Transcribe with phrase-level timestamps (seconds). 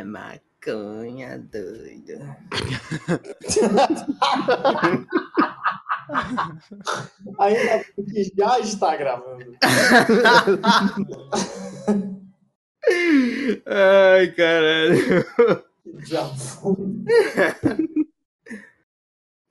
[0.00, 2.18] É maconha doido.
[7.38, 9.54] Ainda que já está gravando.
[13.66, 15.26] Ai, caralho.
[15.98, 16.76] Já foi.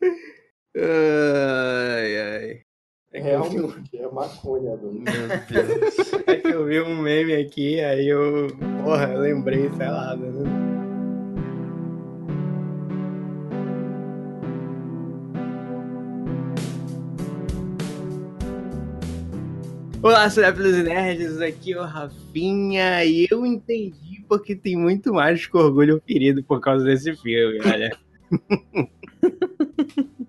[0.75, 2.65] Ai, ai.
[3.11, 4.77] É eu um- Realmente, é maconha.
[4.77, 5.09] Meu Deus.
[6.27, 8.47] é que eu vi um meme aqui, aí eu.
[8.83, 10.15] Porra, eu lembrei, sei lá.
[10.15, 10.29] Né?
[20.03, 25.45] Olá, cinéfilos e nerds, aqui é o Rafinha e eu entendi porque tem muito mais
[25.45, 27.89] que orgulho ferido por causa desse filme, olha.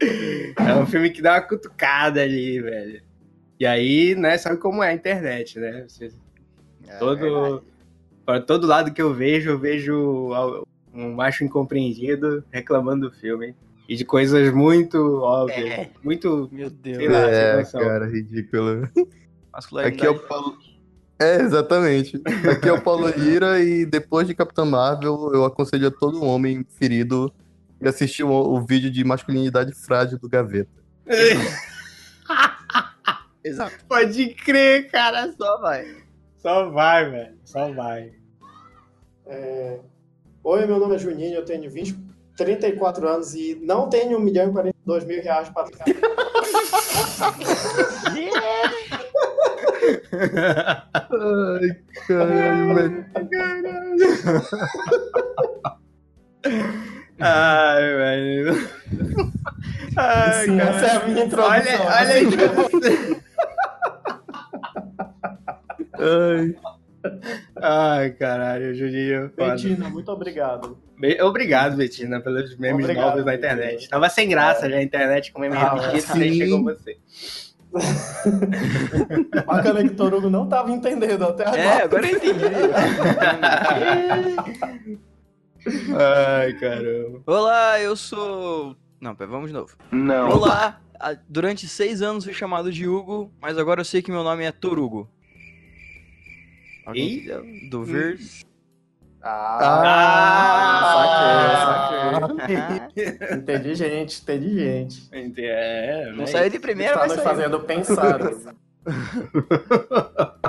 [0.00, 3.02] é um filme que dá uma cutucada ali, velho.
[3.58, 5.84] E aí, né, sabe como é a internet, né?
[5.88, 6.12] Você-
[6.98, 7.62] todo,
[8.24, 10.30] para todo lado que eu vejo, eu vejo
[10.94, 13.54] um macho incompreendido reclamando do filme.
[13.88, 15.90] E de coisas muito óbvias, É.
[16.04, 16.96] muito Meu Deus.
[16.98, 18.86] Sei lá, É, cara, ridículo.
[19.84, 20.58] Aqui é o Paulo.
[21.18, 22.20] É, exatamente.
[22.48, 26.64] Aqui é o Paulo Lira e depois de Capitã Marvel, eu aconselho a todo homem
[26.78, 27.32] ferido
[27.80, 30.70] e assistir o, o vídeo de masculinidade frágil do Gaveta.
[33.44, 33.76] Exato.
[33.88, 35.32] Pode crer, cara.
[35.32, 35.96] Só vai.
[36.36, 37.38] Só vai, velho.
[37.44, 38.12] Só vai.
[39.26, 39.78] É,
[40.50, 41.94] Oi, meu nome é Juninho, eu tenho 20,
[42.34, 45.68] 34 anos e não tenho 1 milhão e 42 mil reais para
[51.10, 53.04] Ai, caralho, velho.
[57.20, 58.68] Ai, velho.
[59.96, 60.70] Ai, Sim, cara.
[60.70, 61.50] essa é a minha introdução.
[61.50, 63.16] Olha, olha aí pra você.
[65.98, 66.54] Ai,
[67.60, 69.30] Ai, caralho, Juninho.
[69.36, 69.52] foda.
[69.52, 70.78] Betina, muito obrigado.
[70.98, 73.52] Be- Obrigado, Betina, pelos memes Obrigado, novos na Betina.
[73.54, 73.88] internet.
[73.88, 76.96] Tava sem graça já a internet com meme Ah, repetido, aí chegou você.
[79.46, 81.60] Bacana que Torugo não estava entendendo até agora.
[81.60, 82.40] É, agora eu entendi.
[85.96, 87.22] Ai, caramba.
[87.26, 88.76] Olá, eu sou.
[89.00, 89.76] Não, pera, vamos de novo.
[89.92, 90.30] não.
[90.30, 90.80] Olá,
[91.28, 94.52] durante seis anos fui chamado de Hugo, mas agora eu sei que meu nome é
[94.52, 95.08] Torugo.
[96.86, 97.44] Alguém entendeu?
[97.70, 98.44] Do Verse.
[99.22, 99.58] Ah,
[100.94, 102.30] Ah.
[102.88, 103.36] saquei, saquei.
[103.36, 105.10] Entendi, gente, entendi, gente.
[105.42, 107.36] É, Não saiu de primeira, Está mas nos saiu.
[107.36, 108.18] fazendo pensar.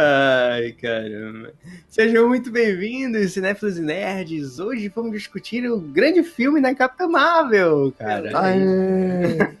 [0.00, 1.52] Ai, caramba.
[1.88, 4.60] Sejam muito bem-vindos, cinéfilos e nerds.
[4.60, 8.30] Hoje vamos discutir o grande filme da Capitã Marvel, cara.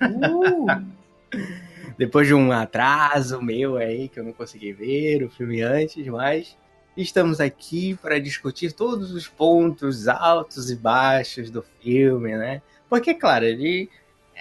[0.00, 6.06] Uh, Depois de um atraso meu aí, que eu não consegui ver o filme antes,
[6.06, 6.56] mas
[6.96, 12.62] estamos aqui para discutir todos os pontos altos e baixos do filme, né?
[12.88, 13.90] Porque, claro, ele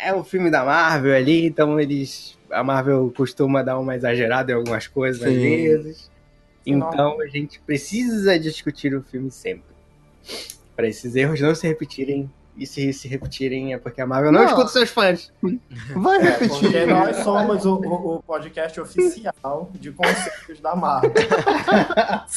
[0.04, 2.38] é o filme da Marvel ali, então eles.
[2.50, 5.40] A Marvel costuma dar uma exagerada em algumas coisas às Sim.
[5.40, 6.10] vezes.
[6.66, 6.90] Não.
[6.90, 9.64] Então a gente precisa discutir o filme sempre.
[10.76, 12.30] Para esses erros não se repetirem.
[12.60, 14.48] E se se repetirem é porque a Marvel não, Não.
[14.48, 15.32] escuta seus fãs.
[15.96, 16.60] Vai é, repetir.
[16.60, 21.14] porque nós somos o, o- o podcast oficial de conselhos da Marvel.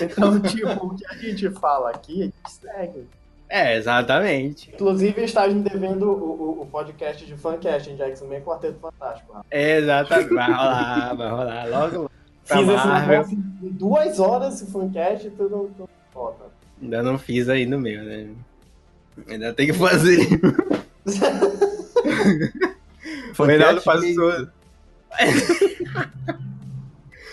[0.00, 3.06] então, tipo, o que a gente fala aqui, a gente segue.
[3.54, 4.70] É, exatamente.
[4.72, 9.30] Inclusive, estás me devendo o, o- o podcast de Fancast, de X-Men Quarteto Fantástico.
[9.34, 9.44] Rafa.
[9.50, 10.32] Exatamente.
[10.34, 11.66] Vai rolar, vai rolar.
[11.68, 12.10] Logo,
[12.44, 16.44] Fiz esse negócio em duas horas esse Fancast e tudo, tudo volta.
[16.80, 18.28] Ainda não fiz aí no meu, né?
[19.28, 20.18] Ainda tem que fazer.
[23.38, 24.30] O Reinaldo passou.
[24.30, 24.48] O
[25.18, 25.28] Vocês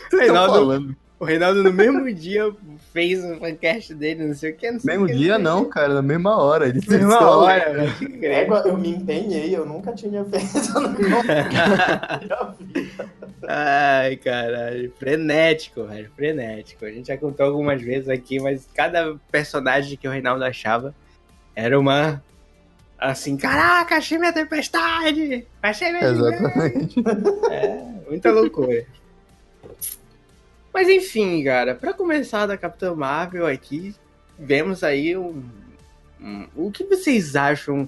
[0.04, 0.96] estão Reinaldo, falando.
[1.20, 2.50] O Reinaldo no mesmo dia
[2.94, 4.72] fez um podcast dele, não sei o que.
[4.72, 6.70] Não sei Mesmo o que, dia não sei não, cara, na mesma hora.
[6.70, 6.90] Ele o que.
[6.90, 7.94] Mesma hora, velho.
[7.96, 8.26] que credo.
[8.26, 12.56] Égua, eu me empenhei, eu nunca tinha feito na.
[13.48, 14.94] Ai, caralho.
[14.98, 16.10] Frenético, velho.
[16.16, 16.86] Frenético.
[16.86, 20.96] A gente já contou algumas vezes aqui, mas cada personagem que o Reinaldo achava
[21.54, 22.24] era uma.
[22.98, 25.48] Assim, caraca, achei minha tempestade!
[25.64, 26.96] Achei minha Exatamente.
[27.50, 28.86] É, muita loucura.
[30.74, 33.96] Mas enfim, cara, pra começar da Capitã Marvel aqui,
[34.38, 35.44] vemos aí um,
[36.22, 37.88] um- o que vocês acham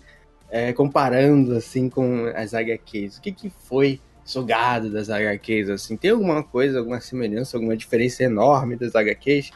[0.49, 3.17] é, comparando assim com as HQs?
[3.17, 5.69] O que, que foi sugado das HQs?
[5.69, 9.51] Assim, tem alguma coisa, alguma semelhança, alguma diferença enorme das HQs?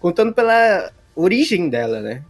[0.00, 2.22] Contando pela origem dela, né?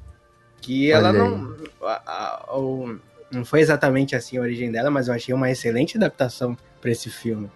[0.60, 1.56] Que ela não.
[1.82, 2.02] a-
[2.50, 2.98] a- o-
[3.30, 7.08] não foi exatamente assim a origem dela, mas eu achei uma excelente adaptação pra esse
[7.10, 7.48] filme.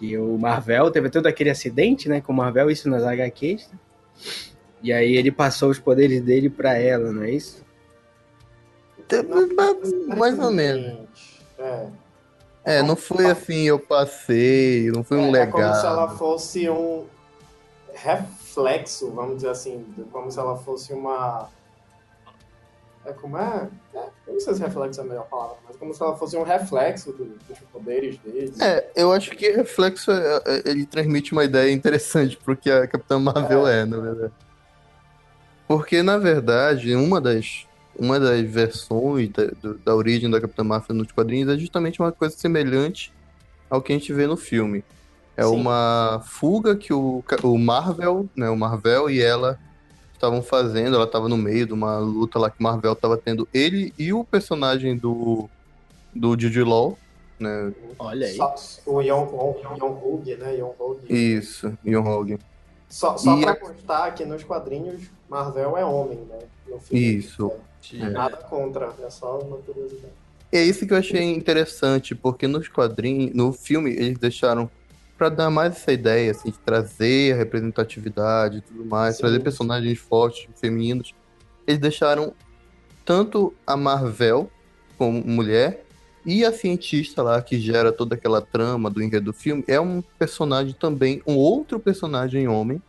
[0.00, 3.70] Que o Marvel teve todo aquele acidente, né, com o Marvel, isso nas HQs.
[4.82, 7.62] E aí ele passou os poderes dele pra ela, não é isso?
[10.16, 11.06] Mais ou menos.
[11.58, 11.86] É.
[12.64, 15.86] É, não foi assim, eu passei, não foi um É, é como se legado.
[15.86, 17.04] ela fosse um
[17.92, 21.48] reflexo, vamos dizer assim, como se ela fosse uma.
[23.04, 23.68] É como é?
[23.94, 26.36] é eu não sei se reflexo é a melhor palavra, mas como se ela fosse
[26.36, 28.52] um reflexo do- dos poderes dele.
[28.60, 32.86] É, eu acho que reflexo é- é- ele transmite uma ideia interessante pro que a
[32.86, 34.32] Capitã Marvel é, na verdade.
[35.66, 37.66] Porque, na verdade, uma das,
[37.96, 42.12] uma das versões da, do- da origem da Capitã Marvel nos quadrinhos é justamente uma
[42.12, 43.12] coisa semelhante
[43.68, 44.84] ao que a gente vê no filme.
[45.36, 45.48] É Sim.
[45.56, 49.58] uma fuga que o, o Marvel, né, o Marvel e ela
[50.20, 53.92] estavam fazendo, ela estava no meio de uma luta lá que Marvel estava tendo ele
[53.98, 55.48] e o personagem do
[56.14, 56.98] do Jude Law,
[57.38, 58.34] né, Olha aí.
[58.36, 60.56] Só, o Yon Hug, né?
[60.58, 61.00] Yon Hug.
[61.08, 62.38] Isso, Ian Hogan.
[62.88, 66.38] Só, só E pra a- constar que nos quadrinhos, Marvel é homem, né?
[66.68, 67.16] No filme.
[67.16, 67.52] Isso.
[67.94, 70.12] É, nada contra, é só uma curiosidade.
[70.52, 74.68] E é isso que eu achei interessante, porque nos quadrinhos, no filme, eles deixaram
[75.20, 79.20] pra dar mais essa ideia, assim, de trazer a representatividade e tudo mais, Sim.
[79.20, 81.14] trazer personagens fortes, femininos.
[81.66, 82.32] Eles deixaram
[83.04, 84.50] tanto a Marvel
[84.96, 85.84] como mulher
[86.24, 90.02] e a cientista lá que gera toda aquela trama do enredo do filme é um
[90.18, 92.80] personagem também, um outro personagem homem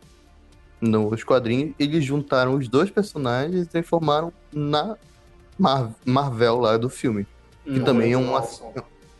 [0.80, 1.74] nos quadrinhos.
[1.78, 4.96] Eles juntaram os dois personagens e transformaram na
[5.58, 7.26] Mar- Marvel lá do filme.
[7.64, 7.84] Que Hum.
[7.84, 8.42] também é uma.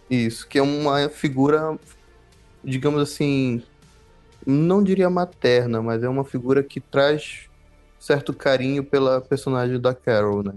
[0.09, 1.79] Isso, que é uma figura,
[2.65, 3.63] digamos assim,
[4.47, 7.49] não diria materna, mas é uma figura que traz
[7.99, 10.55] certo carinho pela personagem da Carol, né?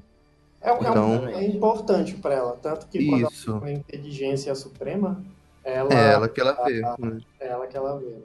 [0.61, 3.51] É, é um- Então- é importante pra ela, tanto que quando Isso.
[3.51, 5.23] ela tem a inteligência suprema,
[5.63, 6.81] ela É ela que ela vê.
[6.83, 7.19] Ah, né?
[7.39, 8.05] é ela que ela vê.
[8.07, 8.21] né?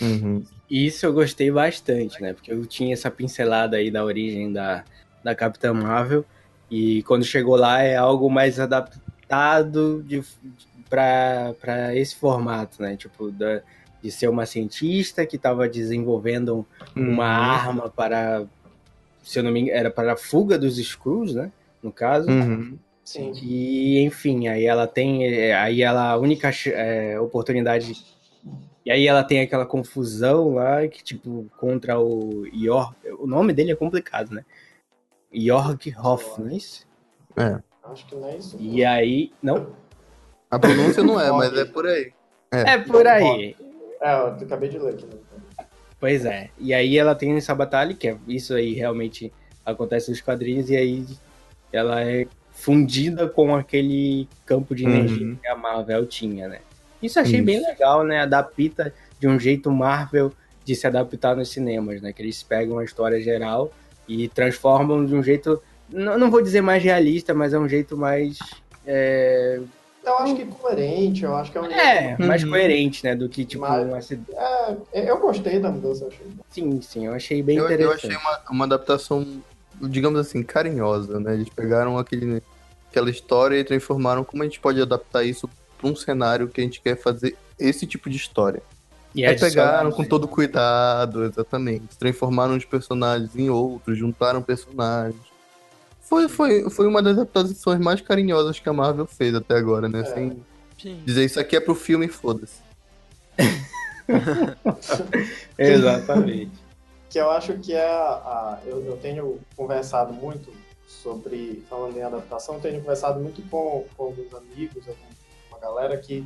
[0.00, 0.42] Uhum.
[0.70, 2.32] Isso eu gostei bastante, né?
[2.34, 4.84] Porque eu tinha essa pincelada aí da origem da,
[5.24, 6.24] da Capitã Marvel.
[6.70, 10.22] E quando chegou lá é algo mais adaptado de,
[10.88, 12.96] pra, pra esse formato, né?
[12.96, 13.62] Tipo, da,
[14.02, 17.44] de ser uma cientista que estava desenvolvendo uma Uhum.
[17.52, 18.44] arma para.
[19.22, 21.50] Se eu não me engano, era para a fuga dos Skrulls, né?
[21.82, 22.30] No caso.
[22.30, 22.78] Uhum.
[23.04, 23.32] Sim.
[23.42, 25.24] E, enfim, aí ela tem.
[25.26, 27.92] é, Aí ela, a única é, oportunidade.
[28.84, 32.94] E aí ela tem aquela confusão lá, que, tipo, contra o York.
[33.18, 34.44] O nome dele é complicado, né?
[35.32, 36.86] York Hoff, não é isso?
[37.84, 38.56] Acho que não é isso.
[38.60, 39.32] E aí.
[39.42, 39.66] Não?
[40.50, 42.12] A pronúncia não é, mas é por aí.
[42.50, 43.56] É por aí.
[44.00, 45.06] É, eu acabei de ler aqui.
[45.06, 45.66] Né?
[45.98, 46.50] Pois é.
[46.58, 49.32] E aí ela tem essa batalha, que é isso aí realmente
[49.64, 51.06] acontece nos quadrinhos, e aí
[51.72, 55.36] ela é fundida com aquele campo de energia Uhum.
[55.36, 56.60] que a Marvel tinha, né?
[57.02, 57.44] Isso eu achei Isso.
[57.44, 58.20] bem legal, né?
[58.20, 60.32] Adapta de um jeito Marvel
[60.64, 62.12] de se adaptar nos cinemas, né?
[62.12, 63.72] Que eles pegam a história geral
[64.08, 67.96] e transformam de um jeito, não, não vou dizer mais realista, mas é um jeito
[67.96, 68.38] mais
[68.86, 69.60] é,
[70.06, 71.64] Eu acho que coerente, eu acho que é um.
[71.66, 72.50] é, mais Uhum.
[72.50, 73.16] coerente, né?
[73.16, 74.30] Do que tipo Mas- um acidente.
[74.92, 76.26] É, eu gostei da mudança, eu achei.
[76.48, 78.06] Sim, sim, eu achei bem Eu, eu interessante.
[78.06, 79.26] achei uma, uma adaptação,
[79.82, 81.34] digamos assim, carinhosa, né?
[81.34, 82.40] Eles pegaram aquele,
[82.88, 86.64] aquela história e transformaram como a gente pode adaptar isso para um cenário que a
[86.64, 88.62] gente quer fazer esse tipo de história.
[89.14, 91.96] E Aí pegaram com todo cuidado, exatamente.
[91.98, 95.20] Transformaram os personagens em outros, juntaram personagens.
[96.08, 100.00] Foi, foi, foi uma das adaptações mais carinhosas que a Marvel fez até agora, né?
[100.00, 100.04] É.
[100.04, 100.42] Sem
[100.78, 101.02] Sim.
[101.04, 102.60] dizer isso aqui é pro filme, foda-se.
[105.58, 106.52] Exatamente.
[107.10, 110.50] que eu acho que é a, a- eu, eu tenho conversado muito
[110.86, 114.92] sobre falando em adaptação, eu tenho conversado muito com, com alguns amigos, com
[115.50, 116.24] uma galera que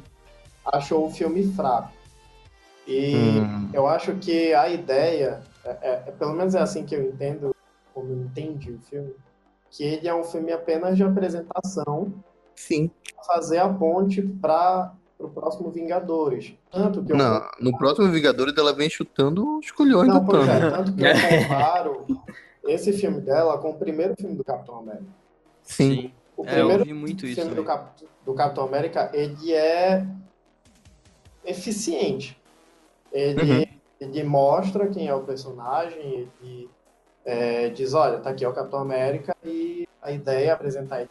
[0.66, 1.92] achou o filme fraco.
[2.86, 3.70] E Hum.
[3.72, 7.54] eu acho que a ideia, é, é- é- pelo menos é assim que eu entendo,
[7.94, 9.14] como eu entendi o filme,
[9.70, 12.12] que ele é um filme apenas de apresentação
[12.54, 12.90] Sim.
[13.14, 16.54] pra fazer a ponte para o próximo Vingadores.
[16.70, 20.48] Tanto que eu Não, no próximo Vingadores ela vem chutando os culhões Não, do pois
[20.48, 21.08] é, tanto que eu
[21.48, 22.06] comparo
[22.64, 25.04] esse filme dela com o primeiro filme do Capitão América.
[25.62, 26.12] Sim.
[26.36, 27.64] O É, eu primeiro ouvi muito isso filme do.
[27.64, 30.06] Cap- do Capitão América, ele é
[31.44, 32.38] eficiente.
[33.12, 33.66] Ele, Uhum.
[34.00, 36.70] ele mostra quem é o personagem, ele
[37.24, 41.10] é, diz, olha, tá aqui é o Capitão América e a ideia é apresentar ele,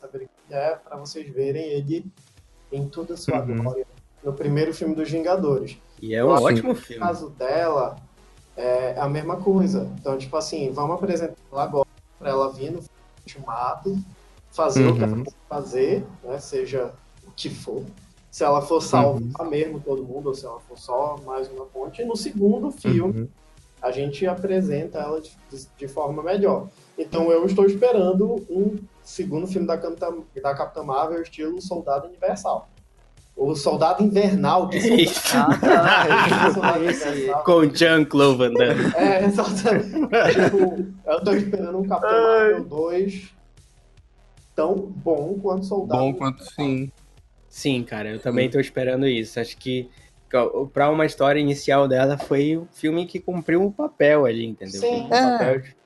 [0.00, 2.06] saber é, para vocês verem ele
[2.70, 3.62] em toda a sua Uhum.
[3.62, 3.86] glória
[4.22, 5.76] no primeiro filme dos Vingadores.
[6.00, 7.00] E é um Assim, ótimo No filme.
[7.04, 7.96] caso dela,
[8.56, 9.90] é a mesma coisa.
[9.98, 11.86] Então, tipo assim, vamos apresentar ela agora
[12.18, 12.80] pra ela vir no
[13.26, 13.96] ultimato,
[14.50, 15.24] fazer o que ela Uhum.
[15.24, 16.38] tem que fazer, né?
[16.38, 16.92] Seja
[17.26, 17.84] o que for.
[18.30, 22.00] Se ela for salvar mesmo todo mundo, ou se ela for só mais uma ponte.
[22.00, 23.28] E no segundo filme, Uhum.
[23.82, 25.32] A gente apresenta ela de,
[25.76, 26.68] de forma melhor.
[26.96, 32.68] Então eu estou esperando um segundo filme da Capitã, da Capitã Marvel, estilo Soldado Universal.
[33.34, 35.36] O Soldado Invernal, que Isso.
[35.36, 36.52] Ah, tá.
[36.52, 37.44] Soldado.
[37.44, 38.94] Com o Jean-Claude Van Damme.
[38.94, 39.88] É, exatamente.
[39.88, 43.34] tipo, eu tô esperando um Capitão Marvel 2
[44.54, 46.92] tão bom quanto Soldado Bom quanto sim.
[47.48, 49.40] Sim, cara, eu também tô esperando isso.
[49.40, 49.90] Acho que
[50.72, 54.80] pra uma história inicial dela foi o filme que cumpriu o papel ali, entendeu?
[54.80, 55.08] Sim.
[55.08, 55.32] O É.
[55.38, 55.76] papel de-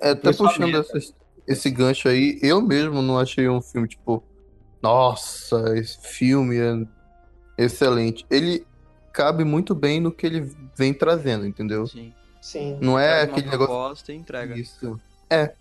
[0.00, 0.96] É, puxando meta.
[0.98, 1.14] essa-
[1.46, 4.22] esse gancho aí, eu mesmo não achei um filme, tipo,
[4.82, 8.26] nossa, esse filme é excelente.
[8.30, 8.66] Ele
[9.12, 11.86] cabe muito bem no que ele vem trazendo, entendeu?
[11.86, 12.12] Sim.
[12.40, 12.78] Sim.
[12.82, 13.74] Não é Traz uma aquele negócio.
[13.74, 14.58] proposta e entrega.
[14.58, 15.00] Isso.
[15.30, 15.54] É.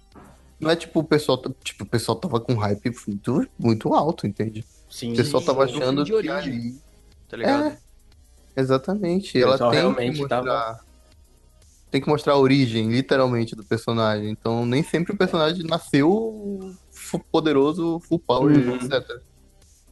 [0.59, 1.41] Não é tipo o pessoal.
[1.63, 4.65] Tipo, o pessoal tava com hype muito, muito alto, entende?
[4.89, 6.38] Sim, O pessoal tava achando Um de que origem.
[6.53, 6.75] ali.
[7.27, 7.67] Tá ligado?
[7.67, 7.77] É,
[8.55, 9.38] exatamente.
[9.38, 10.43] O Ela pessoal tem que realmente mostrar.
[10.43, 10.79] tava-
[11.91, 14.29] Tem que mostrar a origem, literalmente, do personagem.
[14.31, 16.74] Então, nem sempre o personagem nasceu
[17.31, 18.75] poderoso, full power, Uhum.
[18.75, 19.22] etc.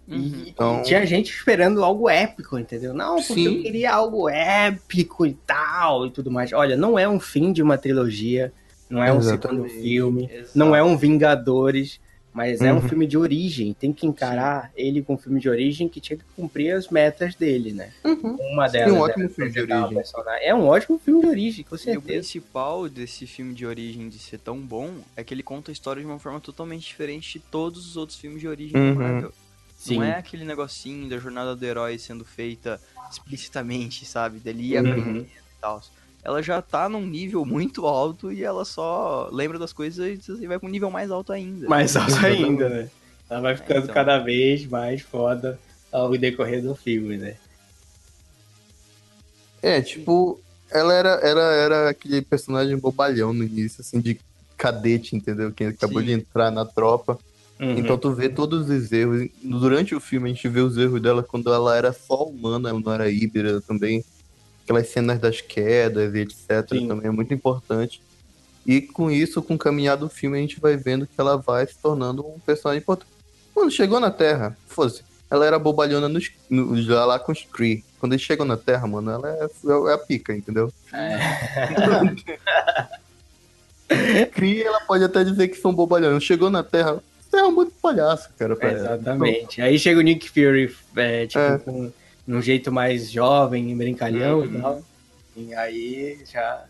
[0.08, 0.18] Uhum.
[0.18, 2.92] E, Então- e tinha gente esperando algo épico, entendeu?
[2.94, 3.58] Não, porque Sim.
[3.58, 6.52] eu queria algo épico e tal e tudo mais.
[6.54, 8.52] Olha, não é um fim de uma trilogia,
[8.90, 9.82] não é um segundo Exatamente.
[9.82, 10.58] filme, Exato.
[10.58, 12.00] não é um Vingadores,
[12.34, 12.88] mas é um Uhum.
[12.90, 13.74] filme de origem.
[13.74, 17.36] Tem que encarar ele com um filme de origem que tinha que cumprir as metas
[17.36, 17.92] dele, né?
[18.04, 19.94] Uma Sim, delas um era ótimo filme de origem.
[19.94, 20.48] personagem.
[20.48, 22.02] É um ótimo filme de origem, com E o certeza.
[22.06, 26.02] principal desse filme de origem de ser tão bom é que ele conta a história
[26.02, 28.94] de uma forma totalmente diferente de todos os outros filmes de origem Uhum.
[28.96, 29.34] da Marvel.
[29.78, 29.96] Sim.
[29.96, 32.80] Não é aquele negocinho da jornada do herói sendo feita
[33.12, 34.40] explicitamente, sabe?
[34.40, 34.90] Dele ir Uhum.
[34.90, 35.82] aprendendo e tal.
[36.24, 40.60] Ela já tá num nível muito alto e ela só lembra das coisas e vai
[40.60, 41.68] pra um nível mais alto ainda.
[41.68, 42.44] Mais alto Exatamente.
[42.44, 42.90] ainda, né?
[43.30, 43.94] Ela vai ficando então.
[43.94, 45.60] cada vez mais foda
[45.92, 47.36] ao decorrer do filme, né?
[49.62, 54.20] É, tipo, ela era, era, era aquele personagem bobalhão no início, assim, de
[54.58, 55.52] cadete, entendeu?
[55.52, 56.08] Quem acabou Sim.
[56.08, 57.18] de entrar na tropa.
[57.60, 57.78] Uhum.
[57.78, 59.28] Então tu vê todos os erros.
[59.44, 62.80] Durante o filme a gente vê os erros dela quando ela era só humana, ela
[62.80, 64.04] não era híbrida também.
[64.64, 66.68] Aquelas cenas das quedas e etc.
[66.70, 66.88] Sim.
[66.88, 68.02] também é muito importante.
[68.66, 71.66] E com isso, com o caminhar do filme, a gente vai vendo que ela vai
[71.66, 73.12] se tornando um personagem importante.
[73.54, 77.84] Quando chegou na Terra, fosse, ela era bobalhona nos, no, já lá com os Kree.
[78.00, 79.48] Quando eles chegam na Terra, mano, ela é,
[79.90, 80.72] é a pica, entendeu?
[84.34, 86.24] Kree, ela pode até dizer que são bobalhonas.
[86.24, 88.58] Chegou na Terra, você é um muito palhaço, cara.
[88.60, 88.74] ela.
[88.74, 89.62] Exatamente.
[89.62, 91.58] Aí chega o Nick Fury, é, tipo, É.
[91.60, 91.92] com
[92.36, 94.46] um jeito mais jovem, brincalhão Uhum.
[94.46, 94.84] e tal.
[95.36, 96.66] E aí já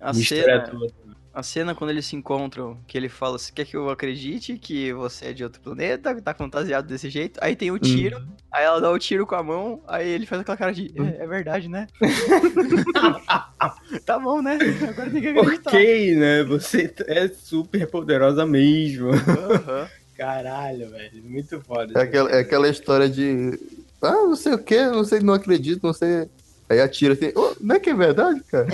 [0.00, 0.92] A mistura cena, tudo.
[1.34, 4.92] a cena quando eles se encontram, que ele fala, você quer que eu acredite que
[4.92, 7.38] você é de outro planeta, tá fantasiado desse jeito?
[7.42, 8.26] Aí tem o tiro, Uhum.
[8.52, 11.24] aí ela dá o tiro com a mão, aí ele faz aquela cara de, é,
[11.24, 11.86] é verdade, né?
[14.06, 14.58] tá bom, né?
[14.88, 15.70] Agora tem que acreditar.
[15.70, 16.42] Ok, né?
[16.44, 19.10] Você é super poderosa mesmo.
[19.10, 19.88] Aham.
[20.16, 21.22] Caralho, velho.
[21.24, 21.98] Muito foda.
[21.98, 23.58] É aquela, é aquela história de.
[24.02, 26.28] Ah, não sei o que, não sei, não acredito, não sei.
[26.68, 28.66] Aí atira assim, "Ô, não é que é verdade, cara?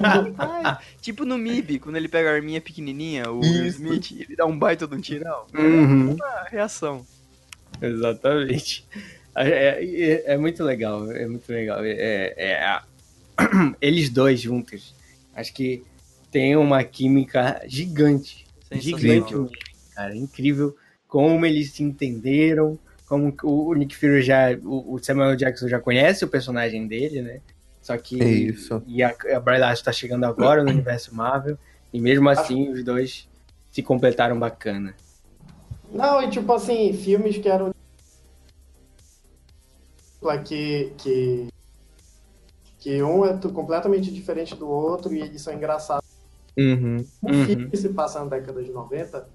[0.00, 3.66] Rapaz, tipo no MIB, quando ele pega a arminha pequenininha, o Will.
[3.66, 5.44] Smith, ele dá um baita de um tirão.
[5.56, 6.16] Uhum.
[6.20, 7.06] A reação.
[7.80, 8.84] Exatamente.
[9.36, 11.78] É, é- é muito legal, é muito legal.
[11.84, 12.82] É, é a-
[13.80, 14.94] Eles dois juntos,
[15.34, 15.82] acho que
[16.30, 18.44] tem uma química gigante.
[18.72, 19.34] Gigante
[19.94, 20.14] cara.
[20.16, 20.76] Incrível
[21.08, 22.78] como eles se entenderam,
[23.10, 24.56] como o Nick Fury já.
[24.64, 27.40] O Samuel Jackson já conhece o personagem dele, né?
[27.82, 28.22] Só que.
[28.22, 28.80] É isso.
[28.86, 31.58] E a, a Brie Larson tá chegando agora no universo Marvel.
[31.92, 33.28] E mesmo assim, os dois
[33.72, 34.94] se completaram bacana.
[35.92, 37.74] Não, e tipo assim, filmes que eram.
[40.44, 41.48] Que, que,
[42.78, 46.08] que um é completamente diferente do outro e eles são engraçados.
[46.56, 47.04] Uhum.
[47.24, 47.44] Um Uhum.
[47.44, 49.28] filme que se passa na década de 90,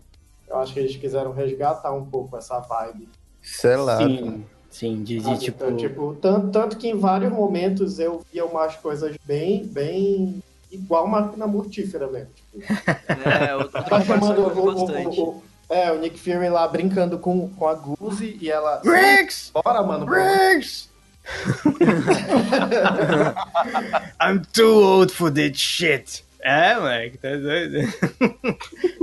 [0.48, 3.10] eu acho que eles quiseram resgatar um pouco essa vibe.
[3.46, 3.98] Sei lá.
[4.00, 5.38] Sim, sim, de, de, sabe?
[5.40, 5.64] tipo.
[5.64, 11.08] Então, tipo, tanto, tanto que em vários momentos eu via umas coisas bem, bem igual
[11.08, 12.30] máquina mortífera mesmo.
[12.36, 12.64] Tipo,
[13.30, 17.50] É, outra tá chamando o, o, o, o- é, o Nick Fury lá brincando com,
[17.50, 18.82] com a Guzi e ela.
[18.86, 19.52] Rex!
[19.54, 20.06] Bora, mano.
[20.06, 20.90] Rex!
[24.22, 26.24] I'm too old for that shit.
[26.40, 27.78] É, moleque, tá doido?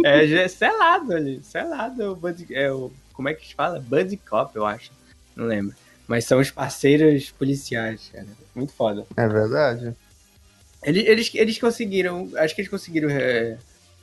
[0.04, 2.00] É, é selado ali, selado.
[2.00, 2.18] É o
[2.52, 3.78] é o, como é que se fala?
[3.78, 4.90] Buddy Cop, eu acho.
[5.36, 5.74] Não lembro.
[6.06, 8.26] Mas são os parceiros policiais, cara.
[8.54, 9.06] Muito foda.
[9.16, 9.94] É verdade.
[10.82, 13.56] Eles, eles, eles conseguiram, acho que eles conseguiram é,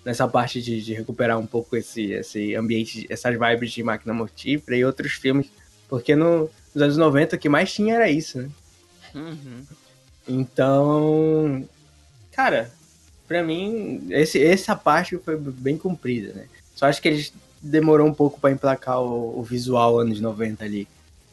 [0.06, 4.78] nessa parte de, de recuperar um pouco esse, esse ambiente, essas vibes de máquina mortífera
[4.78, 5.52] e outros filmes,
[5.90, 8.50] porque no, nos anos 90 o que mais tinha era isso, né?
[9.14, 9.64] Uhum.
[10.28, 11.68] Então,
[12.32, 12.72] cara,
[13.28, 16.48] pra mim, esse, essa parte foi bem cumprida, né?
[16.76, 20.88] Só acho que eles demorou um pouco pra emplacar o, o visual anos 90 ali.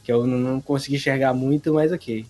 [0.04, 2.26] Que eu não, não consegui enxergar muito, mas ok.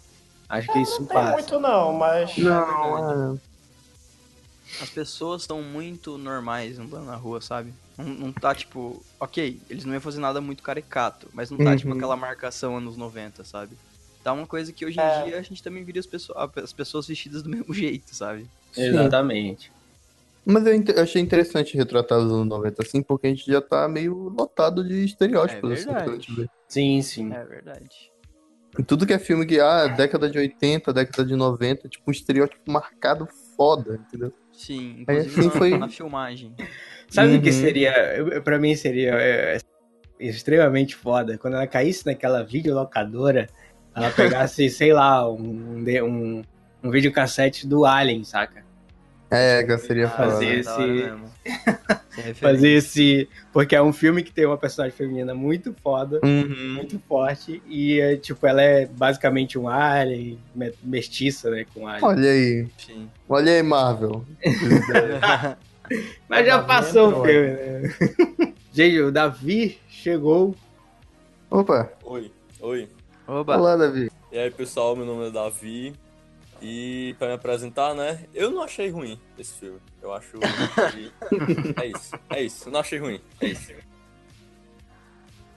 [0.49, 1.33] Acho que isso Não passa.
[1.33, 2.37] muito não, mas...
[2.39, 3.39] Não, é.
[4.81, 7.73] As pessoas estão muito normais andando na rua, sabe?
[7.97, 9.03] Não, não tá tipo.
[9.19, 11.97] Ok, eles não iam fazer nada muito caricato, mas não tá tipo Uhum.
[11.97, 13.77] aquela marcação anos 90, sabe?
[14.23, 15.25] Tá uma coisa que hoje em É.
[15.25, 18.47] dia a gente também viria as pessoas, as pessoas vestidas do mesmo jeito, sabe?
[18.77, 19.73] Exatamente.
[20.49, 24.15] Mas eu achei interessante retratar os anos 90 assim, porque a gente já tá meio
[24.29, 25.71] lotado de estereótipos.
[25.71, 26.05] É assim, verdade.
[26.05, 26.51] pra gente ver.
[26.69, 27.33] Sim, sim.
[27.33, 28.13] É verdade.
[28.79, 32.13] Em tudo que é filme que, ah, década de 80, década de 90, tipo, um
[32.13, 33.27] estereótipo marcado
[33.57, 34.33] foda, entendeu?
[34.53, 36.55] Sim, Aí, inclusive assim, na, foi- na filmagem.
[37.09, 37.61] Sabe o que Uhum.
[37.61, 39.59] seria, eu- pra mim seria é,
[40.21, 41.39] extremamente foda?
[41.39, 43.49] Quando ela caísse naquela videolocadora,
[43.95, 46.43] ela pegasse, sei lá, um, um,
[46.85, 48.66] um videocassete do Alien, saca?
[49.31, 51.13] É, seria Ah, fazer esse-
[52.17, 52.35] referência.
[52.41, 53.29] Fazer esse.
[53.53, 56.75] Porque é um filme que tem uma personagem feminina muito foda, Uhum.
[56.77, 62.05] muito forte, e é, tipo, ela é basicamente um alien, me- mestiça, né, com alien.
[62.05, 63.11] Olha aí, Sim.
[63.29, 64.25] olha aí, Marvel.
[66.29, 67.83] Mas já passou o filme, né?
[68.73, 70.55] Gente, o Davi chegou.
[71.51, 72.31] Opa, Oi,
[72.61, 72.89] oi.
[73.27, 74.11] Oba, olá, Davi.
[74.31, 75.95] E aí, pessoal, meu nome é Davi.
[76.63, 78.25] E pra me apresentar, né?
[78.35, 79.79] Eu não achei ruim esse filme.
[80.03, 80.39] Eu acho.
[80.39, 81.13] que-
[81.83, 82.69] é isso, é isso.
[82.69, 83.21] Eu não achei ruim.
[83.41, 83.73] É isso.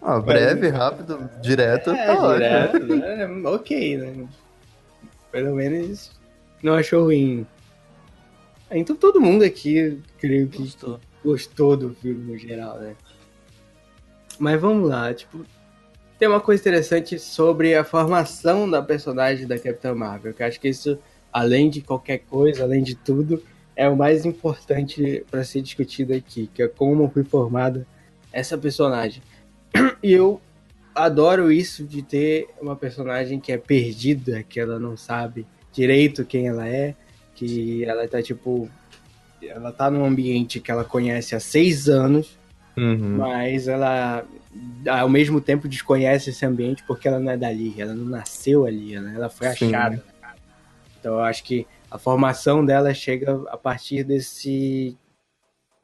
[0.01, 1.91] Ah, breve, rápido, direto.
[1.91, 2.33] É, tá ótimo.
[2.35, 3.49] direto, né?
[3.49, 4.27] Ok, né?
[5.31, 6.11] Pelo menos
[6.63, 7.45] não achou ruim.
[8.71, 10.99] Então todo mundo aqui, creio que gostou.
[11.23, 12.95] gostou do filme no geral, né?
[14.37, 15.45] Mas vamos lá, tipo,
[16.19, 20.67] tem uma coisa interessante sobre a formação da personagem da Capitã Marvel, que acho que
[20.67, 20.99] isso,
[21.31, 23.41] além de qualquer coisa, além de tudo,
[23.73, 27.87] é o mais importante para ser discutido aqui, que é como foi formada
[28.33, 29.23] essa personagem.
[30.03, 30.41] E eu
[30.95, 36.47] adoro isso de ter uma personagem que é perdida, que ela não sabe direito quem
[36.47, 36.95] ela é,
[37.35, 38.69] que ela tá tipo.
[39.41, 42.37] Ela tá num ambiente que ela conhece há seis anos,
[42.77, 43.17] Uhum.
[43.17, 44.25] mas ela
[44.87, 48.99] ao mesmo tempo desconhece esse ambiente porque ela não é dali, ela não nasceu ali,
[48.99, 49.13] né?
[49.15, 49.75] ela foi Sim.
[49.75, 50.03] achada.
[50.99, 54.97] Então eu acho que a formação dela chega a partir desse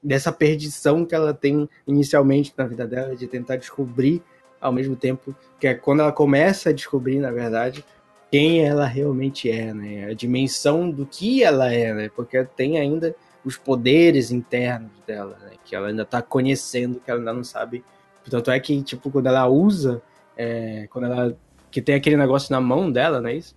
[0.02, 4.22] dessa perdição que ela tem inicialmente na vida dela de tentar descobrir
[4.62, 7.84] ao mesmo tempo que é quando ela começa a descobrir, na verdade,
[8.32, 10.06] quem ela realmente é, né?
[10.06, 12.12] A dimensão do que ela é, né?
[12.16, 15.52] Porque tem ainda os poderes internos dela, né?
[15.64, 17.84] Que ela ainda tá conhecendo, que ela ainda não sabe.
[18.30, 20.02] Tanto é que, tipo, quando ela usa,
[20.36, 21.38] é, quando ela.
[21.70, 23.54] Que tem aquele negócio na mão dela, não é isso?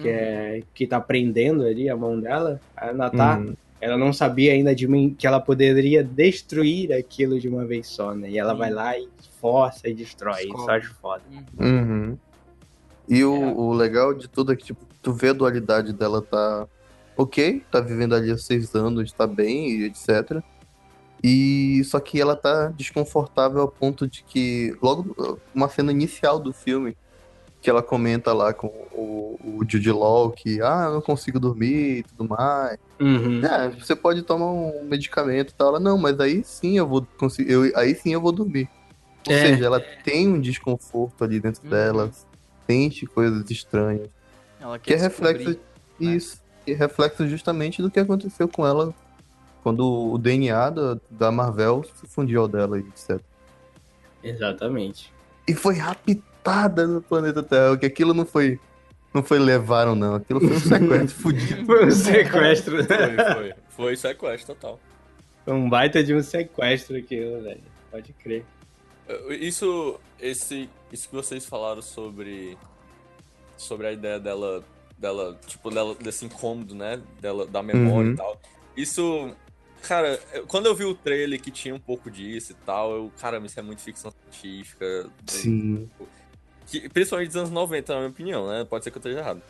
[0.00, 2.60] Que, é, que tá prendendo ali a mão dela.
[2.76, 3.38] Ela tá.
[3.38, 3.54] Uhum.
[3.80, 8.14] Ela não sabia ainda de mim que ela poderia destruir aquilo de uma vez só,
[8.14, 8.30] né?
[8.30, 8.58] E ela Sim.
[8.58, 9.08] vai lá e
[9.40, 10.40] força e destrói.
[10.40, 10.74] Isso eu Descobre.
[10.76, 11.22] acho foda.
[11.58, 11.66] Uhum.
[11.66, 12.18] Uhum.
[13.08, 13.52] E o, É.
[13.52, 16.66] o legal de tudo é que, tipo, tu vê a dualidade dela tá
[17.16, 20.42] ok, tá vivendo ali há seis anos, tá bem, e etc.
[21.22, 26.52] E só que ela tá desconfortável ao ponto de que, logo, uma cena inicial do
[26.52, 26.96] filme,
[27.62, 31.98] que ela comenta lá com o, o Jude Law que, ah, eu não consigo dormir
[31.98, 32.76] e tudo mais.
[33.00, 33.42] Uhum.
[33.44, 35.68] É, você pode tomar um medicamento e tal.
[35.68, 38.68] Ela, não, mas aí sim eu vou conseguir, eu, aí sim eu vou dormir.
[39.26, 39.40] Ou É.
[39.48, 41.70] seja, ela tem um desconforto ali dentro Uhum.
[41.70, 42.10] dela,
[42.70, 44.08] sente coisas estranhas.
[44.60, 45.56] Ela Que é quer reflexo, né?
[45.98, 46.38] isso,
[46.72, 48.94] reflexo justamente do que aconteceu com ela
[49.62, 53.20] quando o DNA da, da Marvel se fundiu ao dela e etc.
[54.22, 55.12] Exatamente.
[55.46, 58.60] E foi raptada no planeta Terra, que aquilo não foi,
[59.12, 61.66] não foi levaram não, aquilo foi um sequestro fudido.
[61.66, 62.84] Foi um sequestro.
[62.84, 63.54] Foi, foi.
[63.70, 64.80] Foi sequestro total.
[65.44, 67.60] Foi um baita de um sequestro aquilo, velho.
[67.90, 68.44] Pode crer.
[69.28, 72.56] Isso, esse, isso que vocês falaram sobre,
[73.56, 74.64] sobre a ideia dela,
[74.98, 77.00] dela, tipo, dela, desse incômodo, né?
[77.20, 78.14] Dela, da memória Uhum.
[78.14, 78.40] e tal.
[78.76, 79.36] Isso,
[79.82, 83.46] cara, quando eu vi o trailer que tinha um pouco disso e tal, eu, caramba,
[83.46, 85.10] isso é muito ficção científica.
[85.26, 85.90] Sim.
[86.66, 88.64] Que, principalmente dos anos 90, na minha opinião, né?
[88.64, 89.42] Pode ser que eu esteja errado.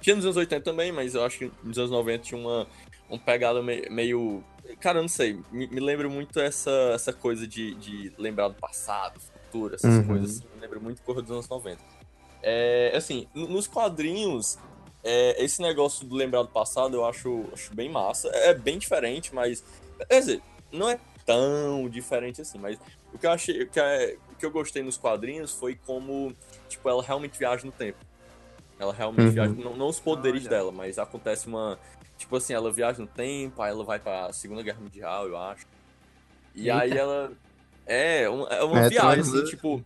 [0.00, 2.66] Tinha nos anos 80 também, mas eu acho que nos anos 90 tinha uma,
[3.08, 4.42] uma pegada me- meio.
[4.80, 5.38] Cara, eu não sei.
[5.52, 10.06] Me, me lembra muito essa, essa coisa de, de lembrar do passado, futuro, essas Uhum.
[10.06, 10.44] coisas assim.
[10.54, 11.80] Me lembra muito Corra dos anos 90.
[12.42, 14.58] É, assim, nos quadrinhos,
[15.04, 18.28] é, esse negócio do lembrar do passado eu acho, acho bem massa.
[18.28, 19.62] É bem diferente, mas.
[20.08, 22.78] Quer dizer, não é tão diferente assim, mas
[23.12, 23.62] o que eu achei.
[23.62, 26.34] O que, é, o que eu gostei nos quadrinhos foi como,
[26.68, 27.98] tipo, ela realmente viaja no tempo.
[28.78, 29.32] Ela realmente Uhum.
[29.32, 29.54] viaja.
[29.54, 30.50] Não, não os poderes Olha.
[30.50, 31.78] dela, mas acontece uma.
[32.18, 35.66] Tipo assim, ela viaja no tempo, aí ela vai pra Segunda Guerra Mundial, eu acho.
[36.54, 36.80] E Eita.
[36.82, 37.32] aí ela.
[37.86, 39.84] É, uma- é uma É, viagem, assim, tipo.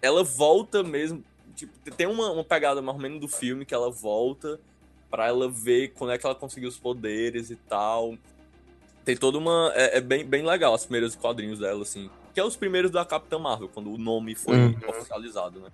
[0.00, 1.22] Ela volta mesmo.
[1.58, 4.60] Tipo, tem uma, uma pegada mais ou menos do filme que ela volta
[5.10, 8.16] pra ela ver quando é que ela conseguiu os poderes e tal.
[9.04, 9.72] Tem toda uma.
[9.74, 12.08] É, é bem, bem legal os primeiros quadrinhos dela, assim.
[12.32, 14.76] Que é os primeiros da Capitã Marvel, quando o nome foi Uhum.
[14.88, 15.70] oficializado, né?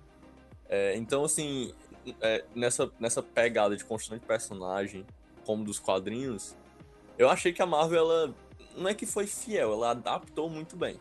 [0.67, 1.71] É, então, assim,
[2.19, 5.05] é, nessa, nessa pegada de construção de personagem,
[5.45, 6.55] como dos quadrinhos,
[7.19, 8.33] eu achei que a Marvel, ela.
[8.75, 10.99] Não é que foi fiel, ela adaptou muito bem.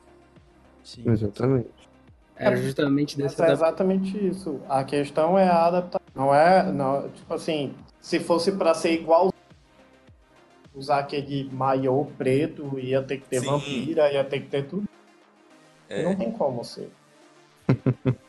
[0.85, 1.09] Sim.
[1.11, 1.89] Exatamente.
[2.37, 3.53] Era justamente Mas dessa é da...
[3.53, 4.61] exatamente isso.
[4.69, 6.07] A questão é a adaptação.
[6.15, 9.33] Não é, não, tipo assim, se fosse pra ser igual
[10.75, 13.47] usar aquele maiô preto, ia ter que ter Sim.
[13.47, 14.89] vampira, ia ter que ter tudo.
[15.89, 16.91] É, Não tem como ser.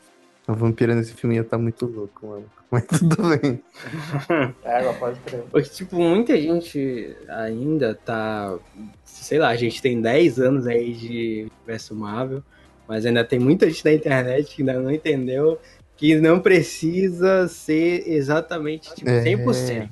[0.46, 2.44] A vampira nesse filme ia estar muito louco, mano.
[2.70, 3.60] Mas tudo bem.
[4.62, 5.42] É, pode crer.
[5.50, 8.56] Porque, tipo, muita gente ainda tá.
[9.02, 12.44] Sei lá, a gente tem 10 anos aí de universo Marvel,
[12.88, 15.58] mas ainda tem muita gente na internet que ainda não entendeu
[15.96, 19.22] que não precisa ser exatamente tipo, É.
[19.22, 19.90] 100%.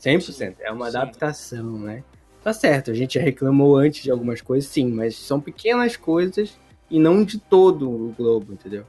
[0.00, 0.56] 100%.
[0.60, 2.02] É uma adaptação, né?
[2.42, 6.58] Tá certo, a gente já reclamou antes de algumas coisas, sim, mas são pequenas coisas
[6.90, 8.84] e não de todo o globo, entendeu?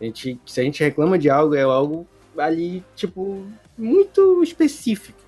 [0.00, 2.06] A gente, se a gente reclama de algo, é algo
[2.38, 3.44] ali, tipo,
[3.76, 5.18] muito específico.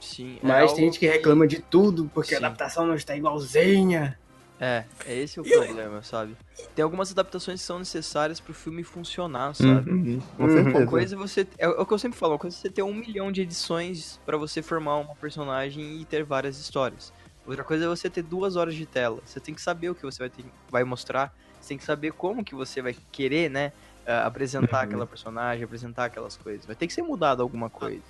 [0.00, 0.38] Sim.
[0.42, 2.44] é Mas tem gente que reclama de tudo porque a Sim.
[2.44, 4.18] adaptação não está igualzinha.
[4.60, 6.36] É, é esse o E problema, sabe?
[6.74, 9.96] Tem algumas adaptações que são necessárias pro filme funcionar, sabe?
[9.96, 10.48] Uhum, com Uhum.
[10.48, 10.76] certeza.
[10.76, 11.48] Uma coisa é você.
[11.58, 14.18] É o que eu sempre falo, uma coisa é você ter um milhão de edições
[14.24, 17.12] pra você formar uma personagem e ter várias histórias.
[17.44, 19.22] Outra coisa é você ter duas horas de tela.
[19.24, 21.32] Você tem que saber o que você vai, ter, vai mostrar.
[21.60, 23.72] Você tem que saber como que você vai querer, né?
[24.06, 24.82] ah, apresentar Uhum.
[24.82, 26.66] aquela personagem, apresentar aquelas coisas.
[26.66, 28.04] Vai ter que ser mudado alguma coisa.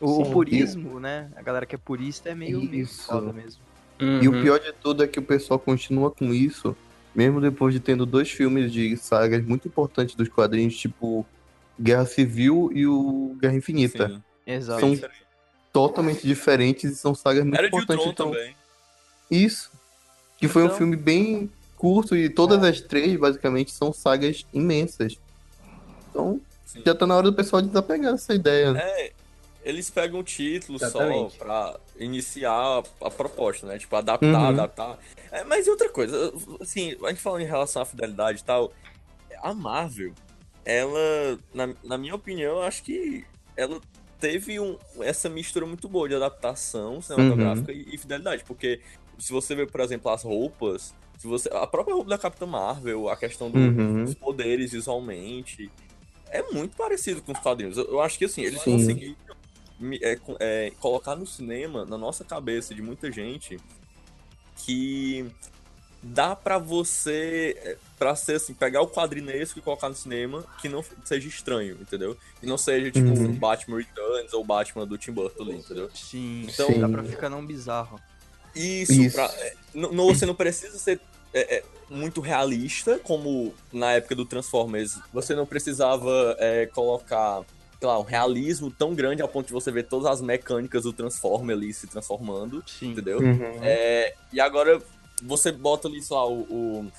[0.00, 0.26] O, o Sim.
[0.26, 1.30] purismo, né?
[1.36, 3.66] A galera que é purista é meio, meio foda mesmo.
[4.00, 6.76] E o pior de tudo é que o pessoal continua com isso,
[7.14, 11.24] mesmo depois de tendo dois filmes de sagas muito importantes dos quadrinhos, tipo
[11.80, 14.08] Guerra Civil e o Guerra Infinita.
[14.08, 14.22] Sim.
[14.46, 14.80] Exato.
[14.80, 15.00] São
[15.72, 18.06] totalmente diferentes e são sagas muito Era de importantes.
[18.06, 18.54] Ultron Então, também.
[19.30, 19.70] isso.
[20.38, 25.18] Que foi um Então- filme bem curto e todas as três, basicamente, são sagas imensas.
[26.10, 26.82] Então, Sim.
[26.84, 28.74] já tá na hora do pessoal desapegar dessa ideia.
[28.76, 29.12] É,
[29.64, 31.32] eles pegam o título Exatamente.
[31.36, 33.78] só pra iniciar a, a proposta, né?
[33.78, 34.48] Tipo, adaptar, Uhum.
[34.48, 34.98] adaptar.
[35.30, 38.72] É, mas e outra coisa, assim, a gente falando em relação à fidelidade e tal,
[39.42, 40.12] a Marvel,
[40.64, 43.24] ela, na, na minha opinião, eu acho que
[43.56, 43.80] ela
[44.18, 47.78] teve um, essa mistura muito boa de adaptação cinematográfica Uhum.
[47.78, 48.80] e, e fidelidade, porque
[49.18, 53.08] se você ver, por exemplo, as roupas, se você, a própria roupa da Capitã Marvel,
[53.08, 54.04] a questão do, Uhum.
[54.04, 55.70] dos poderes visualmente,
[56.30, 57.76] é muito parecido com os quadrinhos.
[57.76, 58.72] Eu, eu acho que assim, eles Sim.
[58.72, 59.14] conseguiram
[60.02, 63.58] é, é, colocar no cinema, na nossa cabeça de muita gente,
[64.58, 65.26] que
[66.02, 70.68] dá pra você, é, pra ser assim, pegar o quadrinesco e colocar no cinema que
[70.68, 72.16] não seja estranho, entendeu?
[72.42, 73.30] E não seja tipo Uhum.
[73.30, 75.90] o Batman Returns ou o Batman do Tim Burton ali, entendeu?
[75.94, 76.92] Sim, Então- dá Sim.
[76.92, 77.98] pra ficar não bizarro.
[78.54, 79.16] Isso, Isso.
[79.16, 81.00] pra- é, não, não- você não precisa ser
[81.36, 84.96] é, é, muito realista, como na época do Transformers.
[85.12, 87.42] Você não precisava é, colocar,
[87.84, 90.92] sei lá, um realismo tão grande ao ponto de você ver todas as mecânicas do
[90.92, 92.92] Transformer ali se transformando, Sim.
[92.92, 93.18] entendeu?
[93.18, 93.58] Uhum.
[93.62, 94.80] É, e agora
[95.22, 96.92] você bota ali, sei lá, o, o...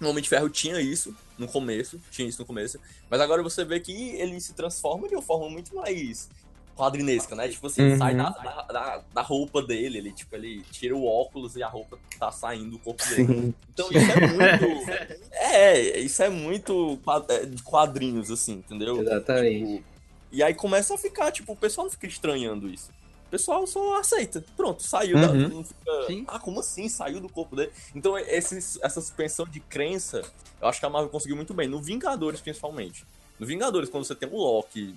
[0.00, 2.78] Homem de Ferro tinha isso no começo, tinha isso no começo,
[3.10, 6.28] mas agora você vê que ele se transforma de uma forma muito mais
[6.74, 7.46] quadrinesca, né?
[7.48, 7.98] Tipo assim, Uhum.
[7.98, 11.68] sai da, da, da- da roupa dele, ele, tipo, ele tira o óculos e a
[11.68, 13.26] roupa tá saindo do corpo dele.
[13.26, 13.54] Sim.
[13.72, 14.90] Então isso é muito.
[15.32, 19.00] é, isso é muito é, de quadrinhos, assim, entendeu?
[19.02, 19.76] Exatamente.
[19.76, 19.91] Tipo,
[20.32, 22.90] e aí começa a ficar, tipo, o pessoal não fica estranhando isso.
[23.26, 24.42] O pessoal só aceita.
[24.56, 25.30] Pronto, saiu da.
[25.30, 25.48] Uhum.
[25.48, 26.24] Não fica, Sim.
[26.26, 26.88] ah, como assim?
[26.88, 27.70] Saiu do corpo dele.
[27.94, 30.22] Então, esse, essa suspensão de crença,
[30.60, 31.68] eu acho que a Marvel conseguiu muito bem.
[31.68, 33.06] No Vingadores, principalmente.
[33.38, 34.94] No Vingadores, quando você tem um Loki,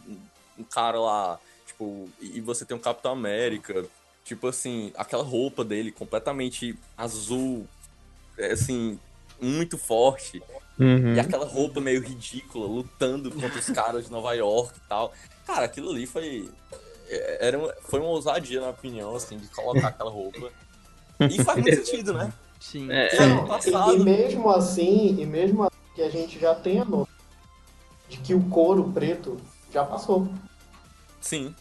[0.58, 3.86] um, cara lá, tipo, e você tem um Capitão América,
[4.24, 7.67] tipo assim, aquela roupa dele completamente azul,
[8.38, 9.00] é, assim,
[9.41, 10.41] muito forte.
[10.80, 11.13] Uhum.
[11.15, 15.13] E aquela roupa meio ridícula, lutando contra os caras de Nova York e tal.
[15.45, 16.50] Cara, aquilo ali foi.
[17.08, 20.52] é, Era uma- foi uma ousadia, na opinião, assim, de colocar aquela roupa.
[21.30, 22.34] E faz muito sentido, né?
[22.60, 22.91] Sim.
[22.91, 24.04] É, E passado.
[24.04, 27.08] mesmo assim, e mesmo assim que a gente já tem a noção
[28.10, 29.38] de que o couro preto
[29.71, 30.28] já passou.
[31.21, 31.56] Sim.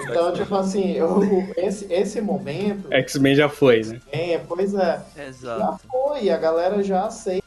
[0.00, 1.20] Então, tipo assim, eu,
[1.56, 4.00] esse, esse momento, X-Men já foi, né?
[4.10, 5.86] é, pois é, já Exato.
[5.88, 7.42] foi, a galera já aceita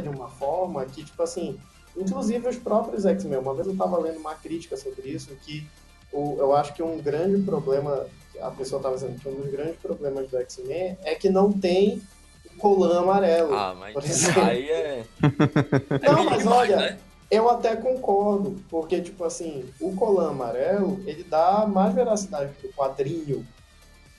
[0.00, 1.58] de uma forma que, tipo assim,
[1.96, 5.66] inclusive os próprios X-Men, uma vez eu tava lendo uma crítica sobre isso, que
[6.12, 8.06] o, eu acho que um grande problema
[8.40, 12.02] a pessoa estava dizendo que um dos grandes problemas do X-Men é que não tem
[12.46, 13.54] o colã amarelo.
[13.54, 15.04] Ah, mas aí é.
[15.20, 16.98] Não, é mas demais, olha, né?
[17.32, 23.46] Eu até concordo, porque, tipo assim, o colã amarelo, ele dá mais veracidade pro quadrinho.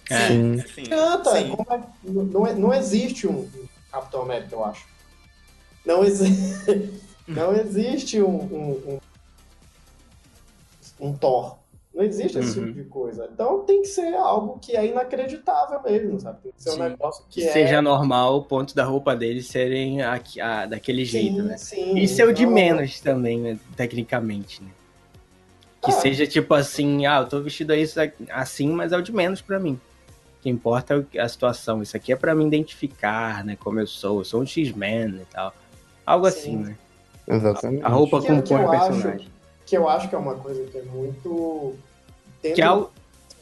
[0.10, 0.28] É.
[0.30, 0.58] Sim.
[0.74, 1.56] Sim, Canta, sim.
[1.56, 4.88] como é- não, é- não existe um um Capitão América, eu acho.
[5.86, 6.26] Não, exi-
[7.28, 9.00] não existe um, um,
[11.00, 11.58] um, um Thor.
[11.94, 12.66] Não existe esse Uhum.
[12.68, 13.30] tipo de coisa.
[13.32, 16.40] Então tem que ser algo que é inacreditável mesmo, sabe?
[16.42, 16.82] Tem que ser Sim.
[16.82, 17.52] um negócio que, Que é.
[17.52, 21.58] seja normal o ponto da roupa deles serem aqui- ah, daquele jeito, sim, né?
[21.58, 21.98] sim.
[22.00, 23.60] Isso é o de menos também, né?
[23.76, 24.70] Tecnicamente, né?
[25.84, 25.94] Que Ah.
[25.94, 28.00] seja tipo assim, ah, eu tô vestido isso
[28.32, 29.80] assim, mas é o de menos pra mim.
[30.40, 31.84] O que importa é a situação.
[31.84, 33.56] Isso aqui é pra me identificar, né?
[33.60, 34.20] Como eu sou.
[34.22, 35.54] Eu sou um X-Men e tal.
[36.06, 36.38] Algo Sim.
[36.40, 36.78] assim, né?
[37.28, 37.84] Exatamente.
[37.86, 39.28] A roupa Que- compõe que o eu acho- personagem.
[39.66, 41.76] Que eu acho que é uma coisa que é muito.
[42.42, 42.92] Dentro Que é da algo.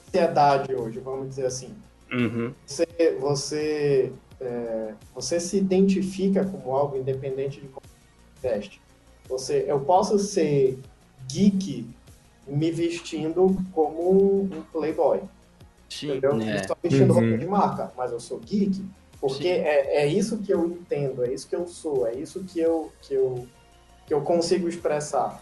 [0.06, 1.74] sociedade hoje, vamos dizer assim.
[2.12, 2.54] Uhum.
[2.66, 2.86] Você,
[3.20, 7.86] você, é, você se identifica como algo independente de como
[8.36, 8.82] você veste.
[9.30, 10.78] Você, eu posso ser
[11.28, 11.88] geek
[12.48, 15.22] me vestindo como um, um playboy,
[15.90, 16.10] Sim.
[16.18, 16.40] entendeu?
[16.42, 16.58] É.
[16.58, 17.20] Estou vestindo Uhum.
[17.22, 18.84] roupa de marca, mas eu sou geek
[19.22, 22.60] porque é, é isso que eu entendo, é isso que eu sou, é isso que
[22.60, 23.48] eu, que eu,
[24.08, 25.42] que eu consigo expressar.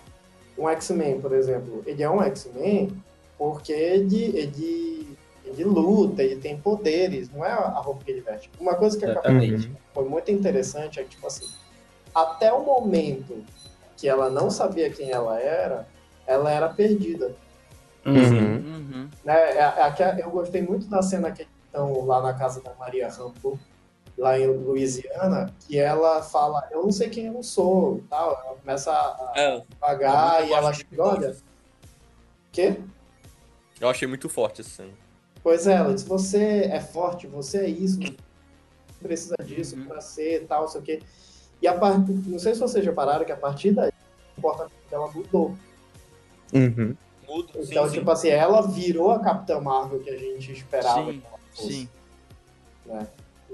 [0.60, 2.91] Um X-Men, por exemplo, ele é um X-Men
[3.38, 8.52] porque ele, ele, ele luta, ele tem poderes, não é a roupa que ele veste.
[8.60, 9.72] Uma coisa que acabou Exatamente.
[9.93, 11.48] foi muito interessante é que, tipo assim,
[12.13, 13.41] até o momento
[13.95, 15.88] que ela não sabia quem ela era,
[16.28, 17.34] ela era perdida.
[18.06, 18.15] Uhum.
[18.15, 18.54] Uhum.
[18.56, 19.10] Uhum.
[19.24, 19.34] Né?
[19.34, 23.10] É- é Eu gostei muito da cena que eles estão lá na casa da Maria
[23.10, 23.58] Rambo,
[24.19, 28.32] lá em Louisiana, que ela fala, eu não sei quem eu sou, e tal.
[28.45, 31.36] Ela começa a É, pagar eu e ela chega, olha,
[32.51, 32.79] quê?
[33.79, 34.93] Eu achei muito forte essa cena.
[35.41, 38.15] Pois é, ela disse, você é forte, você é isso, você
[39.01, 39.86] precisa disso Uhum.
[39.86, 41.01] pra ser tal, sei o quê.
[41.62, 45.10] E a partir, não sei se vocês repararam que a partir daí o comportamento dela
[45.12, 45.55] mudou.
[46.53, 46.95] Uhum.
[47.27, 47.93] Mudo, sim, Então, sim.
[47.99, 51.73] tipo assim, ela virou a Capitã Marvel que a gente esperava Sim, que ela fosse.
[51.73, 51.89] Sim.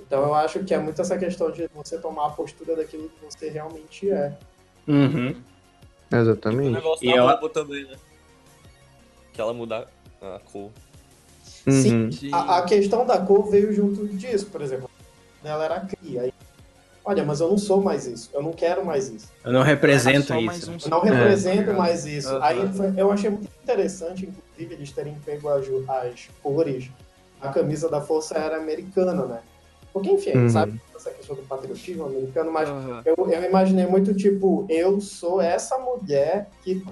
[0.08, 3.26] Então eu acho que é muito essa questão de você tomar a postura daquilo que
[3.26, 4.34] você realmente é.
[4.88, 5.36] Uhum.
[6.12, 6.72] O Exatamente.
[6.74, 7.96] negócio E da eu- roupa também, né?
[9.34, 9.88] Que ela muda
[10.22, 10.70] a cor.
[11.68, 12.12] Uhum.
[12.12, 12.30] Sim.
[12.32, 14.90] A, a questão da cor veio junto disso, por exemplo.
[15.44, 16.22] Ela era cria.
[16.22, 16.34] Aí,
[17.04, 18.30] olha, mas eu não sou mais isso.
[18.34, 19.28] Eu não quero mais isso.
[19.44, 20.72] Eu não represento mais isso.
[20.72, 21.74] um Eu não represento É.
[21.74, 22.30] mais isso.
[22.30, 22.44] Aham.
[22.44, 26.90] Aí foi- eu achei muito interessante, inclusive, eles terem pego as, as cores
[27.42, 29.40] da camisa da Força Aérea Americana, né?
[29.96, 30.50] Porque, enfim, Uhum.
[30.50, 33.02] sabe essa questão do patriotismo americano, mas Aham.
[33.06, 36.84] eu, eu imaginei muito tipo, eu sou essa mulher que,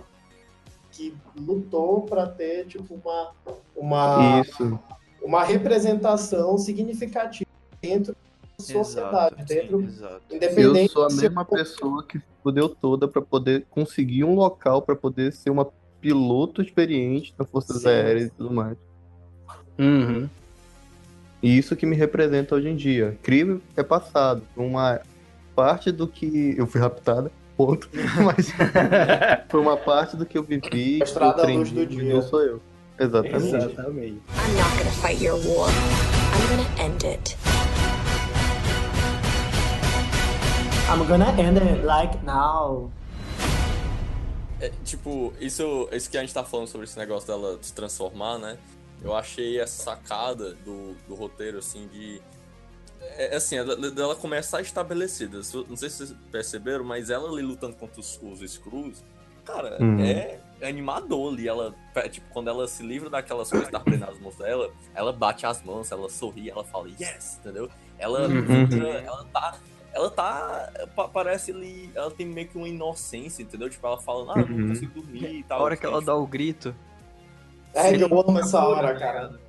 [0.89, 3.31] que lutou para ter tipo uma,
[3.75, 4.79] uma, Isso.
[5.21, 7.43] uma representação significativa
[7.81, 8.13] dentro
[8.57, 10.23] da sociedade, Exato, dentro, sim, exato.
[10.29, 14.81] Eu independente sou a mesma pessoa que se fudeu toda pra poder conseguir um local
[14.81, 17.85] pra poder ser uma piloto experiente nas Forças.
[17.85, 18.77] Aéreas e tudo mais.
[19.77, 20.29] Uhum.
[21.43, 23.17] E isso que me representa hoje em dia.
[23.21, 24.41] Crime é passado.
[24.55, 25.01] Uma
[25.53, 27.89] parte do que eu fui raptada, ponto.
[28.25, 28.49] Mas
[29.49, 30.61] foi uma parte do que eu vivi.
[30.69, 32.13] que eu Estrada à aprendi, luz do dia.
[32.13, 32.61] não sou eu.
[32.97, 33.55] Exatamente.
[33.55, 34.21] Exatamente.
[34.37, 35.69] I'm not gonna fight your war.
[35.69, 37.35] I'm gonna end it.
[40.89, 42.89] I'm gonna end it like now.
[44.61, 48.37] É, tipo, isso, isso que a gente tá falando sobre esse negócio dela se transformar,
[48.37, 48.57] né?
[49.01, 52.21] Eu achei essa sacada do, do roteiro, assim, de.
[53.01, 55.43] É, assim, é da- dela começar estabelecida.
[55.43, 59.03] Se- Não sei se vocês perceberam, mas ela ali lutando contra os, os Skrulls,
[59.43, 59.99] cara, Uhum.
[59.99, 61.47] é animador ali.
[61.47, 64.71] Ela, é, tipo, quando ela se livra daquelas coisas que tá prendendo nas mãos dela,
[64.95, 67.69] ela bate as mãos, ela sorri, ela fala yes, entendeu?
[67.99, 68.67] Ela, Uhum.
[69.05, 69.57] ela tá.
[69.93, 70.71] Ela tá.
[70.95, 71.91] pa- Parece ali.
[71.93, 73.69] Ela tem meio que uma inocência, entendeu?
[73.69, 74.67] Tipo, ela fala, ah, eu não Uhum.
[74.69, 75.61] consigo dormir e A tal.
[75.61, 76.73] hora que ela dá o grito.
[77.73, 79.39] É, eu amo essa hora, cara.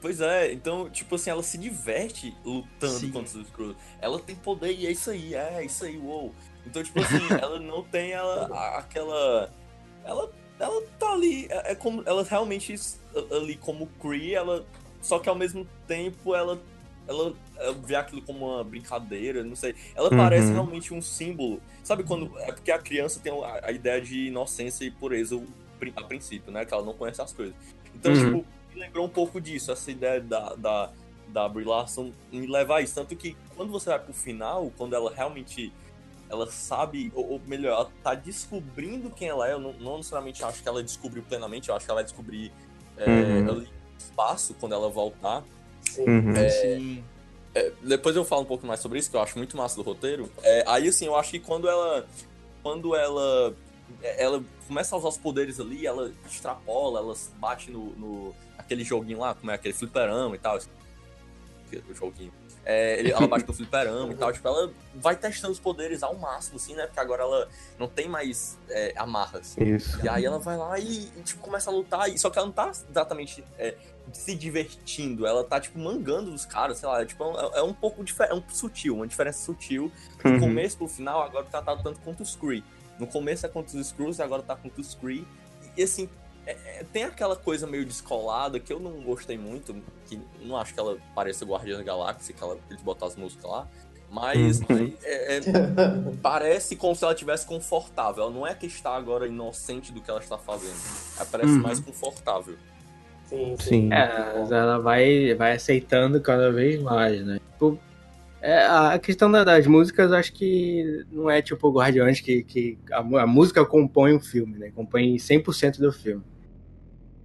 [0.00, 3.10] Pois é, então, tipo assim, ela se diverte lutando Sim.
[3.10, 3.76] contra os Skrulls.
[4.02, 6.34] Ela tem poder e é isso aí, é isso aí, uou.
[6.66, 9.50] Então, tipo assim, ela não tem ela, aquela.
[10.04, 12.02] Ela, ela tá ali, é, é como.
[12.04, 12.74] Ela realmente
[13.30, 14.66] ali como Kree, ela.
[15.00, 16.60] Só que ao mesmo tempo ela.
[17.06, 17.34] Ela,
[17.82, 19.74] vê aquilo como uma brincadeira, não sei.
[19.94, 20.16] Ela Uhum.
[20.16, 21.62] parece realmente um símbolo.
[21.82, 22.30] Sabe quando.
[22.40, 25.46] É porque a criança tem a, a ideia de inocência e pureza o
[25.96, 26.64] a princípio, né?
[26.64, 27.54] Que ela não conhece as coisas.
[27.94, 28.24] Então, Uhum.
[28.42, 30.90] tipo, me lembrou um pouco disso, essa ideia da, da,
[31.28, 32.94] da Brie Larson me levar a isso.
[32.94, 35.72] Tanto que quando você vai pro final, quando ela realmente
[36.30, 40.42] ela sabe, ou, ou melhor, ela tá descobrindo quem ela é, eu não, não necessariamente
[40.44, 42.50] acho que ela descobriu plenamente, eu acho que ela vai descobrir
[42.96, 43.50] é, Uhum.
[43.50, 45.44] ali espaço quando ela voltar.
[45.82, 46.04] Sim.
[46.08, 46.34] Uhum.
[46.50, 47.04] Sim.
[47.54, 49.82] É, depois eu falo um pouco mais sobre isso, que eu acho muito massa do
[49.82, 50.28] roteiro.
[50.42, 52.04] É, aí, assim, eu acho que quando ela.
[52.62, 53.54] Quando ela.
[54.02, 59.18] Ela começa a usar os poderes ali, ela extrapola, ela bate no, no aquele joguinho
[59.20, 60.58] lá, como é aquele fliperama e tal.
[61.90, 62.32] O joguinho.
[62.66, 64.32] É, ele- ela bate no fliperama e tal.
[64.32, 66.86] Tipo, ela vai testando os poderes ao máximo, assim, né?
[66.86, 67.48] Porque agora ela
[67.78, 69.56] não tem mais é, amarras.
[69.58, 69.98] Isso.
[70.04, 72.08] E aí ela vai lá e, tipo, começa a lutar.
[72.08, 73.74] E, só que ela não tá exatamente é,
[74.12, 75.26] se divertindo.
[75.26, 77.02] Ela tá, tipo, mangando os caras, sei lá.
[77.02, 78.32] É, tipo, é, é um pouco diferente.
[78.32, 79.90] É um sutil, uma diferença sutil.
[80.22, 80.40] Do Uhum.
[80.40, 82.64] começo pro final, agora tá, tá lutando contra os Kree.
[82.98, 85.26] No começo é contra os Skrulls, agora tá contra os Kree.
[85.76, 86.08] E, assim,
[86.46, 89.74] é- é- tem aquela coisa meio descolada que eu não gostei muito.
[90.06, 93.50] Que não acho que ela pareça Guardiã da Galáxia, que ela, eles botaram as músicas
[93.50, 93.68] lá.
[94.10, 94.92] Mas Uhum.
[95.02, 95.40] é- é-
[96.22, 98.24] parece como se ela tivesse confortável.
[98.24, 100.76] Ela não é que está agora inocente do que ela está fazendo.
[101.16, 101.62] Ela parece Uhum.
[101.62, 102.56] mais confortável.
[103.28, 103.64] Sim, sim.
[103.68, 103.92] Sim.
[103.92, 107.40] É, ela vai, vai aceitando cada vez mais, né?
[107.52, 107.76] Tipo,
[108.46, 112.42] é, a questão da- das músicas, eu acho que não é tipo o Guardiões que,
[112.42, 114.70] que a, a música compõe o filme, né?
[114.74, 116.22] Compõe 100% do filme.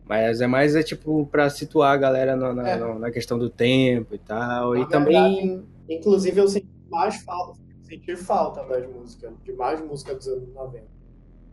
[0.08, 2.78] Mas é mais, é tipo, pra situar a galera na, na, É.
[2.78, 4.74] na- na questão do tempo e tal.
[4.74, 5.48] Na e também.
[5.48, 10.48] verdade, Inclusive, eu senti mais falta, senti falta das músicas, de mais música dos anos
[10.54, 10.86] 90.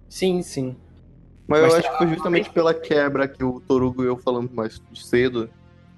[0.09, 0.77] Sim, sim.
[1.49, 4.53] Mas eu Mas acho que foi justamente pela quebra que o Torugo e eu falamos
[4.53, 5.49] mais cedo,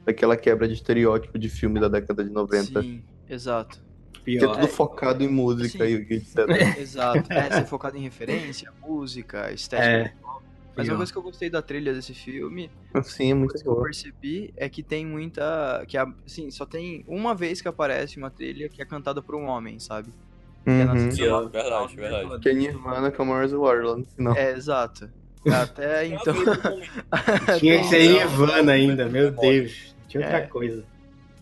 [0.04, 2.80] daquela quebra de estereótipo de filme da década de 90.
[2.82, 3.80] Sim, exato.
[4.24, 6.06] Que é tudo focado em música Sim.
[6.10, 6.38] e etc.
[6.78, 7.32] Exato.
[7.32, 9.88] É, ser focado em referência, música, estética.
[9.88, 10.12] É.
[10.12, 10.42] visual.
[10.76, 10.92] Mas Pior.
[10.94, 12.70] uma coisa que eu gostei da trilha desse filme,
[13.02, 15.82] Sim, é uma muito coisa que eu percebi é que tem muita.
[15.88, 19.44] que assim, só tem uma vez que aparece uma trilha que é cantada por um
[19.46, 20.10] homem, sabe?
[20.62, 21.08] Que é na Uhum.
[21.32, 22.40] lá do Verdade, verdade.
[22.40, 24.36] Que é Nirvana com a Mars War lá no final.
[24.36, 25.10] É, exato.
[25.50, 26.34] Até então.
[27.58, 29.96] Tinha que ser Então- Nirvana ainda, meu Deus.
[30.06, 30.46] Tinha outra É.
[30.46, 30.84] coisa.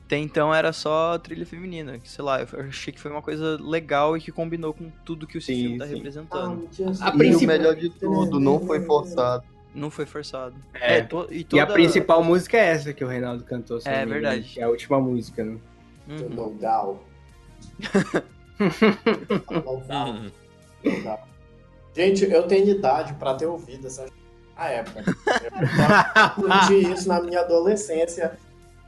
[0.06, 3.58] Até então era só trilha feminina, que sei lá, eu achei que foi uma coisa
[3.60, 5.94] legal e que combinou com tudo que o Sim, filme tá sim.
[5.96, 6.68] representando.
[7.02, 9.42] A E princípio- o melhor de tudo, não foi forçado.
[9.74, 10.54] Não foi forçado.
[10.74, 11.02] É.
[11.02, 11.62] to- e, E toda...
[11.64, 13.78] a principal música é essa que o Reinaldo cantou.
[13.84, 14.42] É, verdade.
[14.44, 15.58] Que é a última música, né?
[16.08, 16.28] Uhum.
[16.30, 17.02] No Gal.
[18.58, 20.30] Uhum.
[21.94, 24.06] Gente, eu tenho idade pra ter ouvido essa
[24.56, 25.02] na época.
[26.38, 28.38] Eu curti isso na minha adolescência.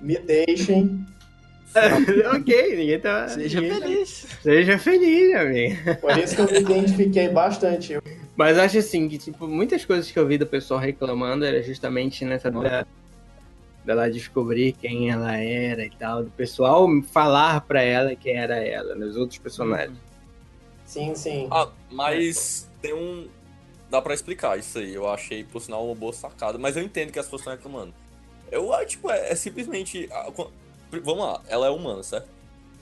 [0.01, 1.05] Me deixem.
[2.35, 3.29] ok, ninguém tá.
[3.29, 4.09] Seja ninguém tá- feliz.
[4.43, 5.97] Seja feliz, amigo.
[6.01, 7.99] Por isso que eu me identifiquei bastante.
[8.37, 12.25] Mas acho assim que, tipo, muitas coisas que eu vi do pessoal reclamando era justamente
[12.25, 12.87] nessa da,
[13.85, 18.95] dela descobrir quem ela era e tal, do pessoal falar pra ela quem era ela,
[18.95, 19.99] nos outros personagens.
[20.87, 21.49] Sim, sim.
[21.51, 23.29] Ah, mas tem um.
[23.91, 24.95] Dá pra explicar isso aí.
[24.95, 26.57] Eu achei, por sinal, uma boa sacada.
[26.59, 27.93] Mas eu entendo que as pessoas estão reclamando.
[28.51, 30.09] Eu, ah, tipo, é, é simplesmente.
[30.13, 30.31] ah,
[31.03, 32.29] Vamos lá, ela é humana, certo?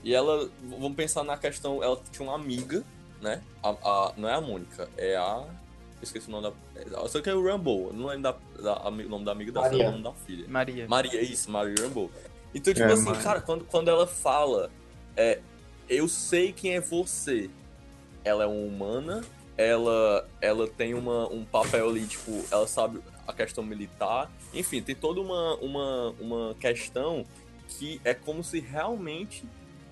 [0.04, 0.48] E ela.
[0.62, 1.82] Vamos pensar na questão.
[1.82, 2.84] Ela tinha uma amiga,
[3.20, 3.42] né?
[3.62, 5.44] A, a- não é a Mônica, é a.
[6.02, 6.98] Esqueci o nome da.
[7.00, 7.90] Eu sei que é o Rambo.
[7.92, 9.88] Não lembro da, da- o nome da amiga dela, Maria.
[9.88, 10.44] o nome da filha.
[10.48, 10.86] Maria.
[10.88, 12.10] Maria, isso, Maria Rambo.
[12.54, 13.22] Então, tipo É, assim, Maria.
[13.22, 14.70] cara, quando, quando ela fala,
[15.16, 15.40] é,
[15.88, 17.50] eu sei quem é você.
[18.22, 19.24] Ela é uma humana,
[19.56, 24.30] ela, ela tem uma, um papel ali, tipo, ela sabe a questão militar.
[24.54, 27.24] Enfim, tem toda uma, uma, uma questão
[27.68, 29.44] que é como se realmente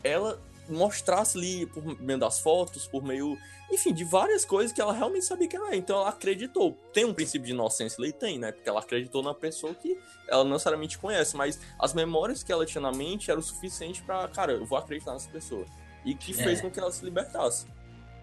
[0.02, 3.36] ela mostrasse ali, por meio das fotos, por meio,
[3.70, 5.76] enfim, de várias coisas que ela realmente sabia que ela é.
[5.76, 6.72] Então ela acreditou.
[6.92, 8.12] Tem um princípio de inocência ali?
[8.12, 8.52] Tem, né?
[8.52, 12.64] Porque ela acreditou na pessoa que ela não necessariamente conhece, mas as memórias que ela
[12.64, 15.66] tinha na mente eram o suficiente pra, cara, eu vou acreditar nessa pessoa.
[16.04, 16.62] E que fez É.
[16.62, 17.66] com que ela se libertasse.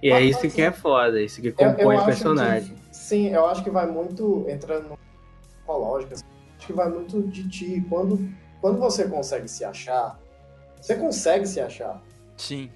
[0.01, 2.75] E é Mas, isso assim, que é foda, isso que compõe eu o personagem.
[2.75, 4.97] que- sim, eu acho que vai muito entrando no
[5.43, 6.13] psicológico.
[6.13, 6.25] assim,
[6.57, 7.85] acho que vai muito de ti.
[7.87, 8.19] Quando,
[8.59, 10.19] quando você consegue se achar,
[10.81, 12.01] você consegue se achar.
[12.37, 12.69] Sim.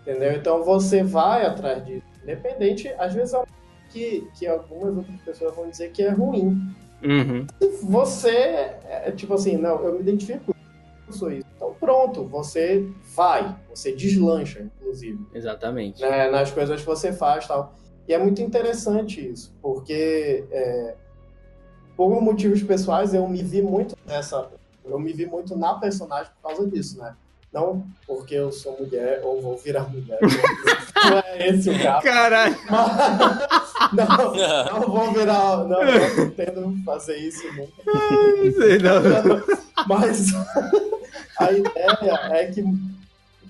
[0.00, 0.32] Entendeu?
[0.32, 2.02] Então você vai atrás disso.
[2.22, 3.42] Independente, às vezes é
[3.90, 6.74] que, que algumas outras pessoas vão dizer que é ruim.
[7.04, 7.46] Uhum.
[7.82, 10.54] Você é é tipo assim, não, eu me identifico,
[11.12, 11.46] isso.
[11.56, 15.24] Então pronto, você vai, você deslancha, inclusive.
[15.34, 16.00] Exatamente.
[16.00, 17.74] né, nas coisas que você faz tal.
[18.06, 20.94] E é muito interessante isso, porque é,
[21.96, 24.50] por motivos pessoais eu me vi muito nessa.
[24.84, 27.14] Eu me vi muito na personagem por causa disso, né?
[27.52, 30.18] Não porque eu sou mulher ou vou virar mulher.
[31.04, 32.02] Não é esse o caso.
[32.02, 32.56] Caralho.
[33.92, 35.64] Não, não vou virar.
[35.64, 37.72] Não, eu não pretendo fazer isso nunca.
[38.56, 39.42] Sei não.
[39.86, 40.28] Mas
[41.38, 42.64] a ideia é que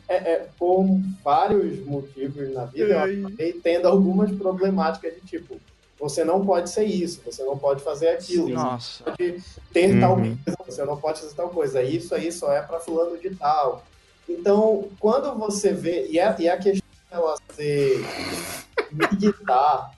[0.08, 0.84] é, é, por
[1.24, 5.58] vários motivos na vida, eu acabei tendo algumas problemáticas de tipo,
[5.98, 9.04] você não pode ser isso, você não pode fazer aquilo, você Nossa.
[9.06, 10.36] não pode ter tal Uhum.
[10.44, 11.82] coisa, você não pode fazer tal coisa.
[11.82, 13.84] Isso aí só é para fulano de tal.
[14.28, 16.06] Então, quando você vê.
[16.08, 18.04] E é, e é a questão dela ser
[18.90, 19.92] militar.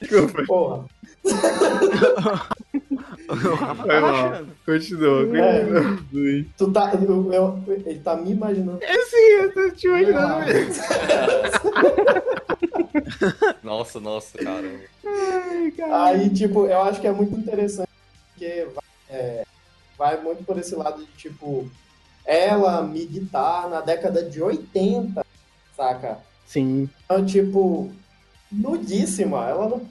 [0.00, 0.84] Desculpa, Porra.
[3.28, 4.48] O Rafa tá rachando.
[4.66, 5.38] continua.
[5.38, 5.64] É.
[5.64, 6.44] continua.
[6.58, 8.78] Tu tá, eu- eu- ele tá me imaginando.
[8.82, 10.44] É sim, eu tô te imaginando Ah.
[10.44, 10.82] mesmo.
[13.62, 14.80] Nossa, nossa, cara.
[15.06, 16.04] Ai, cara.
[16.04, 17.88] Aí, tipo, eu acho que é muito interessante
[18.32, 19.44] porque vai, é,
[19.98, 21.68] vai muito por esse lado de, tipo,
[22.24, 25.24] ela militar na década de 80,
[25.76, 26.18] saca?
[26.46, 26.88] Sim.
[27.04, 27.90] Então, tipo,
[28.50, 29.48] nudíssima.
[29.48, 29.82] Ela não.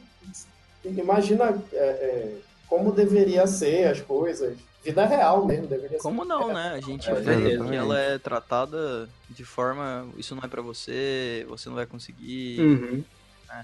[0.85, 2.35] Imagina é, é,
[2.73, 4.57] como deveria ser as coisas.
[4.83, 6.01] Vida real mesmo, deveria ser.
[6.03, 6.71] Como não, né?
[6.75, 10.07] A gente É, vê que ela é tratada de forma.
[10.17, 12.59] Isso não é pra você, você não vai conseguir.
[12.59, 13.03] Uhum.
[13.51, 13.61] É.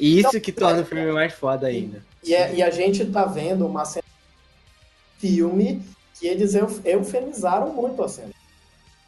[0.00, 2.02] E isso que torna o filme mais foda ainda.
[2.24, 4.02] E, é- e a gente tá vendo uma cena
[5.18, 5.82] filme
[6.18, 8.30] que eles euf- eufemizaram muito a cena.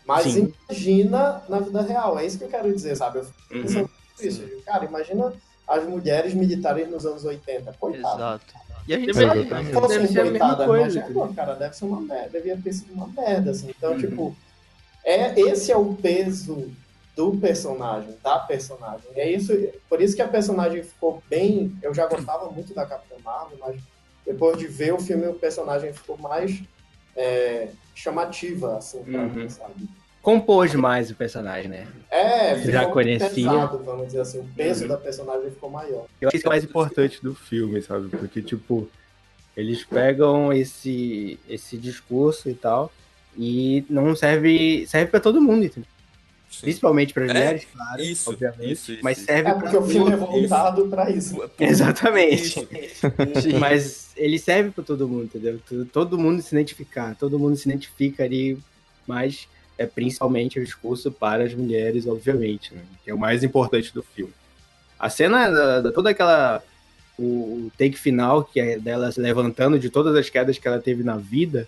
[0.05, 0.53] Mas Sim.
[0.69, 3.21] imagina na vida real, é isso que eu quero dizer, sabe?
[3.21, 3.89] Eu fico Uhum.
[4.21, 5.33] digo, Cara, imagina
[5.67, 7.73] as mulheres militares nos anos 80.
[7.81, 8.15] Coitado.
[8.15, 8.55] Exato.
[8.89, 9.65] E a gente Deve- sabe, né?
[9.65, 12.57] Se fosse Deve ser a mesma coisa, mas, pô, cara, deve ser uma merda, devia
[12.61, 13.71] ter sido uma merda, assim.
[13.77, 13.99] Então, Uhum.
[13.99, 14.37] tipo,
[15.05, 16.75] é, esse é o peso
[17.15, 19.11] do personagem, da personagem.
[19.15, 19.53] É isso,
[19.91, 21.77] por isso que a personagem ficou bem.
[21.83, 23.83] Eu já gostava muito da Capitã Marvel, mas
[24.25, 26.63] depois de ver o filme, o personagem ficou mais
[27.17, 29.35] é, chamativa, assim, pra Uhum.
[29.35, 29.75] mim, sabe?
[30.23, 31.87] Compôs mais o personagem, né?
[32.11, 33.29] É, Já ficou muito conhecia.
[33.51, 34.39] pesado, vamos dizer assim.
[34.41, 34.89] O peso Uhum.
[34.89, 36.07] da personagem ficou maior.
[36.21, 38.09] Eu acho que isso é o mais importante do filme, sabe?
[38.09, 38.89] Porque, tipo,
[39.57, 42.93] eles pegam esse, esse discurso e tal
[43.37, 45.89] e não serve serve para todo mundo, entendeu?
[46.51, 46.63] Sim.
[46.63, 49.27] Principalmente para as É, mulheres, claro, isso, obviamente, isso, isso, mas isso.
[49.27, 51.41] serve É para porque o filme é voltado pra isso.
[51.61, 52.67] Exatamente.
[52.73, 53.07] Isso.
[53.61, 55.61] Mas ele serve para todo mundo, entendeu?
[55.69, 58.59] Todo- Todo mundo se identificar, todo mundo se identifica ali,
[59.07, 59.47] mas
[59.79, 62.83] é principalmente o discurso para as mulheres, obviamente, né?
[63.05, 64.33] que é o mais importante do filme.
[64.99, 66.61] A cena da, da- toda aquela
[67.19, 71.03] o, take final que é dela se levantando de todas as quedas que ela teve
[71.03, 71.67] na vida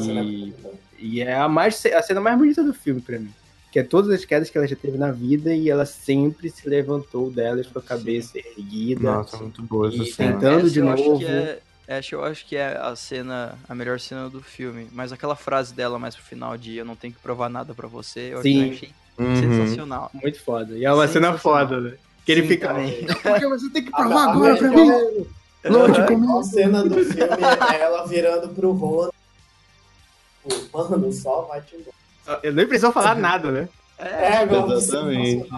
[0.00, 0.54] cena é E-
[1.00, 3.30] e é a mais a cena mais bonita do filme para mim.
[3.70, 6.68] Que é todas as quedas que ela já teve na vida e ela sempre se
[6.68, 9.00] levantou delas com a cabeça erguida.
[9.02, 10.32] Nossa, muito boa essa E cena.
[10.32, 11.18] tentando Essa de novo.
[11.18, 14.86] que é- essa eu acho que é a cena, a melhor cena do filme.
[14.92, 17.88] Mas aquela frase dela mais pro final de eu não tenho que provar nada pra
[17.88, 18.70] você, eu Sim.
[18.72, 19.34] achei Uhum.
[19.34, 20.10] sensacional.
[20.14, 20.76] Muito foda.
[20.78, 21.94] E é uma cena foda, né?
[22.24, 22.68] Que ele Sim, fica.
[22.68, 23.04] também.
[23.06, 25.26] Porque você tem que A- provar a agora pra melhor- mim.
[25.64, 29.10] A melhor cena do filme é ela virando pro Rony.
[30.70, 32.40] Pô, Mano, só vai te embora.
[32.44, 33.68] Eu nem precisou falar nada, né?
[33.98, 35.48] É, igual Exatamente.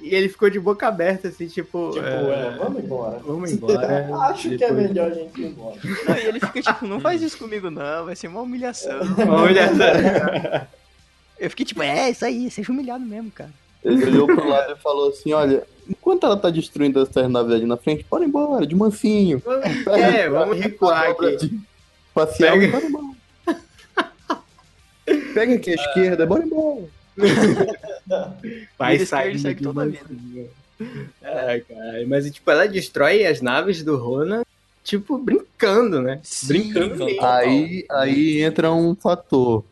[0.00, 1.90] E ele ficou de boca aberta, assim, tipo.
[1.92, 3.18] Tipo, é, é, vamos embora.
[3.24, 4.08] Vamos embora.
[4.30, 5.76] Acho que é Depois- melhor a gente ir embora.
[6.08, 9.00] Não, e ele fica tipo, não faz isso comigo não, vai ser uma humilhação.
[9.28, 10.68] Olha
[11.38, 13.50] Eu fiquei tipo, é, isso aí, seja humilhado mesmo, cara.
[13.84, 17.64] Ele olhou pro lado e falou assim: olha, enquanto ela tá destruindo essas naves ali
[17.64, 19.40] na frente, bora embora, de mansinho.
[19.96, 21.36] É, vamos recuar aqui.
[21.36, 21.60] de
[22.12, 22.72] Facial, Pega.
[22.72, 23.08] bora embora.
[25.34, 26.82] Pega aqui a esquerda, bora embora.
[28.78, 30.48] Vai sair segue daqui toda a mansinho.
[31.22, 32.08] Ai, caralho.
[32.08, 34.44] Mas, tipo, ela destrói as naves do Rona,
[34.84, 36.20] tipo, brincando, né?
[36.22, 37.24] Sim, brincando mesmo.
[37.24, 39.64] Aí, aí entra um fator.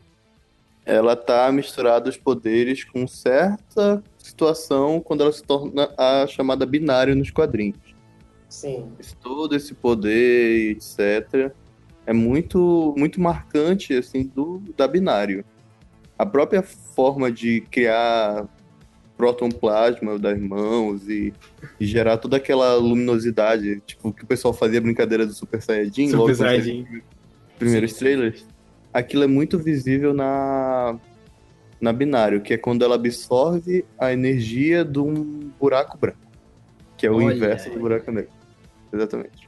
[0.85, 7.15] Ela tá misturada os poderes com certa situação quando ela se torna a chamada binário
[7.15, 7.77] nos quadrinhos.
[8.47, 8.85] Sim.
[8.99, 11.51] Esse- todo esse poder, etc.
[12.05, 15.43] É muito, muito marcante assim do da binário.
[16.17, 18.47] A própria forma de criar
[19.17, 21.33] protonplasma das mãos e,
[21.79, 26.17] e gerar toda aquela luminosidade, tipo que o pessoal fazia brincadeira do Super Saiyajin, Super
[26.17, 26.87] logo nos Saiyajin.
[27.57, 28.45] primeiros Sim, trailers.
[28.93, 30.97] Aquilo é muito visível na
[31.79, 36.17] na binário, que é quando ela absorve a energia de um buraco branco,
[36.97, 37.75] que é o Olha inverso aí.
[37.75, 38.31] do buraco negro.
[38.91, 39.47] Exatamente.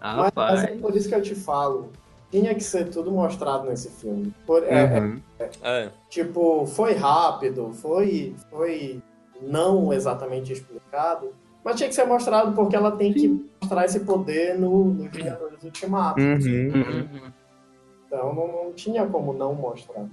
[0.00, 0.64] Mas, mas Rapaz.
[0.64, 1.92] é por isso que eu te falo.
[2.30, 4.32] Tinha que ser tudo mostrado nesse filme.
[4.46, 5.20] Por- é, Uhum.
[5.62, 9.00] É, Tipo, foi rápido, foi, foi
[9.40, 11.32] não exatamente explicado,
[11.64, 13.28] mas tinha que ser mostrado porque ela tem que
[13.62, 16.20] mostrar esse poder no, no Vingadores Ultimato.
[16.20, 16.72] Uhum.
[16.74, 17.32] Uhum.
[18.06, 20.06] Então não, não tinha como não mostrar.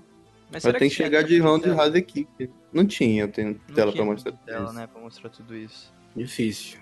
[0.52, 2.28] Mas tem que chegar de round house aqui.
[2.72, 4.74] Não tinha tem Não tela tinha pra mostrar tempo dela, isso.
[4.74, 5.94] né, pra mostrar tudo isso.
[6.16, 6.80] Difícil.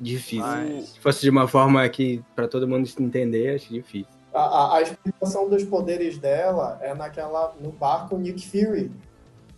[0.00, 0.42] Difícil.
[0.46, 0.88] Mas...
[0.90, 4.17] Se fosse de uma forma que pra todo mundo entender, acho difícil.
[4.38, 8.90] A, a, a explicação dos poderes dela é naquela no barco Nick Fury.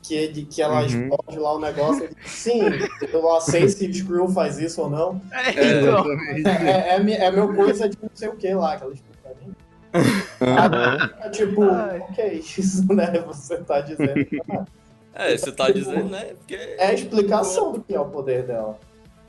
[0.03, 0.87] que, ele, que ela Uhum.
[0.87, 2.05] explode lá o negócio.
[2.05, 2.63] Ele, Sim,
[3.13, 5.21] eu não sei se Screw faz isso ou não.
[5.31, 6.05] É, Então.
[6.67, 9.19] É, é, mi- é meu coisa de não sei o que lá, que ela explica
[9.23, 9.55] pra mim.
[11.25, 11.99] É tipo, Ai.
[12.01, 13.13] ok, isso, né?
[13.27, 14.15] Você tá dizendo.
[15.15, 16.33] É, você tá dizendo, né?
[16.39, 16.55] Porque.
[16.55, 18.79] É a explicação do que é o poder dela.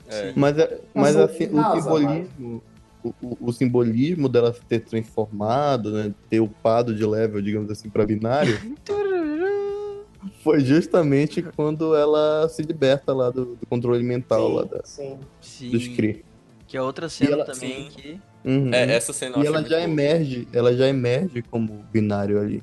[0.08, 0.32] É.
[0.34, 2.62] Mas, é- mas assim, o simbolismo,
[3.04, 8.04] o, o- o simbolismo dela ter transformado, né, ter upado de level, digamos assim, pra
[8.06, 8.58] binário,
[10.42, 15.18] foi justamente quando ela se liberta lá do, do controle mental lá da, sim.
[15.40, 15.70] sim.
[15.70, 16.24] dos Kree.
[16.66, 17.96] Que é outra cena ela- também Sim.
[17.96, 18.20] que.
[18.44, 18.72] Uhum.
[18.74, 19.82] É, essa cena E ela já boa.
[19.82, 22.62] emerge, ela já emerge como binário ali.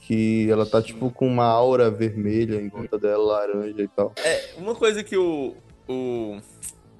[0.00, 0.88] Que ela tá Sim.
[0.88, 4.12] tipo com uma aura vermelha em volta dela, laranja e tal.
[4.56, 5.54] Uma coisa que o.
[5.88, 6.38] o...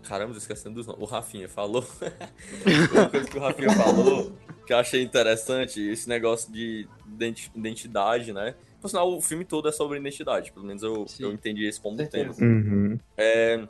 [0.09, 1.02] Caramba, esquecendo dos nomes.
[1.02, 1.84] O Rafinha falou.
[2.92, 4.32] Uma coisa que o Rafinha falou
[4.66, 8.54] que eu achei interessante, esse negócio de identi- identidade, né?
[8.80, 10.52] Por sinal, o filme todo é sobre identidade.
[10.52, 11.22] Pelo menos eu, Sim.
[11.24, 12.34] eu entendi esse como Certeza.
[12.34, 12.50] tema.
[12.52, 12.98] Uhum.
[13.16, 13.66] É,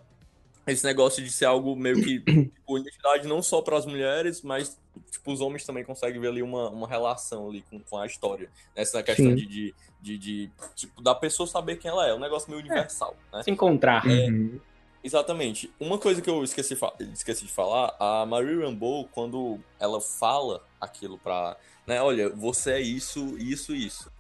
[0.66, 2.20] esse negócio de ser algo meio que.
[2.20, 4.80] Tipo, identidade não só para as mulheres, mas
[5.10, 8.50] tipo, os homens também conseguem ver ali uma, uma relação ali com, com a história.
[8.74, 9.34] Nessa questão Sim.
[9.34, 12.10] de, de, de, de, Tipo, da pessoa saber quem ela é.
[12.10, 13.42] É um negócio meio universal, né?
[13.42, 14.04] Se encontrar.
[14.06, 14.58] Uhum.
[15.06, 15.70] Exatamente.
[15.78, 16.76] Uma coisa que eu esqueci,
[17.12, 21.56] esqueci de falar, a Marie Rambeau, quando ela fala aquilo pra.
[21.86, 24.10] Né, olha, você é isso, isso, isso.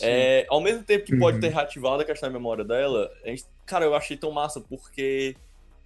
[0.00, 1.40] É, ao mesmo tempo que pode Uhum.
[1.40, 5.34] ter reativado a questão da memória dela, a gente- cara, eu achei tão massa porque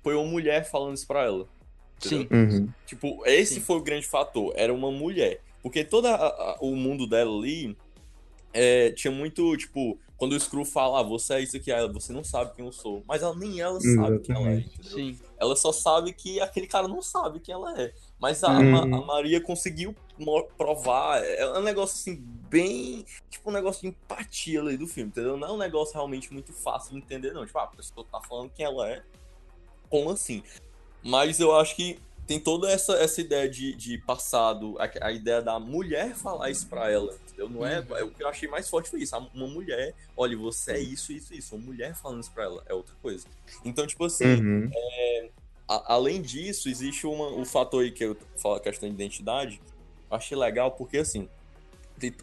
[0.03, 1.47] foi uma mulher falando isso pra ela.
[1.99, 2.29] Sim.
[2.31, 2.69] Uhum.
[2.85, 3.61] Tipo, esse Sim.
[3.61, 4.53] foi o grande fator.
[4.55, 5.41] Era uma mulher.
[5.63, 6.07] Porque todo
[6.61, 7.75] o mundo dela ali
[8.53, 12.13] é, tinha muito, tipo, quando o Screw fala, ah, você é isso aqui, ela, você
[12.13, 13.03] não sabe quem eu sou.
[13.07, 14.75] Mas ela, nem ela sabe quem ela é, Exatamente.
[14.81, 14.91] entendeu?
[15.15, 15.19] Sim.
[15.39, 17.93] Ela só sabe que aquele cara não sabe quem ela é.
[18.19, 18.71] Mas a, Uhum.
[18.71, 19.95] Ma- a Maria conseguiu
[20.59, 21.25] provar.
[21.25, 22.17] É um negócio assim,
[22.51, 23.07] bem.
[23.31, 25.37] Tipo, um negócio de empatia ali do filme, entendeu?
[25.39, 27.47] Não é um negócio realmente muito fácil de entender, não.
[27.47, 29.03] Tipo, ah, a pessoa tá falando quem ela é.
[29.89, 30.43] Como assim?
[31.03, 35.41] Mas eu acho que tem toda essa, essa ideia de, de passado, a, a ideia
[35.41, 37.49] da mulher falar isso pra ela, entendeu?
[37.49, 39.17] Não é, é o que eu achei mais forte foi isso.
[39.17, 41.55] Uma mulher, olha, você é isso, isso, isso.
[41.57, 43.27] Uma mulher falando isso pra ela é outra coisa.
[43.65, 44.71] Então, tipo assim, Uhum.
[45.69, 49.61] a- além disso, existe uma, o fator aí que eu falo a questão de identidade.
[50.11, 51.29] Eu achei legal porque, assim,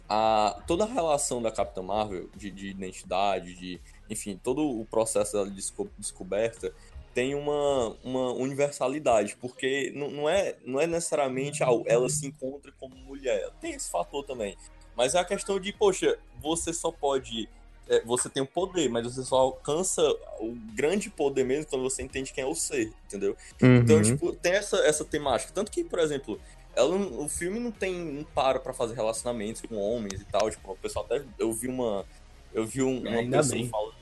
[0.08, 5.32] a, toda a relação da Capitã Marvel, de, de identidade, de, enfim, todo o processo
[5.32, 6.72] dela de desco- descoberta,
[7.14, 12.70] tem uma, uma universalidade, porque não, não, é, não é necessariamente ah, ela se encontra
[12.78, 13.50] como mulher.
[13.60, 14.56] Tem esse fator também.
[14.98, 17.48] Mas é a questão de, poxa, você só pode.
[17.88, 20.02] é, você tem o poder, mas você só alcança
[20.40, 23.34] o grande poder mesmo quando você entende quem é o ser, entendeu?
[23.62, 24.02] Então, Uhum.
[24.02, 25.50] tipo, tem essa, essa temática.
[25.54, 26.38] Tanto que, por exemplo,
[26.76, 30.50] ela, o filme não tem um paro pra fazer relacionamentos com homens e tal.
[30.50, 31.24] Tipo, o pessoal até.
[31.38, 32.04] Eu vi uma.
[32.52, 33.68] Eu vi um- uma pessoa bem.
[33.70, 33.94] falando.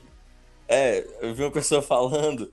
[0.68, 2.53] É, eu vi uma pessoa falando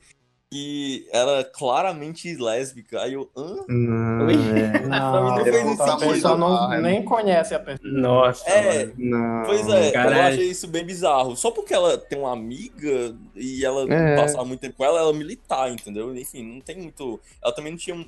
[0.54, 3.02] que era claramente lésbica.
[3.02, 3.28] Aí eu.
[3.36, 3.56] Hã?
[3.68, 4.80] Não, é.
[4.88, 6.38] Não, não fez sentido.
[6.38, 6.82] não, Ah, é.
[6.82, 7.92] nem conhece a pessoa.
[7.92, 8.90] Nossa, É.
[8.98, 9.44] Não.
[9.46, 10.34] Pois é, eu Caralho.
[10.36, 11.36] achei isso bem bizarro.
[11.36, 14.16] Só porque ela tem uma amiga e ela É.
[14.16, 16.16] passava muito tempo com ela, ela é militar, entendeu?
[16.16, 17.20] Enfim, não tem muito.
[17.44, 18.06] Ela também não tinha.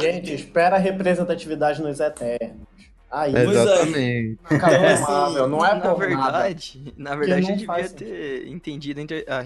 [0.00, 2.77] Gente, espera a representatividade nos Eternos.
[3.10, 3.44] Aí, é.
[3.44, 4.36] Exatamente.
[4.48, 6.32] Capitão assim, Marvel, não é na por nada.
[6.38, 9.44] verdade, na verdade, não eu devia ter entendido a a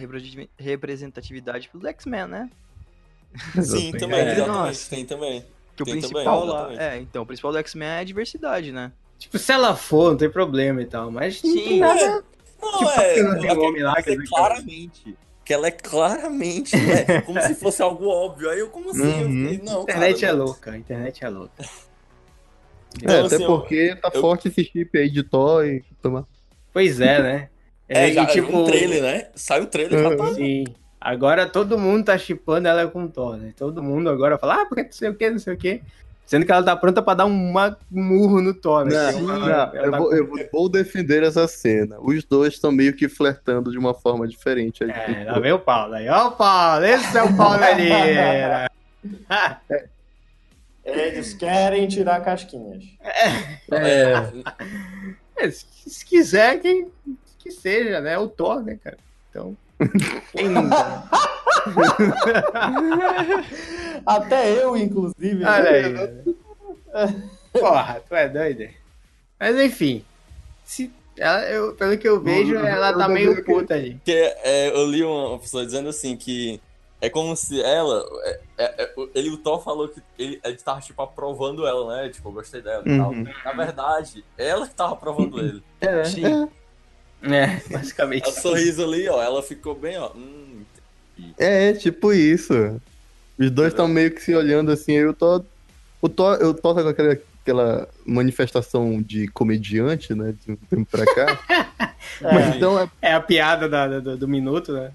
[0.58, 2.50] representatividade pelo X-Men, né?
[3.62, 4.32] Sim, também, É.
[4.32, 4.48] exatamente.
[4.48, 4.90] Nossa.
[4.90, 5.44] Tem também.
[5.76, 6.58] Que o Tem também, principal lá.
[6.72, 6.82] exatamente.
[6.82, 8.92] É, então, o principal do X-Men é a diversidade, né?
[9.18, 11.10] Tipo, se ela for, não tem problema e tal.
[11.10, 11.78] Mas não tem Sim.
[11.80, 12.24] nada.
[12.60, 13.22] Não, Tipo, é.
[13.22, 15.16] não tem ela um homem lá que é claramente.
[15.44, 17.20] Que ela é claramente, né?
[17.26, 18.50] Como se fosse algo óbvio.
[18.50, 19.20] Aí eu, como assim?
[19.20, 19.48] Eu Uhum.
[19.48, 20.44] fiquei, não, A internet cara, é não.
[20.44, 21.64] louca, a internet é louca.
[23.00, 25.82] É, Então, até assim, eu- porque tá eu- forte esse chip aí de toy.
[26.02, 26.26] Toma.
[26.72, 27.48] Pois é, né?
[27.88, 29.26] É, e, já tipo, um trailer, né?
[29.34, 30.34] Sai o trailer, já tá.
[30.34, 30.64] Sim.
[31.00, 33.52] Agora todo mundo tá chipando ela com o Thor, né?
[33.56, 35.82] Todo mundo agora fala, ah, porque não sei o que, não sei o que.
[36.24, 37.52] Sendo que ela tá pronta pra dar um
[37.90, 38.94] murro no Thor, né?
[38.94, 41.96] Não, Que não, ela- eu, tá vou, com- eu vou- defender essa cena.
[42.00, 44.84] Os dois estão meio que flertando de uma forma diferente.
[44.84, 44.90] aí.
[44.90, 46.08] É, lá vem o Paulo aí.
[46.08, 48.70] Ó o Paulo, esse é o Paulo Pereira.
[51.12, 52.84] Eles querem tirar casquinhas.
[53.70, 54.12] É,
[55.36, 56.90] É, se, se quiser, quem
[57.38, 58.16] que seja, né?
[58.18, 58.98] O Thor, né, cara?
[59.30, 59.56] Então,
[60.32, 61.04] quem nunca?
[64.06, 65.44] Até eu, inclusive.
[65.44, 65.94] Olha aí.
[67.52, 68.68] Porra, tu é doido?
[69.38, 70.04] Mas enfim,
[70.64, 73.94] se, ela, eu, pelo que eu vejo, ela tá meio que- puta ali.
[73.94, 76.60] Porque é, eu li uma pessoa dizendo assim que
[77.02, 78.02] é como se ela.
[78.24, 82.08] é- é- é- ele, o Thor falou que ele, ele tava, tipo, aprovando ela, né?
[82.08, 83.10] Tipo, eu gostei dela e tal.
[83.10, 83.24] Uhum.
[83.44, 85.62] Na verdade, ela que tava aprovando ele.
[85.80, 86.48] é, Sim.
[87.24, 88.26] É, basicamente.
[88.30, 90.10] O sorriso ali, ó, ela ficou bem, ó.
[90.14, 90.62] Hum,
[91.38, 92.52] É, tipo isso.
[93.38, 95.44] Os dois estão meio que se olhando assim, aí o Thor.
[96.00, 100.34] O Thor, eu tá com aquela, aquela manifestação de comediante, né?
[100.44, 101.38] De um tempo pra cá.
[102.20, 104.92] Mas então é, É a piada da- do, do minuto, né?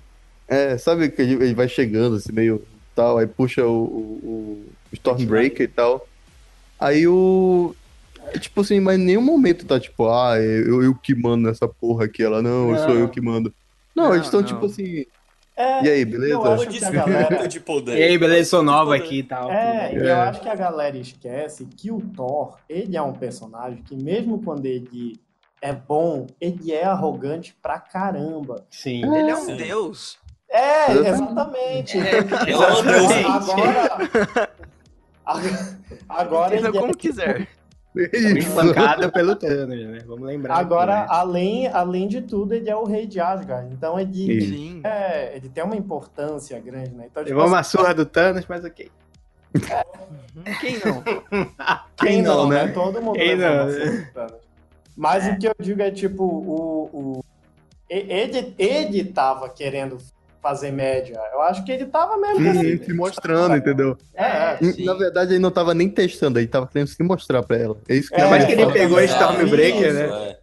[0.48, 5.66] É, sabe que ele, vai chegando assim, meio tal, aí puxa o, o, o Stormbreaker
[5.66, 6.08] e tal.
[6.80, 7.76] Aí o.
[8.34, 11.68] é Tipo assim, mas em nenhum momento tá tipo, ah, eu, eu que mando nessa
[11.68, 12.24] porra aqui.
[12.24, 12.78] Ela, não, Não.
[12.78, 13.54] sou eu que mando.
[13.96, 15.06] Não, Não, eles estão tipo assim.
[15.56, 16.34] É, E aí, beleza?
[16.34, 17.48] eu acho que a galera.
[17.48, 17.98] de poder.
[17.98, 19.52] E aí, beleza, sou nova aqui e tal.
[19.52, 23.82] É, e eu acho que a galera esquece que o Thor, ele é um personagem
[23.82, 25.20] que mesmo quando ele
[25.60, 28.64] é bom, ele é arrogante pra caramba.
[28.70, 29.04] Sim.
[29.16, 29.56] Ele é um Sim.
[29.58, 30.20] deus.
[30.50, 31.98] É, Exatamente.
[31.98, 31.98] exatamente.
[32.48, 33.88] Exatamente.
[35.26, 35.78] Agora,
[36.08, 37.48] agora Entenda ele é como quiser.
[37.92, 38.38] Foi Isso.
[38.38, 40.00] espancado pelo Thanos, né?
[40.06, 40.58] Vamos lembrar.
[40.58, 41.18] Agora, aqui, né?
[41.18, 43.74] além, além de tudo, ele é o rei de Asgard.
[43.74, 44.52] Então ele, Sim.
[44.52, 44.82] Sim.
[44.84, 47.08] é, ele tem uma importância grande, né?
[47.10, 48.92] Então, tipo, Levou uma surra do Thanos, mas ok.
[50.62, 51.04] Quem não?
[51.98, 52.66] Quem não, não, né?
[52.66, 52.72] né?
[52.72, 54.48] Todo mundo Quem não, uma surra do Thanos.
[54.96, 57.24] Mas o que eu digo é, tipo, o, o,
[57.90, 59.98] ele, ele tava querendo
[60.48, 61.20] fazer média.
[61.34, 62.86] Eu acho que ele tava mesmo Uhum, querendo.
[62.86, 63.98] se mostrando, entendeu?
[64.16, 64.86] É, Sim.
[64.86, 67.78] Na verdade, ele não tava nem testando, ele tava querendo se mostrar pra ela.
[67.90, 70.38] É isso que É, mais que ele fala pegou isso, Stormbreaker, né?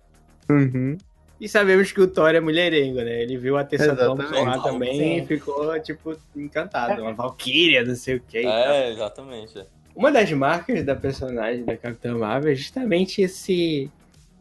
[0.49, 0.53] É.
[0.53, 0.99] Uhum.
[1.41, 3.23] E sabemos que o Thor é mulherengo, né?
[3.23, 3.97] Ele viu a Tessa.
[3.97, 5.23] Thompson lá também Sim.
[5.23, 7.01] e ficou, tipo, encantado.
[7.03, 8.39] Uma Valkyria, não sei o que.
[8.39, 9.59] É, exatamente.
[9.59, 9.65] é.
[9.97, 13.91] Uma das marcas da personagem da Capitã Marvel é justamente esse.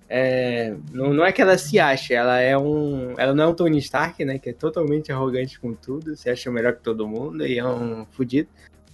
[0.10, 3.14] É, não, não é que ela se acha, ela é um.
[3.18, 4.38] Ela não é um Tony Stark, né?
[4.38, 8.06] Que é totalmente arrogante com tudo, se acha melhor que todo mundo e é um
[8.12, 8.49] fudido.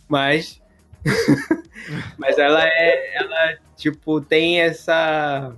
[0.07, 0.61] Mas.
[2.17, 3.15] mas ela é.
[3.17, 5.53] Ela, tipo, tem essa.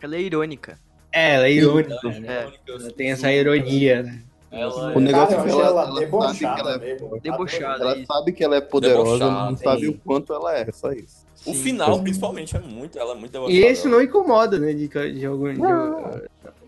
[0.00, 0.78] Ela é irônica.
[1.12, 2.52] É, ela é irônica, Ela- né?
[2.68, 4.22] Ela tem essa ironia, né?
[4.52, 7.20] Ela O negócio Cara, é que ela, ela, ela sabe que debochada ela é, mesmo.
[7.20, 7.84] Debochada.
[7.84, 8.06] ela isso.
[8.06, 11.24] sabe que ela é poderosa, Debochada, mas não sabe o quanto ela é, só isso.
[11.46, 11.62] O Sim.
[11.62, 12.98] final, principalmente, é muito.
[12.98, 13.66] Ela é muito E devastadora.
[13.72, 14.72] esse não incomoda, né?
[14.74, 15.60] De, de, algum, de,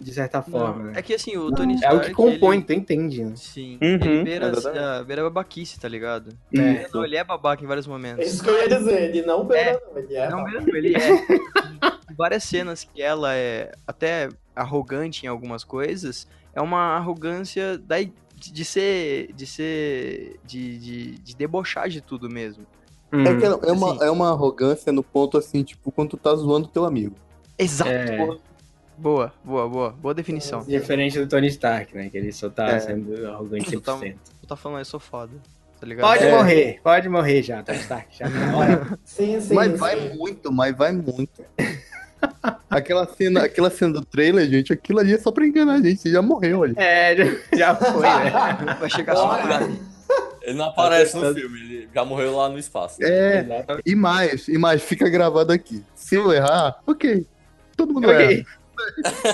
[0.00, 0.92] de certa forma, né?
[0.96, 1.96] É que assim, o Tony É Stark.
[1.96, 3.32] o que compõe, ele- tu entende, né?
[3.36, 3.78] Sim.
[3.82, 4.78] Uhum, ele beira, exatamente.
[4.82, 6.30] a, beira a babaquice, tá ligado?
[6.56, 6.86] É.
[6.94, 8.26] Não, ele é babaca em vários momentos.
[8.26, 10.30] Isso que eu ia dizer, ele não beira, não, ele é.
[10.30, 11.90] Não, ele é.
[12.16, 18.12] Várias cenas que ela é até arrogante em algumas coisas, é uma arrogância da, de
[18.52, 19.32] de ser.
[19.34, 20.40] de ser.
[20.44, 22.66] De, de, de debochar de tudo mesmo.
[23.12, 24.04] É, que é, é uma, Assim.
[24.04, 27.14] é uma arrogância no ponto assim, tipo, quando tu tá zoando teu amigo.
[27.58, 27.90] Exato.
[27.90, 28.16] É,
[28.98, 29.90] Boa, boa, boa.
[29.90, 30.62] Boa definição.
[30.64, 32.08] diferente do Tony Stark, né?
[32.08, 32.78] Que ele só tá É.
[32.80, 34.16] sendo arrogante Tá- 100%.
[34.40, 35.32] Tu tá falando, eu sou foda.
[35.80, 36.06] Tá ligado?
[36.08, 36.30] Pode É.
[36.36, 38.16] morrer, pode morrer já, Tony Stark.
[38.16, 38.98] Já tá na hora.
[39.04, 39.54] Sim, sim.
[39.54, 39.76] mas sim.
[39.78, 41.42] vai muito, mas vai muito.
[42.70, 46.00] Aquela, cena, aquela cena do trailer, gente, aquilo ali é só pra enganar a gente,
[46.00, 46.74] você já morreu ali.
[46.76, 48.30] É, já- já foi, né?
[48.80, 49.68] Vai chegar só cara.
[50.42, 52.96] Ele não aparece no filme, ele já morreu lá no espaço.
[53.02, 53.80] É, Exato.
[53.86, 55.82] e mais, e mais, fica gravado aqui.
[55.94, 57.24] Se eu errar, ok.
[57.76, 58.38] Todo mundo Ok.
[58.40, 58.46] erra,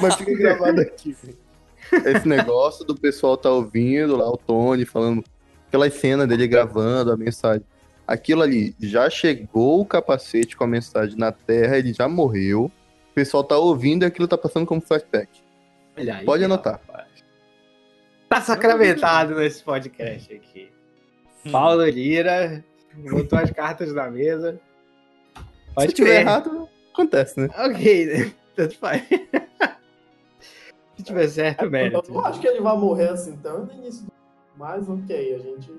[0.02, 1.16] mas fica gravado aqui.
[2.04, 5.24] Esse negócio do pessoal tá ouvindo lá, o Tony falando,
[5.66, 7.64] aquelas cenas dele gravando a mensagem.
[8.06, 12.70] Aquilo ali, já chegou o capacete com a mensagem na Terra, ele já morreu.
[13.18, 15.42] O pessoal tá ouvindo e aquilo tá passando como flashback.
[15.98, 16.74] Olha aí, Pode anotar.
[16.74, 17.08] rapaz.
[18.28, 20.70] Tá sacramentado nesse podcast aqui.
[21.50, 22.64] Paulo Lira
[22.94, 24.60] botou as cartas na mesa.
[25.74, 26.20] Pode Se tiver crer.
[26.20, 27.48] errado, acontece, né?
[27.58, 28.32] Ok, né?
[28.54, 29.02] Tanto faz.
[30.96, 32.12] Se tiver certo, Eu mérito.
[32.12, 34.12] não acho que ele vai morrer assim tão no início do.
[34.56, 35.72] Mas ok, a gente.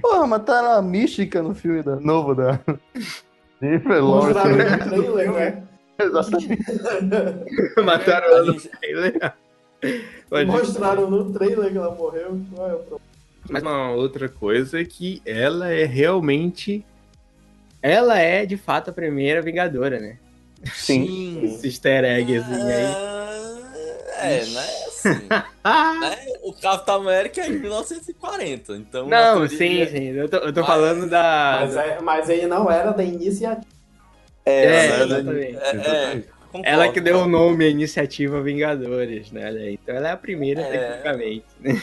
[0.00, 2.58] Porra, mas tá na mística no filme da, novo da.
[3.60, 4.76] Jennifer Lawrence, né?
[4.96, 5.68] no trailer, né?
[6.02, 6.64] Exatamente.
[7.84, 9.32] Mataram ela no trailer.
[10.46, 12.40] Mostraram no trailer que ela morreu.
[12.54, 13.00] Qual é o problema?
[13.50, 16.84] Mas uma outra coisa é que ela é realmente.
[17.82, 20.16] Ela é de fato a primeira Vingadora, né?
[20.72, 21.42] Sim.
[21.44, 22.84] Esse easter eggzinho aí.
[22.84, 23.48] Ah,
[24.24, 24.66] É, né?
[24.86, 26.16] Assim, né?
[26.44, 29.08] O Capitão América é em 1940, então.
[29.08, 30.10] Não, sim, sim.
[30.10, 31.58] Eu tô, eu tô Mas- falando da.
[31.62, 33.66] Mas, é- mas ele não era da iniciativa.
[34.44, 35.02] É, né?
[35.04, 35.56] exatamente.
[35.56, 35.68] É,
[36.16, 36.66] é, concordo.
[36.68, 39.70] Ela que deu o nome à iniciativa Vingadores, né?
[39.72, 40.70] Então ela é a primeira, É.
[40.78, 41.44] tecnicamente.
[41.60, 41.82] né?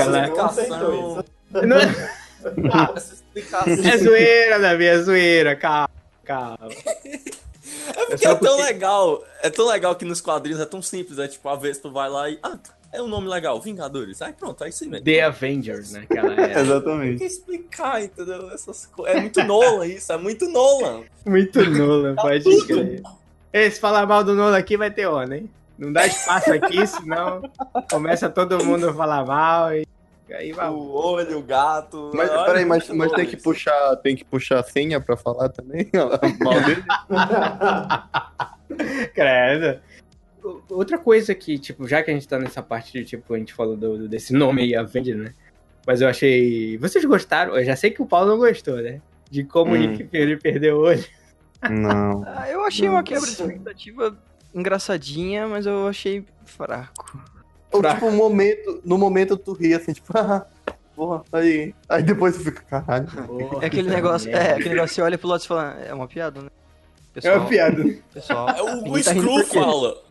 [0.00, 1.24] Ela- explicação.
[1.50, 3.72] Não é- Essa explicação.
[3.72, 5.56] É zoeira, Davi, é zoeira.
[5.56, 5.90] Calma,
[6.24, 6.58] calma.
[6.70, 9.24] É porque só é tão porque- legal.
[9.42, 11.18] É tão legal que nos quadrinhos é tão simples.
[11.18, 12.38] É tipo, a vez tu vai lá e.
[12.42, 12.58] Ah,
[12.92, 14.20] é um nome legal, Vingadores.
[14.20, 15.04] Aí pronto, é isso aí mesmo.
[15.04, 16.04] The Avengers, né?
[16.06, 16.48] Que ela é.
[16.48, 17.18] Tem Exatamente.
[17.18, 18.50] que explicar, entendeu?
[18.50, 19.16] Essas coisas.
[19.16, 21.02] É muito Nolan isso, é muito Nolan.
[21.24, 22.66] Muito Nolan, pode tudo.
[22.68, 23.02] crer.
[23.52, 25.50] Ei, se falar mal do Nolan aqui, vai ter onda, hein?
[25.78, 27.42] Não dá espaço aqui, senão
[27.90, 29.86] começa todo mundo a falar mal e
[30.30, 30.68] aí vai.
[30.68, 32.10] O olho, o gato.
[32.14, 35.48] Mas Olha, peraí, mas, mas tem que puxar, tem que puxar a senha pra falar
[35.48, 35.88] também?
[36.40, 36.84] Mal dele?
[39.14, 39.80] Credo.
[40.42, 43.38] O- Outra coisa que, tipo, já que a gente tá nessa parte de, tipo, a
[43.38, 45.34] gente falou do, do- desse nome aí, Avenger, né?
[45.86, 46.76] Mas eu achei.
[46.78, 47.56] Vocês gostaram?
[47.56, 49.00] Eu já sei que o Paulo não gostou, né?
[49.30, 49.78] De como o Hum.
[49.78, 51.04] Nick Fury perdeu o olho.
[51.70, 52.22] Não.
[52.26, 54.16] Ah, eu achei uma quebra de expectativa
[54.54, 57.20] engraçadinha, mas eu achei fraco.
[57.72, 57.94] Ou, Fraco.
[57.96, 60.46] tipo, um momento, no momento tu ri assim, tipo, ah,
[60.94, 61.74] porra, aí.
[61.88, 63.06] Aí depois tu fica, caralho.
[63.62, 66.42] É aquele negócio, é, aquele negócio, você olha pro lado e fala, é uma piada,
[66.42, 66.48] né?
[66.48, 67.84] É Pessoal, uma piada.
[68.12, 68.48] pessoal.
[68.50, 69.58] É, o, o tá rindo Screw quê?
[69.58, 70.02] fala.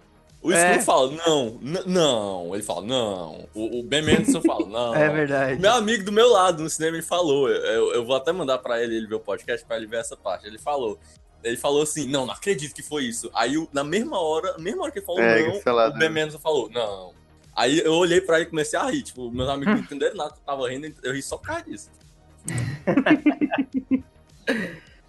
[0.43, 0.71] O É.
[0.71, 2.55] Screw fala, não, não.
[2.55, 3.47] Ele fala, não.
[3.53, 4.95] O, o Ben Mendelsohn fala, não.
[4.95, 5.61] É verdade.
[5.61, 7.47] Meu amigo do meu lado no cinema ele falou.
[7.49, 10.17] Eu, eu vou até mandar pra ele, ele ver o podcast pra ele ver essa
[10.17, 10.47] parte.
[10.47, 10.97] Ele falou.
[11.43, 13.29] Ele falou assim, não, não acredito que foi isso.
[13.33, 15.93] Aí, o- na mesma hora, na mesma hora que ele falou É, não, lá, o
[15.93, 17.13] Ben Mendelsohn falou, não.
[17.55, 19.03] Aí eu olhei pra ele e comecei a rir.
[19.03, 21.63] Tipo, meus amigos não entenderam nada que eu tava rindo, eu ri só por causa
[21.65, 21.89] disso.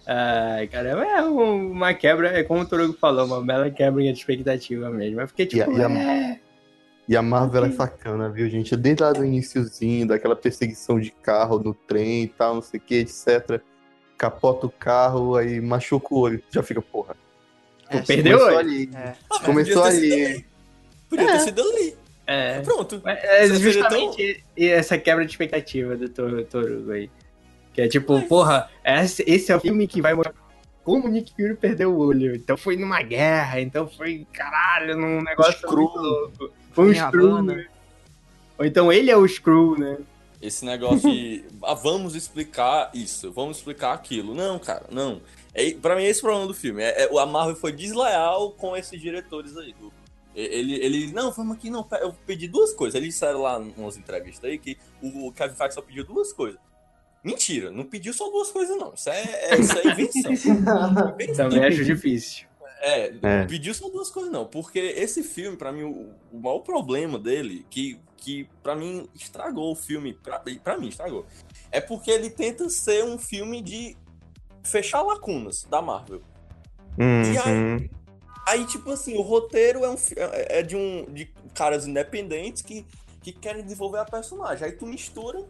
[0.07, 4.11] Ai, caramba, é um- uma quebra, é como o Torugo falou, uma bela quebra de
[4.11, 5.21] expectativa mesmo.
[5.21, 6.41] Eu fiquei tipo, E a- é,
[7.09, 8.77] E a Marvel é sacana, viu, gente?
[8.77, 12.83] Desde lá do iniciozinho, daquela perseguição de carro no trem e tal, não sei o
[12.83, 13.61] que, etc.
[14.17, 16.43] Capota o carro, aí machuca o olho.
[16.51, 17.17] Já fica, porra.
[17.91, 18.69] É, perdeu Começou olho?
[18.69, 18.91] ali.
[18.95, 19.15] É.
[19.31, 20.47] Ah, Começou ali.
[21.11, 21.97] Podia ter sido ali.
[22.27, 23.03] é, Pronto.
[23.05, 27.11] é justamente essa quebra de expectativa do Tor- Torugo aí.
[27.73, 30.35] Que é tipo, porra, esse, esse é o filme que vai mostrar
[30.85, 32.35] como o Nick Fury perdeu o olho.
[32.35, 35.77] Então foi numa guerra, então foi, caralho, num negócio Screw.
[35.77, 36.51] muito louco.
[36.73, 37.67] Foi um Screw, né?
[38.59, 39.99] Ou então ele é o Screw, né?
[40.41, 44.35] Esse negócio de ah, vamos explicar isso, vamos explicar aquilo.
[44.35, 45.21] Não, cara, não.
[45.55, 46.83] É, pra mim, esse é o problema do filme.
[46.83, 49.73] É, é- a Marvel foi desleal com esses diretores aí.
[49.75, 49.93] do-
[50.35, 51.87] ele, ele, não, vamos aqui, não.
[52.01, 52.95] Eu pedi duas coisas.
[52.95, 56.59] Eles disseram lá em umas entrevistas aí que o Kevin Feige só pediu duas coisas.
[57.25, 58.95] Mentira, não pediu só duas coisas, não.
[58.95, 60.33] Isso é, é- isso é invenção.
[61.15, 61.49] Invenção.
[61.51, 62.47] Também acho difícil.
[62.81, 63.45] É, É.
[63.47, 64.45] pediu só duas coisas, não.
[64.47, 69.71] Porque esse filme, pra mim, o, o maior problema dele, que, que pra mim estragou
[69.71, 71.25] o filme, pra, pra mim estragou,
[71.71, 73.97] é porque ele tenta ser um filme de
[74.65, 76.23] fechar lacunas da Marvel.
[76.99, 77.89] E aí- Uhum.
[78.49, 82.85] Aí, tipo assim, o roteiro é, um, é é de um de caras independentes que,
[83.23, 84.65] que querem desenvolver a personagem.
[84.67, 85.45] Aí tu mistura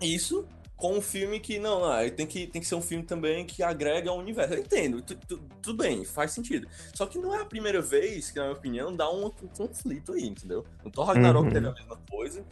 [0.00, 3.44] isso com um filme que, não, aí tem que, tem que ser um filme também
[3.46, 4.54] que agrega ao universo.
[4.54, 6.66] Eu entendo, tu- tu- tudo bem, faz sentido.
[6.94, 10.26] Só que não é a primeira vez que, na minha opinião, dá um, conflito aí,
[10.26, 10.64] entendeu?
[10.84, 11.52] No Thor Ragnarok Uhum.
[11.52, 12.44] teve a mesma coisa.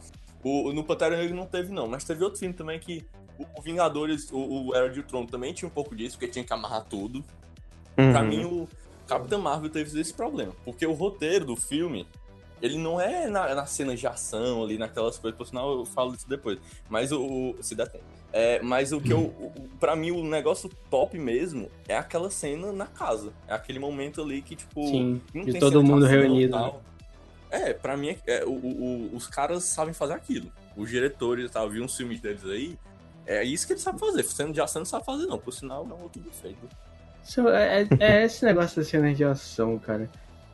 [0.43, 1.87] O, no Pantera Negra não teve, não.
[1.87, 3.05] Mas teve outro filme também que
[3.37, 6.45] o, o Vingadores, o, o Era de Ultron também tinha um pouco disso, porque tinha
[6.45, 7.23] que amarrar tudo.
[7.95, 8.27] Pra Uhum.
[8.27, 8.67] mim, o
[9.07, 10.53] Capitão Marvel teve esse problema.
[10.65, 12.07] Porque o roteiro do filme,
[12.63, 16.15] ele não é na, na cena de ação ali, naquelas coisas, por sinal eu falo
[16.15, 16.57] isso depois.
[16.89, 17.21] Mas o.
[17.21, 18.05] o- se der tempo.
[18.31, 19.19] É, mas o que eu.
[19.19, 23.33] o- Pra mim, o negócio top mesmo é aquela cena na casa.
[23.47, 24.87] É aquele momento ali que, tipo.
[24.87, 26.55] Sim, não de todo mundo e reunido.
[26.55, 26.63] né?
[26.63, 26.81] tal.
[27.51, 30.49] É, pra mim, é, é, o- os caras sabem fazer aquilo.
[30.75, 32.79] Os diretores, tá, eu vi uns filmes deles aí.
[33.27, 34.23] É isso que eles sabem fazer.
[34.23, 35.37] Cena de ação não sabe fazer, não.
[35.37, 36.67] Por sinal, é um outro defeito.
[37.53, 40.09] É, é esse negócio da cena de ação, cara.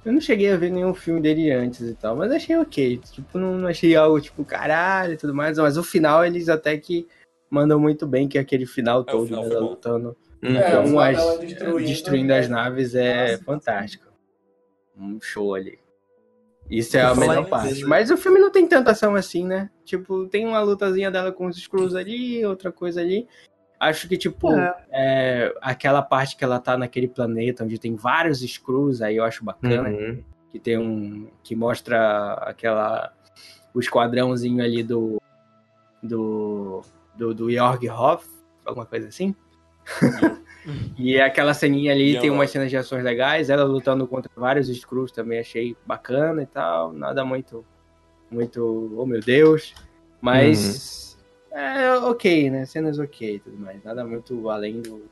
[0.05, 2.97] Eu não cheguei a ver nenhum filme dele antes e tal, mas achei ok.
[3.11, 5.57] Tipo, não, não achei algo tipo caralho e tudo mais.
[5.57, 7.07] Mas o final eles até que
[7.49, 10.15] mandam muito bem, que é aquele final É, todo, final né, lutando.
[10.41, 12.39] É, Então, as- destruindo, destruindo né?
[12.39, 13.43] as naves é Nossa.
[13.43, 14.05] fantástico.
[14.97, 15.77] Um show ali.
[16.69, 17.69] Isso é a melhor parte.
[17.73, 19.69] coisa- Mas o filme não tem tanta ação assim, né?
[19.83, 23.27] Tipo, tem uma lutazinha dela com os Screws ali, outra coisa ali.
[23.79, 24.49] Acho que, tipo,
[24.91, 29.45] é, aquela parte que ela tá naquele planeta onde tem vários Screws, aí eu acho
[29.45, 29.87] bacana.
[29.87, 30.21] Uhum.
[30.51, 31.29] Que tem um.
[31.41, 33.13] que mostra aquela.
[33.73, 35.21] o esquadrãozinho ali do.
[36.03, 36.81] do.
[37.15, 38.27] do, do Jorg Hoff,
[38.65, 39.33] alguma coisa assim.
[40.97, 44.67] e aquela ceninha ali Ian tem umas cenas de ações legais, ela lutando contra vários
[44.67, 46.91] Screws também achei bacana e tal.
[46.91, 47.65] Nada muito.
[48.29, 48.93] muito.
[48.97, 49.73] oh meu Deus.
[50.21, 51.08] Mas.
[51.51, 52.65] É ok, né?
[52.65, 53.83] Cenas ok e tudo mais.
[53.83, 55.09] Nada muito além do.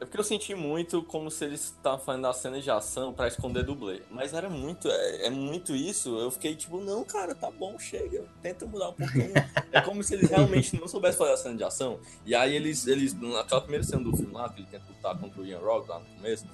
[0.00, 3.28] É porque eu senti muito como se eles estavam fazendo a cena de ação pra
[3.28, 4.00] esconder dublê.
[4.10, 6.18] Mas era muito, é, é muito isso.
[6.18, 8.24] Eu fiquei tipo, não, cara, tá bom, chega.
[8.40, 9.32] Tenta mudar um pouquinho.
[9.70, 12.00] é como se eles realmente não soubessem fazer a cena de ação.
[12.24, 15.40] E aí eles, eles naquela primeira cena do filme lá, que ele tenta lutar contra
[15.42, 16.46] o Ian Rock lá no começo.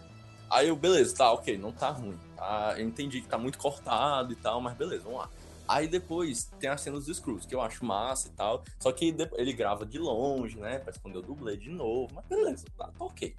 [0.50, 2.18] Aí eu, beleza, tá, ok, não tá ruim.
[2.36, 5.30] Tá, eu entendi que tá muito cortado e tal, mas beleza, vamos lá.
[5.66, 8.62] Aí depois tem as cenas dos Screws, que eu acho massa e tal.
[8.78, 10.78] Só que ele grava de longe, né?
[10.78, 12.14] Pra esconder o dublê de novo.
[12.14, 13.34] Mas beleza, tá, tá ok.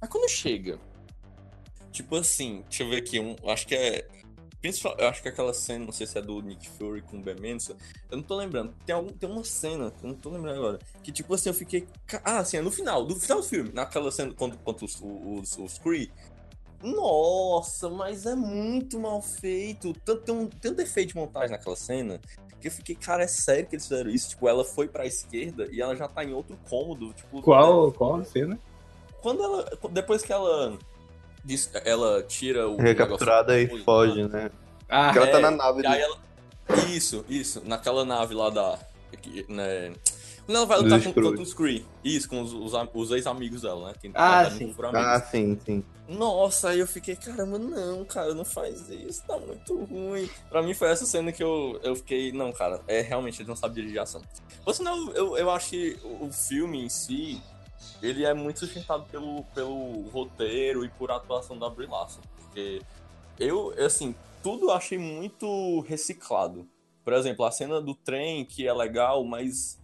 [0.00, 0.78] Mas quando chega,
[1.90, 4.08] tipo assim, deixa eu ver aqui, um, acho que é
[4.60, 7.22] Principal, eu acho que aquela cena, não sei se é do Nick Fury com o
[7.22, 7.36] Ben
[8.10, 8.74] eu não tô lembrando.
[8.84, 11.86] Tem, algum, tem uma cena, eu não tô lembrando agora, que tipo assim, eu fiquei.
[12.24, 15.58] Ah, assim, é no final, do final do filme, naquela cena quando, quando os, os,
[15.58, 16.10] os Kree.
[16.82, 19.92] Nossa, mas é muito mal feito.
[20.04, 22.20] Tanto, tem, um, um defeito de montagem naquela cena
[22.60, 24.30] que eu fiquei, cara, é sério que eles fizeram isso?
[24.30, 27.12] Tipo, ela foi pra esquerda e ela já tá em outro cômodo.
[27.12, 28.58] Tipo, Qual, qual a cena?
[29.22, 29.78] Quando ela.
[29.90, 30.76] Depois que ela.
[31.44, 32.76] diz- Ela tira o.
[32.76, 34.50] Recapturada e foge, né?
[34.88, 36.18] Ah, Porque ela tá é, na nave ela.
[36.88, 37.62] Isso, isso.
[37.64, 38.78] Naquela nave lá da.
[39.20, 39.92] que, Né,
[40.48, 41.84] quando ela vai lutar com, contra os Kree.
[42.02, 43.94] Isso, com os, os, os ex-amigos dela, né?
[44.00, 44.74] Que Ah, verdade sim.
[44.78, 44.98] não.
[44.98, 45.84] Ah, sim, sim.
[46.08, 50.26] Nossa, aí eu fiquei, caramba, não, cara, não faz isso, tá muito ruim.
[50.48, 53.56] Pra mim foi essa cena que eu, eu fiquei, não, cara, é realmente, ele não
[53.56, 54.22] sabe dirigir ação.
[54.64, 57.42] Por sinal, eu, eu acho que o o filme em si,
[58.02, 62.22] ele é muito sustentado pelo, pelo roteiro e por atuação da Brie Larson.
[62.38, 62.80] Porque
[63.38, 66.66] eu, assim, tudo eu achei muito reciclado.
[67.04, 69.77] Por exemplo, a cena do trem, que é legal, mas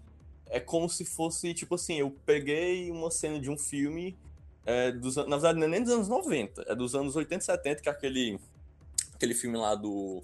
[0.56, 4.16] é como se fosse, tipo assim, eu peguei uma cena de um filme
[4.64, 7.44] é, dos, na verdade, não é nem dos anos 90, é dos anos 80 e
[7.44, 8.38] 70, que é aquele,
[9.14, 10.22] aquele filme lá do.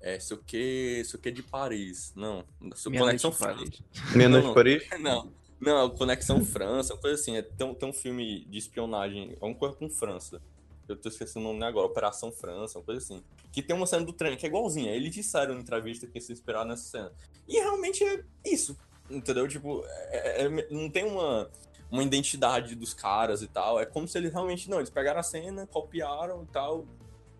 [0.00, 2.12] É, sei o que, sei o que de Paris.
[2.14, 2.44] Não,
[2.76, 3.56] sei, Meia Conexão França.
[3.58, 3.82] Paris.
[4.14, 4.54] Menos Não, não.
[4.54, 4.82] Paris?
[5.00, 7.36] Não, não, Conexão França, uma coisa assim.
[7.36, 10.40] É, tem, um- tem um filme de espionagem, é uma coisa com França.
[10.88, 13.22] Eu tô esquecendo o nome agora, Operação França, uma coisa assim.
[13.52, 14.90] Que tem uma cena do trem que é igualzinha.
[14.92, 17.12] Eles disseram na entrevista que se inspiraram nessa cena.
[17.46, 18.78] E realmente é isso,
[19.10, 19.46] entendeu?
[19.48, 21.48] Tipo, é- é- não tem uma,
[21.90, 23.80] uma identidade dos caras e tal.
[23.80, 26.84] É como se eles realmente, não, eles pegaram a cena, copiaram e tal.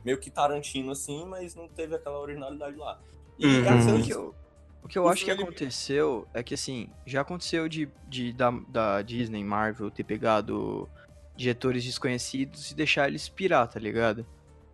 [0.04, 2.98] Meio que Tarantino assim, mas não teve aquela originalidade lá.
[3.38, 3.68] E Uhum.
[3.68, 4.34] a cena O de que eu,
[4.82, 9.02] o que eu acho que aconteceu é que, assim, já aconteceu de, de da, da
[9.02, 10.88] Disney, Marvel, ter pegado
[11.36, 14.26] diretores desconhecidos e deixar eles pirar, tá ligado?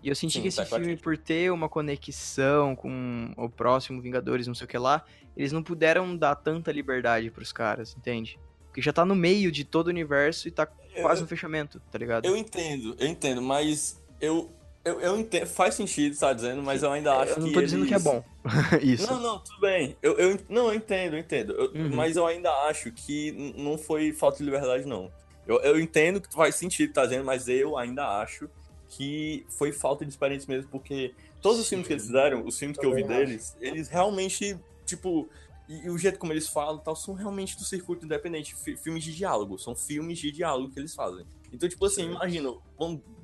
[0.04, 4.02] E eu senti Sim, que esse tá filme, por ter uma conexão com o próximo
[4.02, 5.02] Vingadores, não sei o que lá,
[5.34, 8.38] eles não puderam dar tanta liberdade pros caras, entende?
[8.66, 10.66] Porque já tá no meio de todo o universo e tá
[11.00, 12.26] quase no fechamento, tá ligado?
[12.26, 14.52] Eu entendo, eu entendo, mas eu,
[14.84, 17.62] eu, eu entendo, faz sentido, tá dizendo, mas eu ainda acho Eu não que tô
[17.62, 18.22] dizendo que é eles- bom.
[18.82, 19.10] Isso.
[19.10, 19.96] Não, não, tudo bem.
[20.02, 21.52] Eu, eu, não, eu entendo, eu entendo.
[21.54, 21.96] Eu- Uhum.
[21.96, 25.10] Mas eu ainda acho que não foi falta de liberdade, não.
[25.46, 28.50] Eu, eu entendo que faz sentido, tá dizendo, mas eu ainda acho
[28.96, 32.78] que foi falta de experiência mesmo, porque todos os filmes que eles fizeram, os filmes
[32.78, 33.08] que eu vi acho.
[33.12, 35.28] deles, eles realmente, tipo,
[35.68, 38.76] e, e o jeito como eles falam e tal, são realmente do circuito independente, fi-
[38.76, 41.24] filmes de diálogo, são filmes de diálogo que eles fazem.
[41.52, 42.52] Então, tipo assim, imagina,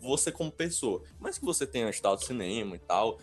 [0.01, 3.19] você como pessoa, mas que você tenha estudado cinema e tal,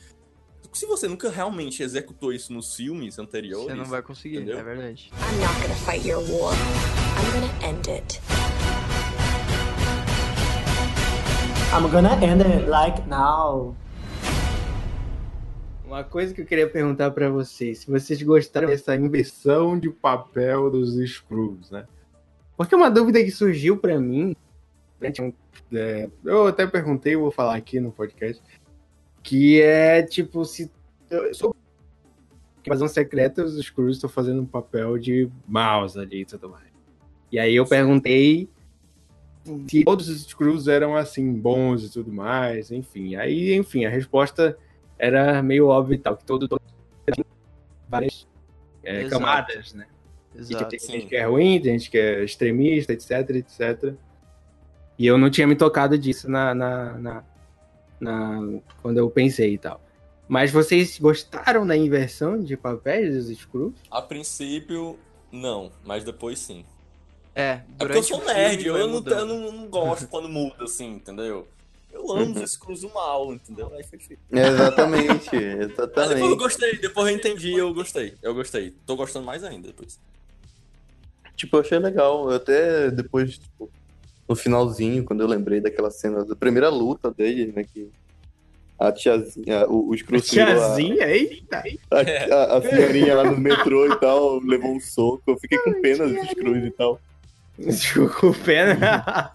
[0.74, 4.60] se você nunca realmente executou isso nos filmes anteriores, Você não vai conseguir, entendeu?
[4.60, 5.12] é verdade.
[5.14, 6.54] I'm not gonna fight your war.
[6.54, 8.20] I'm gonna end it.
[11.70, 13.76] I'm gonna end it like now.
[15.86, 20.72] Uma coisa que eu queria perguntar pra vocês, se vocês gostaram dessa inversão de papel
[20.72, 21.86] dos Skrulls, né?
[22.56, 24.34] Porque uma dúvida que surgiu pra mim,
[25.74, 28.42] é, eu até perguntei, vou falar aqui no podcast,
[29.22, 30.72] que é tipo se
[31.34, 31.54] sou
[32.66, 36.68] invasão secreta, os Skrulls estão fazendo um papel de mouse ali e tudo mais.
[37.30, 38.50] E aí eu perguntei
[39.70, 43.16] se todos os Skrulls eram assim bons e tudo mais, enfim.
[43.16, 44.58] Aí, enfim, a resposta
[44.98, 46.62] era meio óbvio e tal, que todo, todo
[47.90, 48.28] várias
[48.84, 49.88] é, camadas, né?
[50.36, 50.70] E, tipo, Exato.
[50.70, 50.92] tem sim.
[50.94, 53.94] gente que é ruim, tem gente que é extremista, etc, etc.
[54.98, 57.24] E eu não tinha me tocado disso na, na, na,
[58.00, 59.82] na- quando eu pensei e tal.
[60.28, 63.76] Mas vocês gostaram da inversão de papéis dos Skrulls?
[63.90, 65.00] A princípio,
[65.32, 66.66] não, mas depois sim.
[67.38, 70.64] É, É porque eu sou nerd, vai eu não, eu não, não gosto quando muda,
[70.64, 71.48] assim, entendeu?
[71.92, 73.72] Eu amo os Skrulls do mal, entendeu?
[73.76, 74.24] Aí foi difícil.
[74.32, 76.38] Exatamente, Mas depois eu exatamente.
[76.38, 78.16] gostei, depois eu entendi, eu gostei.
[78.24, 78.74] Eu gostei.
[78.88, 80.00] Tô gostando mais ainda depois.
[81.36, 82.30] Tipo, eu achei legal.
[82.32, 83.70] Eu até depois, tipo,
[84.28, 87.64] no finalzinho, quando eu lembrei daquela cena da primeira luta dele, né?
[87.64, 87.88] Que
[88.80, 91.64] a tiazinha, o, o Skrull segurou a- Tiazinha, eita!
[91.92, 95.22] a, a, a senhorinha lá no metrô e tal, levou um soco.
[95.28, 97.00] Eu fiquei com pena dos Skrulls e tal.
[97.72, 99.34] Ficou pena.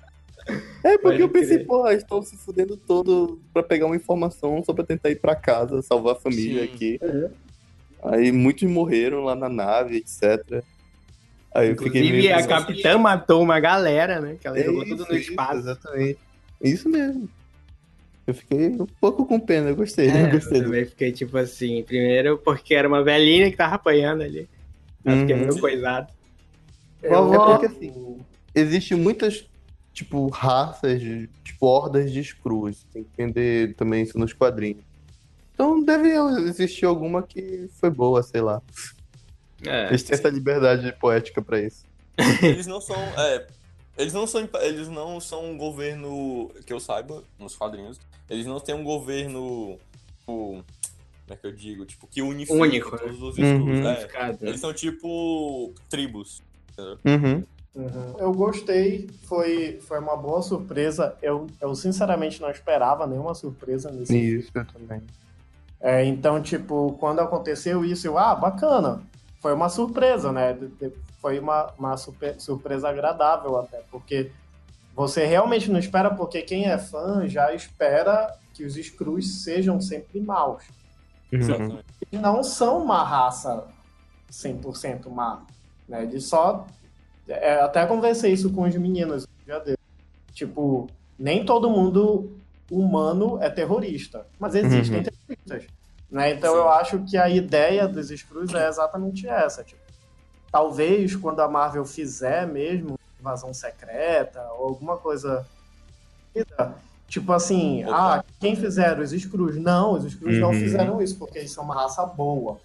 [0.85, 1.67] É, porque Pode eu pensei, crer.
[1.67, 5.81] pô, estão se fudendo todo pra pegar uma informação só pra tentar ir pra casa,
[5.83, 6.73] salvar a família Sim.
[6.73, 6.99] aqui.
[7.03, 7.31] Uhum.
[8.05, 10.65] Aí muitos morreram lá na nave, etc.
[11.55, 14.37] Aí eu fiquei Inclusive, meio a pensando, capitã matou uma galera, né?
[14.41, 15.59] Que ela É jogou isso, tudo no isso, espaço.
[15.59, 16.19] Exatamente.
[16.61, 17.29] Isso mesmo.
[18.27, 20.61] Eu fiquei um pouco com pena, eu gostei, É, eu eu gostei.
[20.61, 24.49] do- também fiquei tipo assim, primeiro porque era uma velhinha que tava apanhando ali.
[25.05, 25.41] Eu fiquei Uhum.
[25.43, 26.09] meio coisado.
[27.03, 27.51] É Vovó.
[27.59, 28.19] porque assim,
[28.55, 29.45] existe muitas,
[29.93, 32.85] tipo, raças, de- tipo, hordas de Skrulls.
[32.93, 34.83] Tem que entender também isso nos quadrinhos.
[35.55, 36.11] Então deve
[36.49, 38.63] existir alguma que foi boa, sei lá.
[39.65, 39.89] É.
[39.89, 41.85] Eles têm essa liberdade poética pra isso.
[42.43, 42.97] Eles não são.
[42.97, 43.47] É,
[43.97, 44.49] eles não são.
[44.61, 46.51] Eles não são um governo.
[46.67, 48.01] Que eu saiba, nos quadrinhos.
[48.29, 49.79] Eles não têm um governo.
[50.19, 50.65] Tipo, como
[51.31, 51.85] é que eu digo?
[51.85, 53.87] Tipo, que unifica Único, todos os Uhum.
[53.87, 54.09] É,
[54.41, 55.73] eles são tipo.
[55.89, 56.43] tribos.
[57.05, 57.45] Uhum.
[57.75, 58.15] Uhum.
[58.19, 61.17] Eu gostei, foi, foi uma boa surpresa.
[61.23, 64.13] Eu, eu sinceramente não esperava nenhuma surpresa nisso.
[64.15, 65.03] Isso, eu também.
[65.81, 69.03] É, então, tipo, quando aconteceu isso, eu, ah, bacana.
[69.41, 70.53] Foi uma surpresa, né?
[70.53, 74.31] De- de- Foi uma, uma super- surpresa agradável até, porque
[74.95, 80.21] você realmente não espera, porque quem é fã já espera que os Skrulls sejam sempre
[80.21, 80.63] maus.
[81.33, 81.79] Uhum.
[82.13, 83.65] Não são uma raça
[84.31, 85.43] 100% má,
[85.89, 86.03] né?
[86.05, 86.67] Eles só...
[87.29, 89.79] é, até conversei isso com os meninos dia desse.
[90.33, 92.33] Tipo, nem todo mundo
[92.71, 95.03] humano é terrorista, mas existem Uhum.
[95.05, 95.65] terroristas.
[96.11, 96.31] Né?
[96.33, 96.59] Então Sim.
[96.59, 99.63] eu acho que a ideia dos Skrulls é exatamente essa.
[99.65, 99.81] Tipo,
[100.51, 105.47] talvez quando a Marvel fizer mesmo invasão secreta ou alguma coisa.
[107.09, 108.17] Tipo assim, Opa.
[108.17, 109.61] ah, quem fizeram os Skrulls?
[109.61, 110.55] Não, os não Uhum.
[110.55, 112.59] fizeram isso, porque eles são uma raça boa.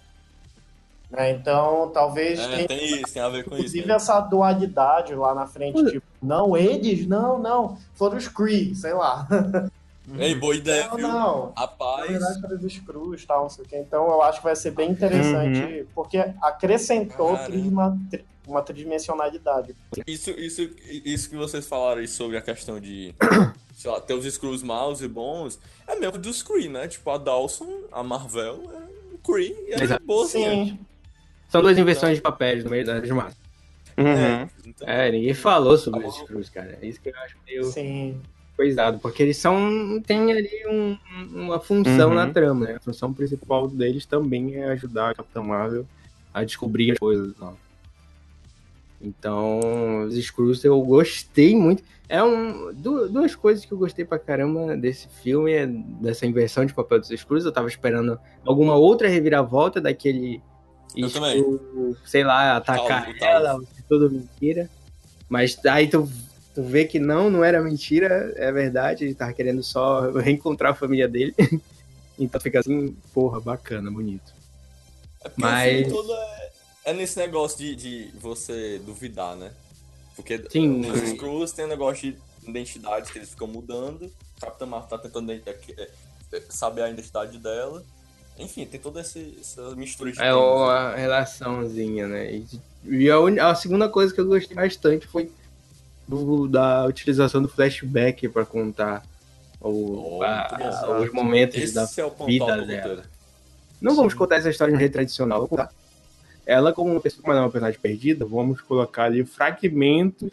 [1.10, 1.30] Né?
[1.32, 3.60] Então, talvez É, tenha tem isso, tem a ver com isso.
[3.60, 3.94] Inclusive né?
[3.94, 9.26] essa dualidade lá na frente, tipo, não, eles, não, não, foram os Kree, sei lá.
[10.18, 11.06] Ei, boa ideia, Não, viu?
[11.08, 11.52] não.
[11.54, 12.10] Na Rapaz.
[12.10, 13.76] verdade, foram os Cruz, tal, não sei o quê.
[13.78, 19.74] Então eu acho que vai ser bem interessante, porque acrescentou uma, tri- uma tridimensionalidade.
[20.06, 20.62] Isso, isso,
[21.04, 23.14] isso que vocês falaram aí sobre a questão de,
[23.76, 26.88] sei lá, ter os Skrulls maus e bons, é mesmo dos Kree, né?
[26.88, 30.04] Tipo, a Dawson, a Marvel, é o Kree e é Exato.
[30.06, 30.78] boazinha.
[31.48, 33.36] São duas inversões de papéis no meio da massa.
[33.96, 34.06] Uhum.
[34.06, 36.78] É, então, É, ninguém falou sobre esses cruz, cara.
[36.80, 38.20] É isso que eu acho meio sim.
[38.56, 40.00] coisado, porque eles são.
[40.06, 40.96] tem ali um-
[41.34, 42.14] uma função Uhum.
[42.14, 42.74] na trama, né?
[42.76, 45.84] A função principal deles também é ajudar a Capitã Marvel
[46.32, 47.58] a descobrir as coisas novas.
[49.00, 51.82] Então, os Skrulls eu gostei muito.
[52.08, 56.64] É um, du- duas coisas que eu gostei pra caramba desse filme, é dessa inversão
[56.64, 57.44] de papel dos Skrulls.
[57.46, 60.40] Eu tava esperando alguma outra reviravolta daquele
[60.96, 64.68] Eu Skrull, sei lá, atacar ela, tudo mentira.
[65.28, 66.10] Mas aí tu,
[66.54, 70.74] tu vê que não, não era mentira, é verdade, ele tava querendo só reencontrar a
[70.74, 71.34] família dele.
[72.18, 74.32] então fica assim, porra, bacana, bonito.
[75.24, 76.50] é porque Mas- todo é,
[76.86, 79.52] é nesse negócio de, de você duvidar, né?
[80.16, 80.80] Porque Sim.
[80.80, 82.18] nos Skrulls tem um negócio de
[82.48, 84.10] identidades que eles ficam mudando,
[84.40, 85.90] Capitã Marvel tá tentando é, é,
[86.48, 87.84] saber a identidade dela.
[88.38, 90.46] Enfim, tem toda esse- essa mistura de É temas, né?
[90.46, 92.32] uma relaçãozinha, né?
[92.32, 92.46] E,
[92.84, 95.30] e a, uni- a segunda coisa que eu gostei bastante foi
[96.06, 99.04] do- da utilização do flashback pra contar
[99.60, 103.04] o, Oh, a- os momentos da Esse é o ponto vida dela.
[103.80, 105.38] Não vamos contar essa história de um jeito tradicional.
[105.38, 105.72] Vamos contar
[106.46, 110.30] ela como uma pessoa, como ela é uma personagem perdida, vamos colocar ali fragmentos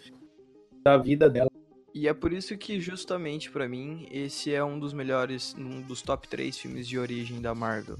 [0.83, 1.49] da vida dela.
[1.95, 6.01] E é por isso que, justamente pra mim, esse é um dos melhores, um dos
[6.01, 7.97] top 3 filmes de origem da Marvel,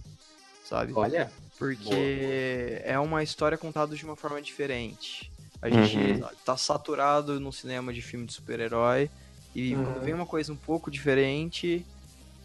[0.66, 0.91] sabe?
[0.93, 5.32] Olha, Porque é uma história contada de uma forma diferente.
[5.62, 6.28] A gente Uhum.
[6.43, 9.10] tá saturado no cinema de filme de super-herói.
[9.56, 9.86] E Uhum.
[9.86, 11.86] quando vem uma coisa um pouco diferente,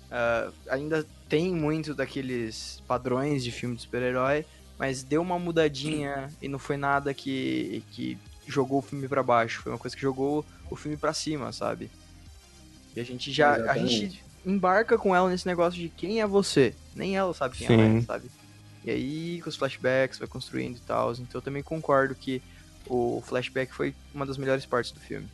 [0.08, 4.46] ah, ainda tem muito daqueles padrões de filme de super-herói,
[4.78, 8.16] mas deu uma mudadinha e não foi nada que, que
[8.50, 9.62] jogou o filme pra baixo.
[9.62, 11.90] Foi uma coisa que jogou o filme pra cima, sabe?
[12.94, 13.54] E a gente já.
[13.70, 16.74] A gente embarca com ela nesse negócio de quem é você.
[16.94, 18.06] Nem ela sabe quem ela é, Sim.
[18.06, 18.30] sabe?
[18.84, 21.12] E aí, com os flashbacks, vai construindo e tal.
[21.12, 22.42] Então eu também concordo que
[22.86, 25.28] o flashback foi uma das melhores partes do filme.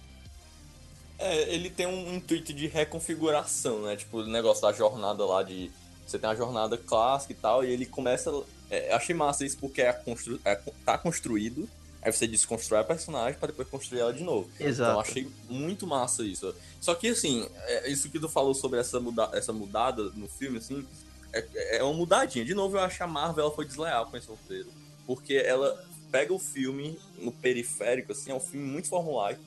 [1.18, 3.96] É, ele tem um intuito de reconfiguração, né?
[3.96, 5.70] Tipo, o negócio da jornada lá de.
[6.06, 8.30] Você tem a jornada clássica e tal, e ele começa.
[8.70, 10.38] É, achei massa isso porque é constru...
[10.44, 11.68] é, tá construído,
[12.06, 14.48] aí você desconstrói a personagem pra depois construir ela de novo.
[14.60, 14.90] Exato.
[14.90, 16.54] Então achei muito massa isso.
[16.80, 20.58] Só que assim, é, isso que tu falou sobre essa, muda essa mudada no filme,
[20.58, 20.86] assim,
[21.32, 22.44] é, é uma mudadinha.
[22.44, 24.68] De novo, eu acho que a Marvel ela foi desleal com esse roteiro.
[25.04, 29.42] Porque ela pega o filme no periférico, assim, é um filme muito formulaico,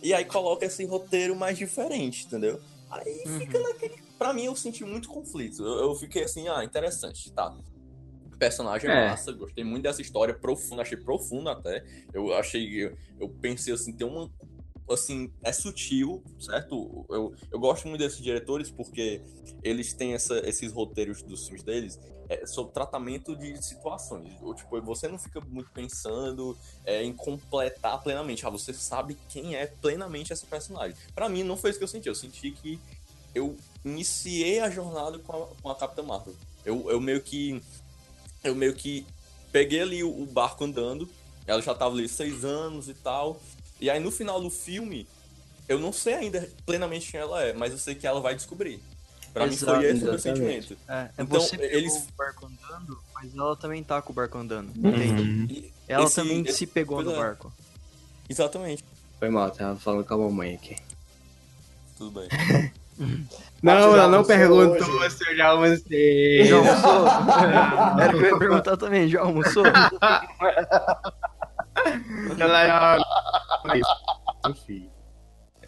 [0.00, 2.60] e aí coloca esse roteiro mais diferente, entendeu?
[2.88, 3.96] Aí fica naquele.
[4.16, 5.62] Pra mim, eu senti muito conflito.
[5.62, 7.52] Eu, eu fiquei assim, ah, interessante, tá.
[8.38, 11.84] Personagem é, massa, gostei muito dessa história, profunda, achei profunda até.
[12.12, 12.94] Eu achei.
[13.18, 14.30] Eu, pensei assim, tem uma.
[14.88, 17.04] Assim, é sutil, certo?
[17.10, 19.20] Eu, eu gosto muito desses diretores porque
[19.62, 24.32] eles têm essa, esses roteiros dos filmes deles é, sobre tratamento de situações.
[24.42, 28.46] Ou, tipo, você não fica muito pensando é, em completar plenamente.
[28.46, 30.96] Ah, você sabe quem é plenamente essa personagem.
[31.14, 32.08] Pra mim, não foi isso que eu senti.
[32.08, 32.80] Eu senti que
[33.34, 36.34] eu iniciei a jornada com a, com a Capitã Marvel.
[36.64, 37.60] Eu, eu meio que.
[38.44, 39.06] Eu meio que
[39.52, 41.08] peguei ali o, o barco andando.
[41.46, 43.40] Ela já tava ali seis anos e tal.
[43.80, 45.06] E aí no final do filme,
[45.68, 48.80] eu não sei ainda plenamente quem ela é, mas eu sei que ela vai descobrir.
[49.32, 50.76] Pra Exato, mim foi esse o meu sentimento.
[50.88, 54.38] É, Então, você pegou eles- o barco andando, mas ela também tá com o barco
[54.38, 54.88] andando, Uhum.
[54.96, 55.72] entende?
[55.86, 57.16] Ela esse- também esse- se pegou no é.
[57.16, 57.52] barco.
[58.30, 58.82] Exatamente.
[59.18, 60.76] Foi mal, tava falando com a mamãe aqui.
[61.98, 62.28] Tudo bem.
[63.62, 65.10] Não, ela não perguntou hoje?
[65.10, 66.44] se eu já almocei.
[66.44, 67.06] Já almoçou?
[68.00, 69.64] Era o que eu ia perguntar também, já almoçou?
[72.38, 72.98] Ela já.
[74.48, 74.88] Enfim.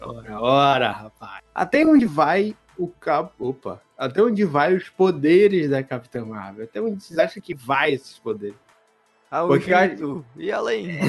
[0.01, 1.41] Ora, ora, rapaz.
[1.53, 3.33] Até onde vai o cap.
[3.37, 3.81] Opa.
[3.97, 6.63] Até onde vai os poderes da Capitã Marvel?
[6.63, 8.55] Até onde vocês acham que vai esses poderes?
[9.29, 9.71] Ao Porque
[10.37, 10.99] e além.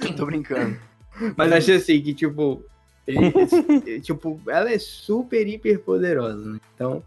[0.16, 0.78] Tô brincando.
[1.36, 2.64] Mas achei assim que, tipo.
[3.06, 3.32] Ele-
[4.00, 6.60] tipo, ela é super, hiper poderosa, né?
[6.74, 7.02] Então,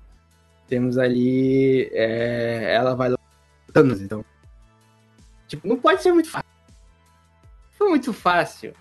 [0.68, 1.89] temos ali.
[1.93, 3.18] é, ela vai lá.
[4.02, 4.24] Então.
[5.48, 6.50] Tipo, não pode ser muito fácil.
[7.72, 8.74] For muito fácil.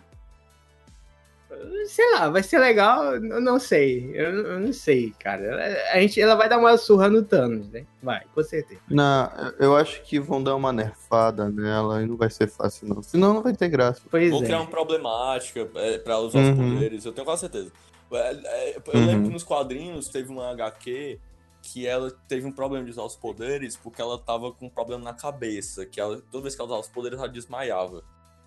[1.87, 4.11] Sei lá, vai ser legal, eu não sei.
[4.15, 5.43] Eu, eu não sei, cara.
[5.45, 7.87] Ela- A gente, ela vai dar uma surra no Thanos, né?
[8.03, 8.81] Vai, com certeza.
[8.89, 13.03] Não, eu acho que vão dar uma nerfada nela e não vai ser fácil, não.
[13.03, 14.01] Senão não vai ter graça.
[14.11, 14.45] Pois Vou é.
[14.47, 16.75] criar uma problemática é, pra usar os Uhum.
[16.75, 17.73] poderes, eu tenho quase certeza.
[18.13, 19.07] É, é, Eu Uhum.
[19.07, 21.19] lembro que nos quadrinhos teve uma HQ
[21.63, 25.03] que ela teve um problema de usar os poderes porque ela tava com um problema
[25.03, 28.05] na cabeça, que ela, toda vez que ela usava os poderes ela desmaiava.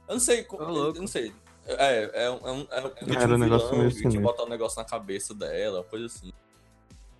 [0.08, 1.00] Eu não sei, eu louco.
[1.00, 1.34] não sei.
[1.68, 4.18] É, é, um- é, um- é, um- Era um negócio vilão meio que tinha assim,
[4.18, 4.24] né?
[4.24, 6.32] botado um negócio na cabeça dela, coisa assim.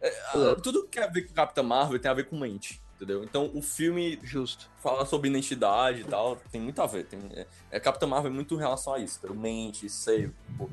[0.02, 2.80] É, a- tudo que tem a ver com Capitã Marvel tem a ver com mente,
[2.96, 3.24] entendeu?
[3.24, 4.70] Então o filme Justo.
[4.82, 7.06] fala sobre identidade e tal, tem muito a ver.
[7.08, 9.36] Tem, é, é, Capitã Marvel é muito em relação a isso, entendeu?
[9.36, 10.70] mente, ser, o,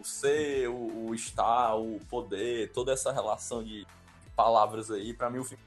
[0.00, 3.86] o ser, o, o estar, o poder, toda essa relação de
[4.34, 5.12] palavras aí.
[5.12, 5.60] Pra mim, o filme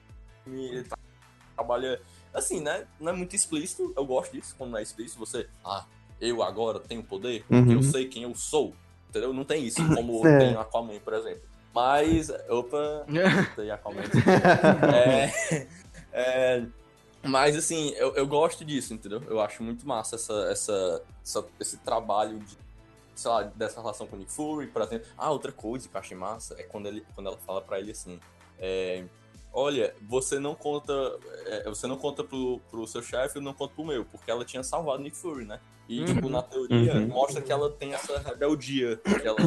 [0.48, 0.98] ele tra-
[1.56, 2.02] trabalha
[2.34, 2.88] assim, né?
[3.00, 5.86] Não é muito explícito, eu gosto disso, quando não é explícito, você, ah,
[6.22, 7.82] eu agora tenho poder, porque eu Uhum.
[7.84, 8.74] sei quem eu sou,
[9.10, 9.34] entendeu?
[9.34, 10.38] Não tem isso, como É.
[10.38, 11.42] tem Aquaman, por exemplo.
[11.74, 13.06] Mas, opa,
[13.56, 14.02] tem Aquaman.
[14.94, 15.68] é,
[16.14, 16.66] é,
[17.24, 19.22] mas assim, eu, eu gosto disso, entendeu?
[19.28, 22.58] Eu acho muito massa essa, essa, essa- esse trabalho de,
[23.16, 25.08] sei lá, dessa relação com o Nick Fury, por exemplo.
[25.18, 27.92] Ah, outra coisa que eu achei massa é quando, ele, quando ela fala pra ele
[27.92, 28.20] assim,
[28.60, 29.04] é,
[29.54, 30.94] olha, você não conta,
[31.46, 34.46] é, você não conta pro, pro seu chefe, eu não conto pro meu, porque ela
[34.46, 35.60] tinha salvado Nick Fury, né?
[35.90, 36.06] E, Uhum.
[36.06, 37.08] tipo, na teoria, Uhum.
[37.08, 39.40] mostra que ela tem essa rebeldia, que ela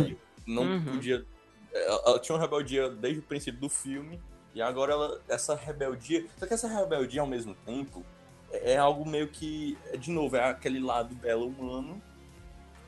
[0.46, 0.84] não Uhum.
[0.84, 1.24] podia...
[1.72, 4.20] Ela, ela tinha uma rebeldia desde o princípio do filme,
[4.54, 6.26] e agora ela, essa rebeldia.
[6.38, 8.04] Só que essa rebeldia ao mesmo tempo
[8.52, 9.76] é, é algo meio que.
[9.90, 12.00] é, De novo, é aquele lado dela humano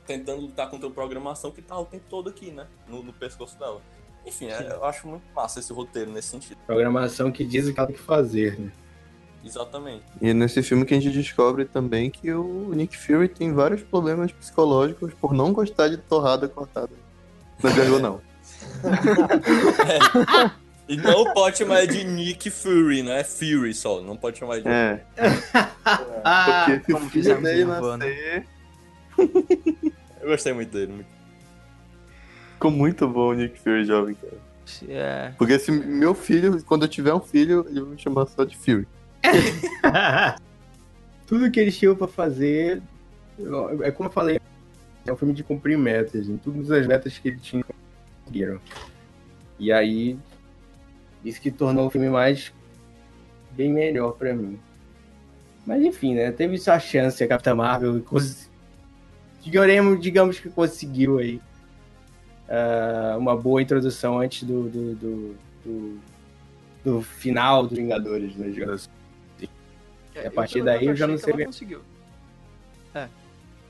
[0.07, 2.69] tentando lutar contra a programação que tá o tempo todo aqui, né?
[2.87, 3.83] No, no pescoço dela.
[4.27, 6.59] Enfim, é- eu acho muito massa esse roteiro nesse sentido.
[6.67, 8.71] Programação que diz o que ela tem que fazer, né?
[9.45, 10.03] Exatamente.
[10.21, 13.81] E é nesse filme que a gente descobre também que o Nick Fury tem vários
[13.83, 16.91] problemas psicológicos por não gostar de torrada cortada.
[17.63, 18.21] Não é diagonal.
[20.89, 23.19] E não pode chamar de Nick Fury, né?
[23.19, 24.01] É Fury só.
[24.01, 24.69] Não pode chamar de.
[24.69, 25.05] É,
[26.25, 28.05] Ah, porque se como o filho fizemos dele em Havana.
[28.07, 28.47] nascer...
[30.21, 30.93] Eu gostei muito dele.
[30.93, 31.16] muito.
[32.57, 34.39] Ficou muito bom o Nick Fury jovem, cara.
[34.89, 35.33] É.
[35.39, 38.57] Porque se meu filho, quando eu tiver um filho, ele vai me chamar só de
[38.57, 38.87] Fury.
[41.27, 42.83] Tudo que eles tinham pra fazer.
[43.83, 44.41] É como eu falei,
[45.07, 46.29] é um filme de cumprir metas.
[46.29, 47.65] Em todas as metas que ele tinha
[48.25, 48.61] conseguiram.
[49.59, 50.19] E aí.
[51.25, 52.53] Isso que tornou o filme mais.
[53.53, 54.59] bem melhor pra mim.
[55.67, 56.31] Mas enfim, né?
[56.31, 58.01] Teve sua chance a Capitã Marvel.
[58.03, 58.49] cons-
[59.43, 61.41] Digamos, digamos que conseguiu aí.
[62.49, 66.01] Ah, uma boa introdução antes do, do, do, do,
[66.85, 68.49] do final dos Vingadores, né?
[68.51, 69.49] Digamos assim.
[70.15, 71.47] É, a partir eu- daí eu já não sei bem.
[71.47, 71.83] conseguiu.
[72.95, 73.09] É.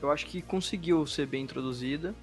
[0.01, 2.13] Eu acho que conseguiu ser bem introduzida,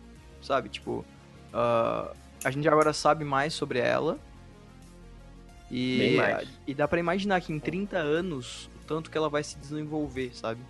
[0.41, 0.69] sabe?
[0.69, 1.05] Tipo,
[1.53, 2.13] ah,
[2.45, 4.19] a gente agora sabe mais sobre ela.
[5.71, 6.49] E, mais.
[6.67, 10.31] e dá pra imaginar que em 30 anos, o tanto que ela vai se desenvolver,
[10.35, 10.61] sabe?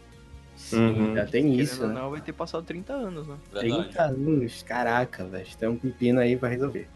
[0.57, 0.79] Sim,
[1.11, 1.15] Uhum.
[1.17, 2.01] já tem isso, Querendo né?
[2.01, 3.37] não, vai ter passado 30 anos, né?
[3.53, 3.83] Verdade.
[3.89, 5.47] 30 anos, caraca, velho.
[5.59, 6.89] Tem um pepino aí pra resolver.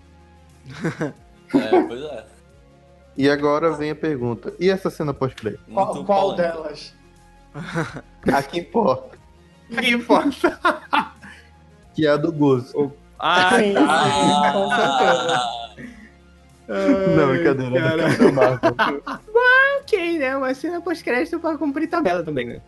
[1.55, 2.27] É, pois é.
[3.17, 4.53] E agora vem a pergunta.
[4.61, 5.63] E essa cena pós-crédito?
[5.73, 6.95] Qual, qual delas?
[8.31, 9.17] A que importa?
[9.71, 10.59] Que importa?
[11.95, 12.93] Que é a do gozo.
[13.19, 15.41] Ah, Sim, com certeza.
[17.17, 17.81] Não, brincadeira.
[17.81, 19.03] cara.
[19.03, 20.37] é ok, né?
[20.37, 22.61] Uma cena pós-crédito pra cumprir tabela também, né?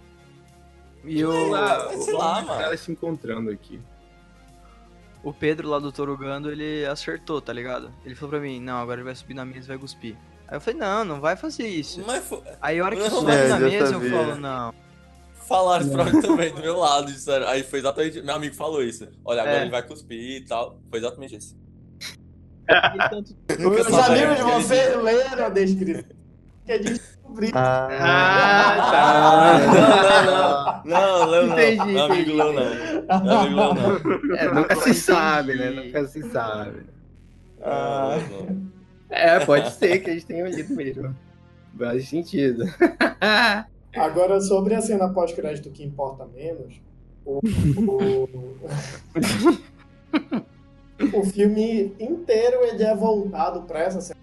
[1.04, 1.54] E o.
[1.54, 2.60] Ah, sei lá, mano.
[2.62, 3.80] Elas se encontrando aqui.
[5.22, 7.90] o Pedro lá do Torugando, ele acertou, tá ligado?
[8.04, 10.16] Ele falou pra mim, não, agora ele vai subir na mesa e vai cuspir.
[10.48, 12.02] Aí eu falei, não, não vai fazer isso.
[12.06, 14.08] Mas fo- Aí a hora que Não, sobe é, na mesa, sabia.
[14.08, 14.74] eu falo, não.
[15.46, 17.06] falaram pra mim também, do meu lado.
[17.12, 17.46] Disseram.
[17.48, 18.20] Aí foi exatamente.
[18.22, 19.06] Meu amigo falou isso.
[19.24, 19.62] Olha, agora É.
[19.62, 20.80] ele vai cuspir e tal.
[20.90, 21.56] Foi exatamente isso.
[22.68, 26.19] Os amigos de vocês leram a descrição.
[26.70, 27.50] Que é descobrir.
[27.52, 30.82] Ah, Ah, tá.
[30.84, 31.24] Não, não, não.
[31.24, 31.58] Não, Leu não.
[31.58, 32.04] Entendi, não.
[32.04, 34.36] Amigo Leu não.
[34.36, 35.70] É, nunca se sabe, né?
[35.70, 36.82] Nunca se sabe.
[37.60, 38.70] Ah, não.
[39.10, 41.16] É, pode ser que eles tenham lido mesmo.
[41.76, 42.62] Faz sentido.
[43.96, 46.80] Agora, sobre a cena pós-crédito que importa menos,
[47.24, 47.40] o,
[47.78, 48.28] o,
[51.18, 54.20] o filme inteiro ele é voltado pra essa cena.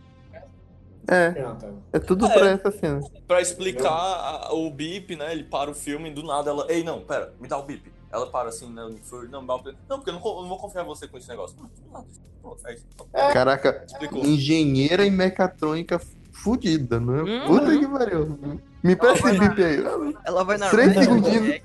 [1.07, 1.73] É, Canta.
[1.93, 2.29] é tudo É.
[2.33, 3.01] pra essa cena.
[3.27, 5.31] Pra explicar a- o bip, né?
[5.31, 6.65] Ele para o filme e do nada ela.
[6.69, 7.91] Ei, não, pera, me dá o bip.
[8.11, 8.83] Ela para assim, né?
[9.29, 9.77] Não, me dá o bip.
[9.89, 11.57] Não, porque eu não, não vou confiar em você com esse negócio.
[11.57, 12.05] Não, do nada.
[12.41, 13.33] Pronto, é.
[13.33, 14.23] Caraca, Explicou.
[14.25, 15.99] engenheira em mecatrônica
[16.31, 17.21] fudida, né?
[17.21, 17.47] Uhum.
[17.47, 18.39] Puta que pariu.
[18.83, 19.83] Me presta esse bip aí.
[20.23, 21.61] Ela vai na Três segundinhos.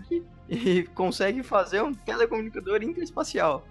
[0.49, 3.65] E consegue fazer um telecomunicador interespacial.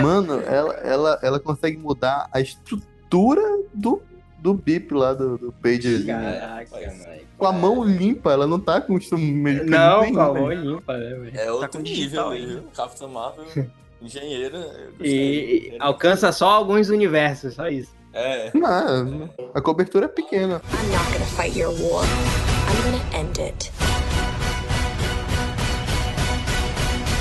[0.00, 3.40] Mano, ela, ela, ela consegue mudar a estrutura
[3.72, 4.02] do,
[4.42, 6.04] do bip lá do, do page.
[6.04, 6.92] Caraca.
[7.38, 9.64] Com a mão limpa, ela não tá com instrumento.
[9.66, 10.40] Não, nenhum, com a né?
[10.40, 11.40] mão limpa, né, velho?
[11.40, 12.46] É outro com nível ainda.
[12.46, 12.62] viu?
[12.74, 13.44] Capitã Marvel,
[14.02, 14.58] engenheira.
[14.98, 15.68] gostei.
[15.74, 17.92] E alcança só alguns universos, só isso.
[18.12, 18.50] É.
[18.52, 20.60] Não, a cobertura é pequena.
[20.72, 22.04] I'm not gonna fight your war.
[22.04, 23.70] I'm gonna end it.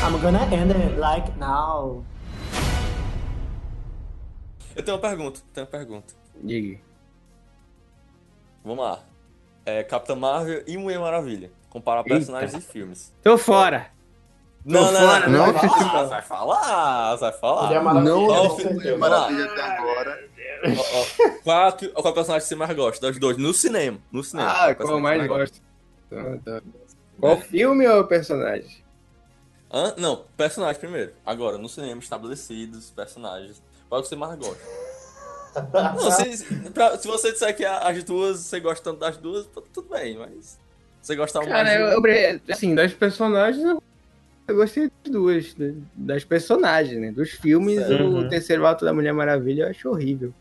[0.03, 2.03] I'm gonna end it like now.
[4.75, 6.13] Eu tenho uma pergunta, tenho uma pergunta.
[6.43, 6.79] Diga.
[8.63, 8.99] Vamos lá.
[9.65, 11.51] É Capitã Marvel e Mulher Maravilha.
[11.69, 12.09] Comparar Eita.
[12.15, 13.13] personagens e filmes.
[13.23, 13.87] Tô fora.
[14.63, 17.65] Não, não, fora, não, não vai assisti, falar, vai falar, vai falar.
[17.65, 18.73] Ele é maravilhoso, Não certeza.
[18.75, 20.29] Mulher Maravilha até agora.
[20.63, 23.07] Ó, ó, Qual, é que- qual é o personagem que você mais gosta?
[23.07, 23.97] Das dois, no cinema.
[24.11, 24.49] No cinema.
[24.51, 25.61] Ah, o qual eu personagem mais você gosto?
[26.11, 26.61] Tá, tá.
[27.19, 28.83] Qual filme ou personagem?
[29.73, 29.95] Hã?
[29.97, 31.13] Não, personagem primeiro.
[31.25, 33.63] Agora, no cinema, estabelecidos, personagens.
[33.89, 34.61] Qual é que você mais gosta?
[35.73, 39.63] Não, se, pra- se você disser que as duas, você gosta tanto das duas, tu-
[39.73, 40.59] tudo bem, mas.
[41.01, 43.81] Você gostava mais Cara, de eu, eu assim, das personagens, eu,
[44.47, 45.55] eu gostei das duas.
[45.55, 45.73] né?
[45.95, 47.11] Das personagens, né?
[47.11, 50.33] Dos filmes, o terceiro ato da Mulher Maravilha eu acho horrível.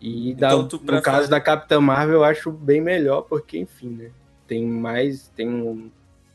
[0.00, 3.88] E da- Então no prefere- caso da Capitã Marvel, eu acho bem melhor, porque, enfim,
[3.90, 4.10] né?
[4.46, 5.28] Tem mais.
[5.36, 5.90] Tem um.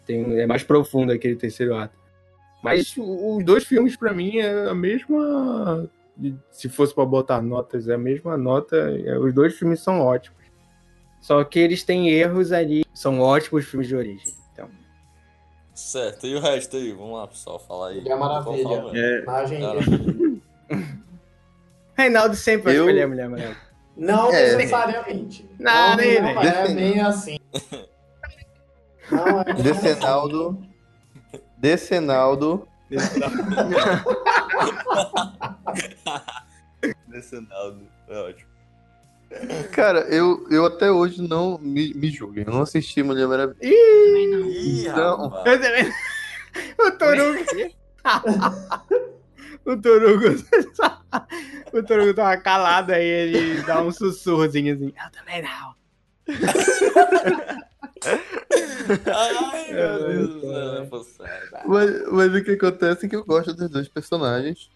[0.05, 1.95] Tem, é mais profundo aquele terceiro ato.
[2.63, 5.88] Mas os dois filmes, pra mim, é a mesma.
[6.51, 8.75] Se fosse pra botar notas, é a mesma nota.
[8.77, 10.35] é, Os dois filmes são ótimos.
[11.21, 12.83] Só que eles têm erros ali.
[12.93, 14.33] São ótimos filmes de origem.
[14.53, 14.69] Então,
[15.73, 16.91] Certo, e o resto aí?
[16.93, 17.99] Vamos lá, pessoal, fala aí.
[17.99, 18.63] Mulher Maravilha.
[18.63, 19.21] Falar, É.
[19.59, 19.79] Cara.
[21.97, 23.57] Reinaldo sempre vai Eu- escolher a Mulher Maravilha.
[23.97, 24.55] Não É.
[24.55, 25.49] necessariamente.
[25.59, 26.47] Não, não, nem- não nem.
[26.47, 27.37] é bem assim.
[29.11, 30.61] Não é bem Decenaldo.
[31.57, 32.67] Decenaldo.
[37.07, 38.49] Decenaldo, é ótimo.
[39.72, 42.45] Cara, eu, eu até hoje não me, me julguem.
[42.45, 43.57] Eu não assisti Mulher Maravilha.
[43.62, 45.30] Ih, Não.
[45.30, 45.45] rapaz.
[45.48, 45.91] Eu também-
[46.80, 47.40] O Torugo.
[49.66, 50.26] o Torugo.
[51.74, 54.94] o Torugo tava calado aí, ele dá um sussurrozinho assim.
[55.03, 55.76] Eu também não.
[59.14, 61.49] Ai, meu Deus do céu, não foi sério.
[61.66, 64.70] Mas, mas o que acontece é que eu gosto dos dois personagens.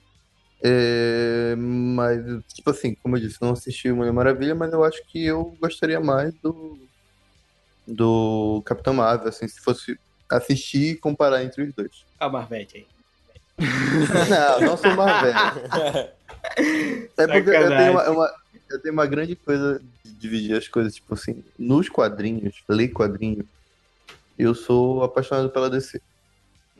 [0.61, 2.19] É, mas,
[2.53, 5.99] tipo assim, como eu disse, não assisti Mulher Maravilha, mas eu acho que eu gostaria
[5.99, 6.77] mais do,
[7.87, 9.97] do Capitão Marvel, assim, se fosse
[10.29, 12.05] assistir e comparar entre os dois.
[12.19, 12.87] Olha o Marvete aí.
[14.29, 15.35] Não, não sou mais velho.
[17.17, 18.31] É porque eu tenho uma, uma-
[18.69, 23.45] eu tenho uma grande coisa de dividir as coisas, tipo assim, nos quadrinhos, ler quadrinhos,
[24.37, 25.99] eu sou apaixonado pela DC.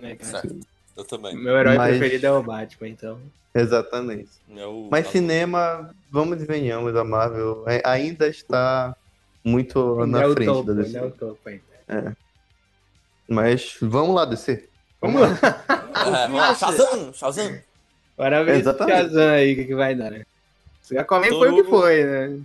[0.02, 0.32] É, cara.
[0.42, 0.60] Certo,
[1.00, 1.36] eu também.
[1.36, 3.20] Meu herói Mas- preferido é o Batman, então.
[3.54, 4.30] Exatamente.
[4.56, 8.96] É o- Mas cinema, vamos e venhamos, a Marvel é- ainda está
[9.44, 11.18] muito Ainda na é o frente topo, da ainda é o DC.
[11.18, 12.18] topo ainda.
[13.28, 14.68] Mas vamos lá, DC.
[15.02, 15.30] Vamos lá.
[16.00, 17.60] É, vamos lá, Shazam, Shazam.
[18.16, 18.64] Bora ver esse.
[18.78, 20.24] Shazam aí, o que, que vai dar, né?
[20.92, 22.40] O Aquaman foi o que foi, né?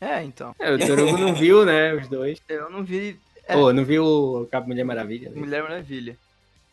[0.00, 0.54] É, então.
[0.58, 2.40] É, o Torugo não viu, né, os dois.
[2.48, 3.54] Eu não vi É.
[3.54, 5.28] Pô, não viu o Cabo Mulher Maravilha?
[5.30, 5.36] né?
[5.38, 6.16] Mulher Maravilha.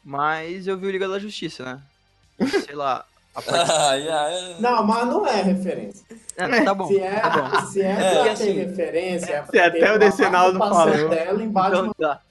[0.04, 1.82] Mas eu vi o Liga da Justiça, né?
[2.66, 3.06] Sei lá.
[3.36, 3.72] A parte...
[3.72, 6.06] Ai, Não, mas não é referência.
[6.36, 7.66] É, tá bom, se é, tá bom.
[7.68, 10.94] se é, É, pra e ter assim, referência, é se pra até o Decenaldo participação
[10.94, 11.10] falou.
[11.10, 12.22] dela em Batman Então tá.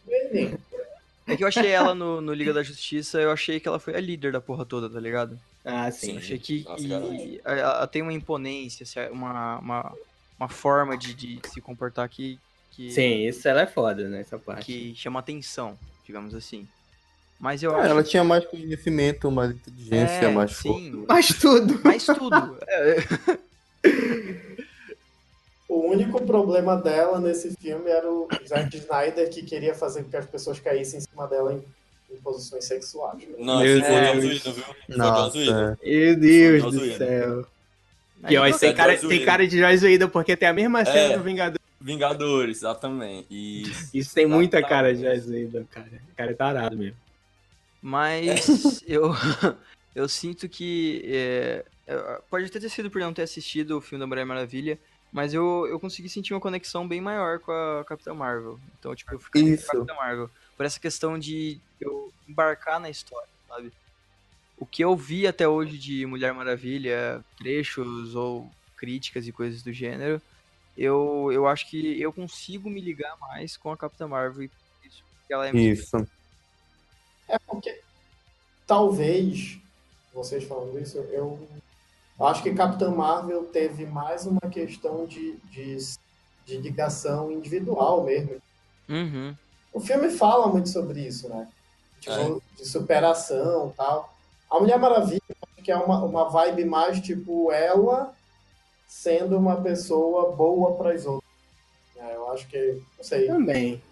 [1.26, 3.96] É que eu achei ela no, no Liga da Justiça, eu achei que ela foi
[3.96, 5.36] a líder da porra toda, tá ligado?
[5.64, 6.16] Ah, Eu sim.
[6.16, 7.40] achei que, Nossa, caralho.
[7.44, 9.92] ela ela tem uma imponência, cer- uma, uma,
[10.38, 12.38] uma forma de, de se comportar que,
[12.70, 14.64] que, Sim, isso ela é foda nessa parte.
[14.66, 16.68] que chama atenção, digamos assim.
[17.38, 20.90] Mas eu Ah, acho ela tinha mais conhecimento, mais inteligência, É, mais sim.
[20.92, 21.06] força.
[21.06, 21.80] Faz tudo.
[21.84, 22.58] mais tudo.
[22.68, 24.16] É,
[25.68, 30.16] O único problema dela nesse filme era o Zack Snyder que queria fazer com que
[30.16, 33.18] as pessoas caíssem em cima dela em, em posições sexuais.
[33.38, 34.42] Não, Meu esse foi o Deus.
[34.88, 34.96] Viu?
[34.96, 35.76] Nossa, é.
[35.88, 37.46] Meu Deus do céu.
[38.22, 41.16] Aí Que, ó, tem, cara, tem cara de Whedon, porque tem a mesma cena É.
[41.18, 41.60] do Vingador.
[41.80, 43.26] Vingadores, exatamente.
[43.30, 45.86] E Isso tem muita cara de Whedon, cara.
[46.12, 46.96] O cara é tarado mesmo.
[47.80, 49.12] Mas eu,
[49.94, 51.02] eu sinto que.
[51.06, 54.78] é, é, pode até ter sido por não ter assistido o filme da Mulher Maravilha,
[55.12, 58.58] mas eu, eu consegui sentir uma conexão bem maior com a Capitã Marvel.
[58.78, 60.30] Então, tipo, eu ficaria com a Capitã Marvel.
[60.56, 63.72] Por essa questão de eu embarcar na história, sabe?
[64.58, 69.72] O que eu vi até hoje de Mulher Maravilha, trechos ou críticas e coisas do
[69.72, 70.20] gênero,
[70.76, 74.50] eu, eu acho que eu consigo me ligar mais com a Capitã Marvel e
[74.86, 76.06] isso que ela é Isso.
[77.28, 77.80] É porque
[78.66, 79.58] talvez,
[80.12, 81.38] vocês falando isso, eu
[82.20, 85.76] acho que Capitã Marvel teve mais uma questão de, de,
[86.44, 88.36] de ligação individual mesmo.
[88.88, 89.34] Uhum.
[89.72, 91.48] O filme fala muito sobre isso, né?
[92.00, 94.16] Tipo, de superação e tal.
[94.50, 98.14] A Mulher Maravilha, acho que é uma, uma vibe mais tipo ela
[98.86, 101.28] sendo uma pessoa boa para as outras.
[101.96, 103.26] É, eu acho que, não sei.
[103.26, 103.82] Também.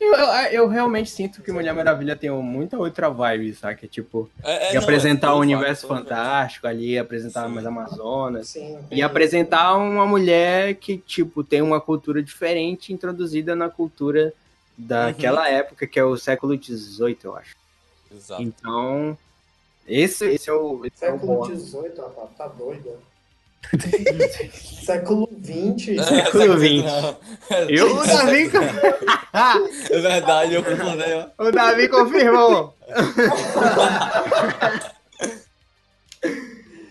[0.00, 3.86] Eu, eu, eu realmente sinto que Mulher Maravilha tem muita outra vibe, saca?
[3.86, 7.54] Tipo, É, é, de não, apresentar é, o foi universo fantástico ali, apresentar Sim.
[7.54, 8.48] mais Amazonas.
[8.48, 14.32] Assim, E apresentar uma mulher que, tipo, tem uma cultura diferente introduzida na cultura
[14.76, 17.54] daquela época, que é o século XVIII, eu acho.
[18.10, 18.42] Exato.
[18.42, 19.18] Então,
[19.86, 21.44] esse, esse é o, esse é Século.
[21.44, 22.90] XVIII, rapaz, tá doido.
[24.84, 26.04] Século XX.
[26.04, 26.84] Século XX.
[27.68, 28.50] Eu, o Davi,
[29.90, 31.26] É verdade, eu confundei, ó.
[31.46, 32.74] o Davi confirmou.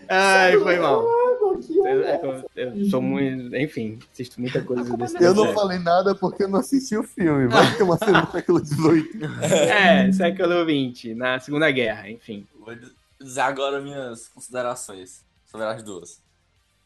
[0.08, 1.04] Ai, foi mal.
[1.04, 3.54] Eu, eu- eu sou muito.
[3.54, 7.46] Enfim, assisto muita coisa desse Eu não falei nada porque eu não assisti o filme,
[7.48, 9.10] mas tem uma cena do século XVIII.
[9.42, 12.46] É, século XX, na Segunda Guerra, enfim.
[12.58, 12.74] Vou
[13.20, 16.20] dizer agora minhas considerações sobre as duas.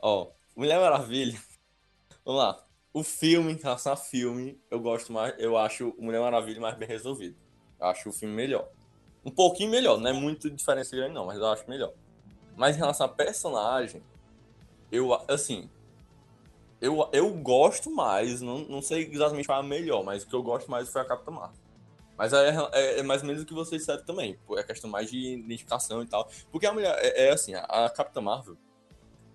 [0.06, 1.40] Ó, Mulher Maravilha.
[2.26, 2.62] Vamos lá.
[2.92, 5.34] O filme, em relação a filme, eu gosto mais.
[5.38, 7.34] Eu acho Mulher Maravilha mais bem resolvido.
[7.80, 8.68] Eu acho o filme melhor.
[9.24, 11.94] Um pouquinho melhor, não é muito diferença grande, não, mas eu acho melhor.
[12.54, 14.02] Mas em relação a personagem,
[14.92, 15.70] eu, assim.
[16.82, 20.34] Eu, eu gosto mais, não, não sei exatamente qual é a melhor, mas o que
[20.34, 21.56] eu gosto mais foi a Capitã Marvel.
[22.14, 24.38] Mas é, é- é mais ou menos o que vocês disseram também.
[24.50, 26.28] É questão mais de identificação e tal.
[26.52, 28.58] Porque a mulher, é, é assim, a, a Capitã Marvel,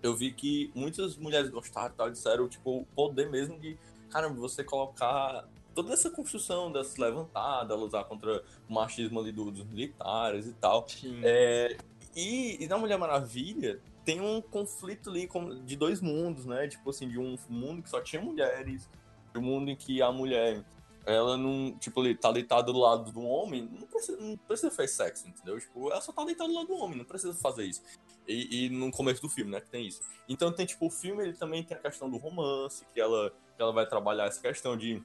[0.02, 3.78] eu vi que muitas mulheres gostaram e tal, disseram, tipo, o poder mesmo de,
[4.10, 9.64] caramba, você colocar toda essa construção levantar, dela lutar contra o machismo ali do- dos
[9.64, 10.86] militares e tal.
[11.22, 11.76] É,
[12.14, 15.28] e, e na Mulher Maravilha tem um conflito ali
[15.64, 16.66] de dois mundos, né?
[16.66, 18.88] Tipo assim, de um mundo que só tinha mulheres,
[19.32, 20.64] de um mundo em que a mulher,
[21.06, 24.88] ela não, tipo, ali, tá deitada do lado do homem, não precisa, não precisa fazer
[24.88, 25.60] sexo, entendeu?
[25.60, 27.82] Tipo, ela só tá deitada do lado do homem, não precisa fazer isso.
[28.30, 30.00] E, e no começo do filme, né, que tem isso.
[30.28, 33.62] Então tem, tipo, o filme, ele também tem a questão do romance, que ela, que
[33.62, 35.02] ela vai trabalhar essa questão de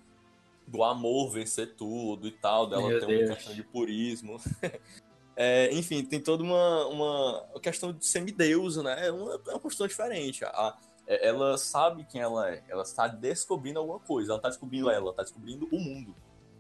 [0.68, 3.30] do amor vencer tudo e tal, dela Meu ter Deus.
[3.30, 4.40] uma questão de purismo.
[5.38, 9.08] É, enfim, tem toda uma, uma questão de semideusa, né?
[9.08, 10.46] É uma, é uma questão diferente.
[10.46, 12.64] A- é- ela sabe quem ela é.
[12.70, 14.32] Ela está descobrindo alguma coisa.
[14.32, 16.16] Ela está descobrindo ela, ela está descobrindo o mundo.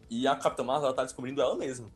[0.10, 1.90] E a Capitã Marvel, ela está descobrindo ela mesma.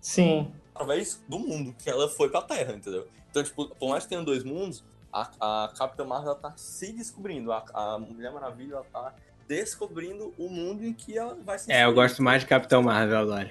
[0.00, 0.52] Sim.
[0.72, 3.08] Através do mundo, que ela foi pra Terra, entendeu?
[3.30, 7.52] Então, tipo, por mais que tenha dois mundos, a, a Capitã Marvel, tá se descobrindo.
[7.52, 9.14] A, a Mulher Maravilha, ela tá
[9.48, 13.18] descobrindo o mundo em que ela vai se É, eu gosto mais de Capitão Marvel
[13.18, 13.50] agora.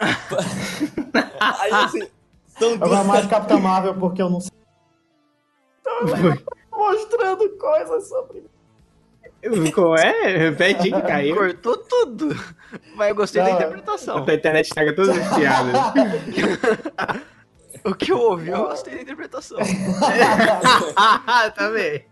[1.60, 2.08] Aí, assim,
[2.46, 4.52] são Eu gosto mais de Capitã Marvel porque eu não sei.
[6.70, 8.44] Mostrando coisas sobre.
[9.74, 10.36] Como é?
[10.36, 11.36] Repete que caiu.
[11.36, 12.28] Cortou tudo.
[12.94, 13.56] Mas eu gostei da Não.
[13.56, 14.26] interpretação.
[14.26, 15.74] A internet estraga todas as piadas.
[17.88, 19.58] O que eu ouvi, eu gostei da interpretação.
[21.56, 22.04] Também.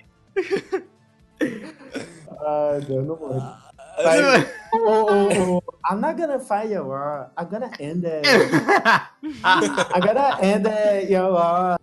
[1.41, 3.43] Ai, Deus, não vou.
[3.99, 7.31] Aí, O, o, o, I'm not gonna fight your war.
[7.39, 8.27] I'm gonna end it.
[9.45, 11.79] I'm gonna end it, your war.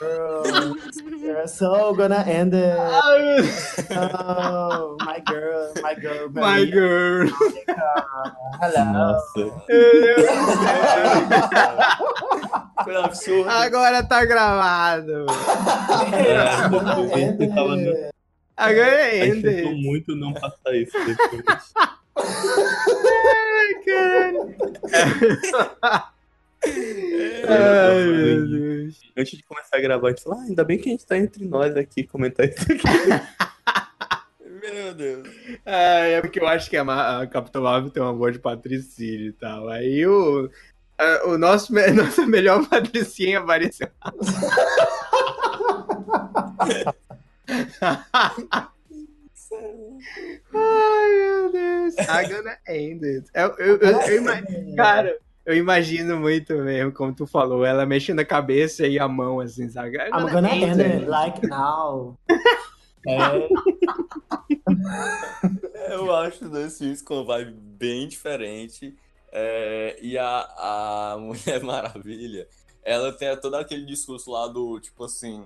[0.00, 0.76] Girl,
[1.20, 2.76] you're so gonna end it.
[3.90, 7.28] Oh, my girl, My girl, My girl.
[8.60, 8.84] Hello.
[8.92, 9.50] Nossa.
[12.84, 13.50] Foi um absurdo.
[13.50, 15.26] Agora tá gravado.
[16.14, 18.10] É, tava no-
[18.56, 19.66] Agora é Ender.
[19.76, 21.44] muito não passar isso depois.
[22.16, 24.56] Ai, caralho.
[27.48, 29.00] Ai, meu Deus.
[29.16, 31.16] Antes de começar a gravar, a gente falou, ah, ainda bem que a gente tá
[31.16, 32.82] entre nós aqui, comentar isso aqui.
[34.72, 35.28] Meu Deus.
[35.64, 38.40] Ah, é porque eu acho que a, Ma- a Capitão Marvel tem uma voz de
[38.40, 39.68] patricínio e tal.
[39.68, 40.50] Aí o,
[40.98, 43.88] a- o nosso, me- nossa melhor patricinha apareceu.
[50.54, 51.94] Ai, meu Deus.
[51.98, 53.28] I'm gonna end it.
[53.34, 54.42] Eu, eu, eu, eu ima-
[54.76, 55.16] cara,
[55.46, 59.68] eu imagino muito mesmo, como tu falou, ela mexendo a cabeça e a mão, assim,
[59.70, 59.96] sabe?
[59.96, 62.18] I'm gonna end it like now.
[63.08, 63.48] É,
[65.92, 68.96] Eu acho dois filmes com vibe bem diferente.
[69.32, 72.48] É, e a, a Mulher Maravilha,
[72.82, 75.44] ela tem todo aquele discurso lá do, tipo assim,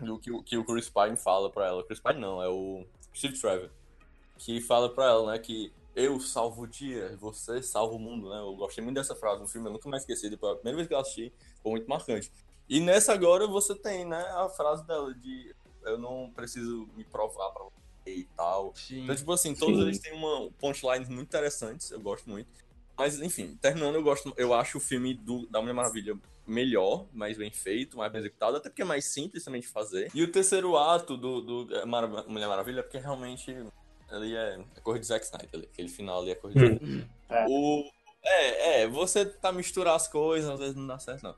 [0.00, 1.84] do que, o- que o Chris Pine fala pra ela.
[1.84, 2.84] Chris Pine não, é o
[3.14, 3.68] Steve Trevor.
[4.38, 5.70] Que fala pra ela, né, que
[6.00, 8.38] eu salvo o dia, você salva o mundo, né?
[8.40, 10.28] Eu gostei muito dessa frase no filme, eu nunca mais esqueci.
[10.28, 11.32] Depois, a primeira vez que eu assisti,
[11.62, 12.30] foi muito marcante.
[12.68, 15.54] E nessa agora você tem, né, a frase dela de
[15.84, 18.72] eu não preciso me provar pra você e tal.
[18.74, 19.04] Sim.
[19.04, 19.82] Então, tipo assim, todos Sim.
[19.82, 22.48] eles têm uma punchlines muito interessantes, eu gosto muito.
[22.96, 27.38] Mas, enfim, terminando, eu gosto, eu acho o filme do, da Mulher Maravilha melhor, mais
[27.38, 30.10] bem feito, mais bem executado, até porque é mais simples também de fazer.
[30.14, 33.56] E o terceiro ato do, do Mara- Mulher Maravilha é porque realmente
[34.10, 36.84] ali é, é coisa de Zack Snyder, ali, aquele final ali é coisa de Zack
[36.84, 37.06] Snyder.
[37.30, 37.46] É.
[37.48, 37.84] O,
[38.22, 41.34] é, é, você tá misturar as coisas, às vezes não dá certo, não.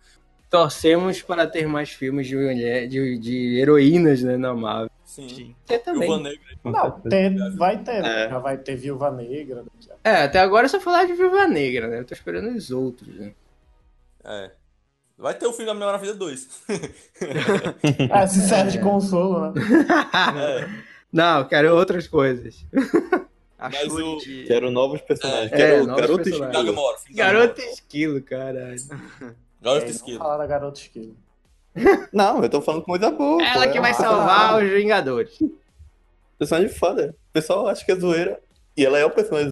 [0.51, 4.91] Torcemos para ter mais filmes de, mulher, de, de heroínas, né, na Marvel.
[5.05, 5.29] Sim.
[5.29, 5.57] Sim.
[5.67, 6.23] Você Viúva também.
[6.23, 8.29] Negra, Não, tem, vai ter, É.
[8.29, 9.65] já vai ter Viúva Negra.
[10.05, 12.01] a- É, até agora é só falar de Viúva Negra, né?
[12.01, 13.35] Eu tô esperando os outros, né?
[14.25, 14.51] é.
[15.19, 16.49] Vai ter o filme da Mulher Maravilha 2.
[18.11, 19.53] Ah, se serve de consolo, né?
[20.69, 20.92] é.
[21.13, 22.65] Não, quero outras coisas.
[23.59, 24.45] Mas o- de...
[24.45, 25.53] Quero novos personagens.
[25.53, 26.57] É, Quero novos garoto personagens.
[26.69, 27.17] esquilo.
[27.17, 28.77] Garoto esquilo, caralho.
[29.61, 30.19] Garoto É, Esquilo.
[30.19, 31.17] Falar da Garota Esquilo.
[32.13, 33.43] Não, eu tô falando coisa boa.
[33.43, 35.39] Ela pô, que vai salvar os Vingadores.
[36.39, 37.15] Personagem foda.
[37.31, 38.41] O pessoal acha que é zoeira.
[38.77, 39.51] E ela é o personagem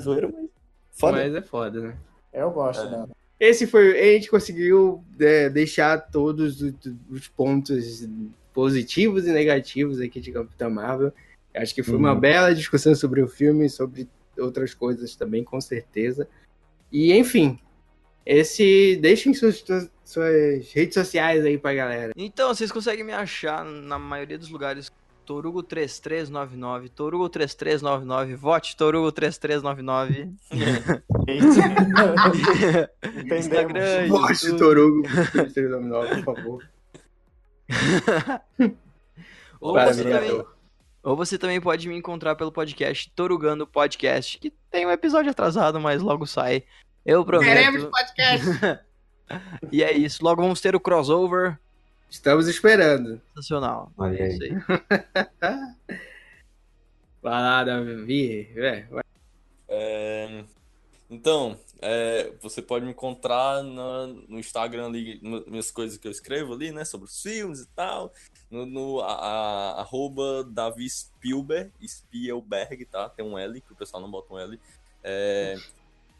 [0.00, 0.46] zoeira, mas.
[0.92, 1.16] Foda.
[1.18, 1.96] Mas é foda, né?
[2.32, 2.90] Eu gosto É.
[2.90, 3.08] dela.
[3.40, 3.98] Esse foi.
[3.98, 6.74] A gente conseguiu é, deixar todos os,
[7.10, 8.06] os pontos
[8.56, 11.12] positivos e negativos aqui de Capitã Marvel.
[11.54, 12.20] Acho que foi uma Uhum.
[12.20, 14.08] bela discussão sobre o filme, sobre
[14.38, 16.26] outras coisas também, com certeza.
[16.90, 17.58] E, enfim,
[18.24, 18.96] esse.
[18.96, 19.62] Deixem suas,
[20.02, 22.12] suas redes sociais aí pra galera.
[22.16, 24.90] Então, vocês conseguem me achar na maioria dos lugares.
[25.26, 30.30] Torugo3399, Torugo3399, vote Torugo3399.
[31.26, 31.58] Entendemos.
[33.32, 34.58] Instagram, Vote YouTube.
[34.58, 36.75] Torugo 399, por favor.
[39.60, 40.28] Ou Para, você, Vingador.
[40.28, 40.46] também,
[41.02, 45.80] ou você também pode me encontrar pelo podcast Torugando Podcast, que tem um episódio atrasado,
[45.80, 46.64] mas logo sai.
[47.04, 47.48] Eu prometo.
[47.48, 48.46] Queremos podcast!
[49.72, 50.22] E é isso.
[50.22, 51.58] Logo vamos ter o crossover.
[52.08, 53.20] Estamos esperando.
[53.34, 53.90] Sensacional.
[53.98, 54.28] Olha aí.
[54.28, 55.98] Isso aí.
[57.20, 58.48] Vai lá, Davi.
[58.54, 59.02] É, vai.
[59.68, 60.44] É,
[61.10, 66.12] Então, é, você pode me encontrar na- no Instagram ali, no- minhas coisas que eu
[66.12, 66.84] escrevo ali, né?
[66.84, 68.12] Sobre os filmes e tal.
[68.50, 73.08] No, no a, a- arroba Davi Spielberg, Spielberg, tá?
[73.08, 74.58] Tem um L, que o pessoal não bota um L.
[75.02, 75.56] É,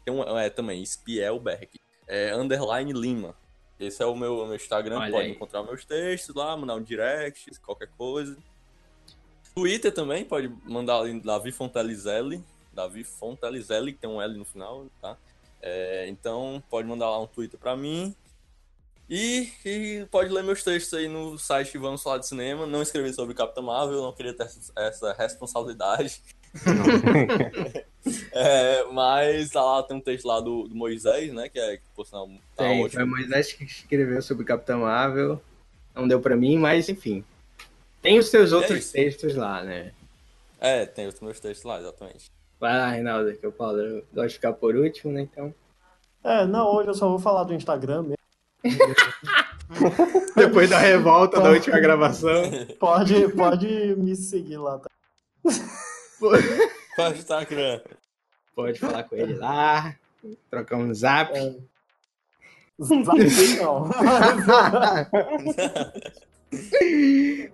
[0.05, 1.69] tem um, é também, Spielberg.
[2.07, 3.35] É, underline Lima.
[3.79, 5.31] Esse é o meu, meu Instagram, Olha pode aí.
[5.31, 8.37] encontrar meus textos lá, mandar um direct, qualquer coisa.
[9.53, 12.43] Twitter também, pode mandar ali Davi Fontelizelli,
[12.73, 15.17] Davi Fontelizelli, que tem um L no final, tá?
[15.67, 18.15] É, então, pode mandar lá um Twitter pra mim.
[19.09, 22.65] E, e pode ler meus textos aí no site Vamos Falar de Cinema.
[22.65, 26.21] Não escrevi sobre Capitã Marvel, não queria ter essa, essa responsabilidade.
[28.31, 31.49] É, mas tá lá tem um texto lá do, do Moisés, né?
[31.49, 33.17] Que é, que, por sinal, tá Tem, foi ótimo.
[33.17, 35.41] Moisés que escreveu sobre Capitão Marvel.
[35.93, 37.21] Não deu pra mim, mas enfim.
[38.01, 38.93] Tem os seus é outros isso.
[38.93, 39.91] textos lá, né?
[40.59, 42.31] É, tem os meus textos lá, exatamente.
[42.59, 43.79] Vai lá, Reinaldo, que eu falo.
[43.79, 45.21] Eu gosto de ficar por último, né?
[45.21, 45.53] Então.
[46.23, 48.17] É, não, hoje eu só vou falar do Instagram mesmo.
[50.35, 52.43] Depois da revolta da última gravação.
[52.79, 54.89] Pode, pode me seguir lá, tá?
[56.21, 57.81] O Instagram?
[58.55, 59.95] Pode falar com ele lá.
[60.49, 61.37] Trocar um zap.
[61.37, 61.55] É.
[62.79, 63.17] Zap,
[63.59, 63.89] não.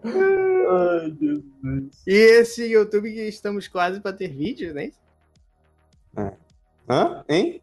[0.05, 2.03] Ai, Jesus.
[2.05, 4.91] E esse YouTube que estamos quase pra ter vídeo, né?
[6.89, 7.23] Hã?
[7.29, 7.61] Hein?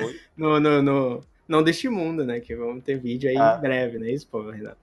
[0.00, 0.20] Oi?
[0.36, 2.38] no, no, no, não deste mundo, né?
[2.40, 3.56] Que vamos ter vídeo aí Ah.
[3.58, 4.10] em breve, né?
[4.10, 4.78] Isso, pô, Renato.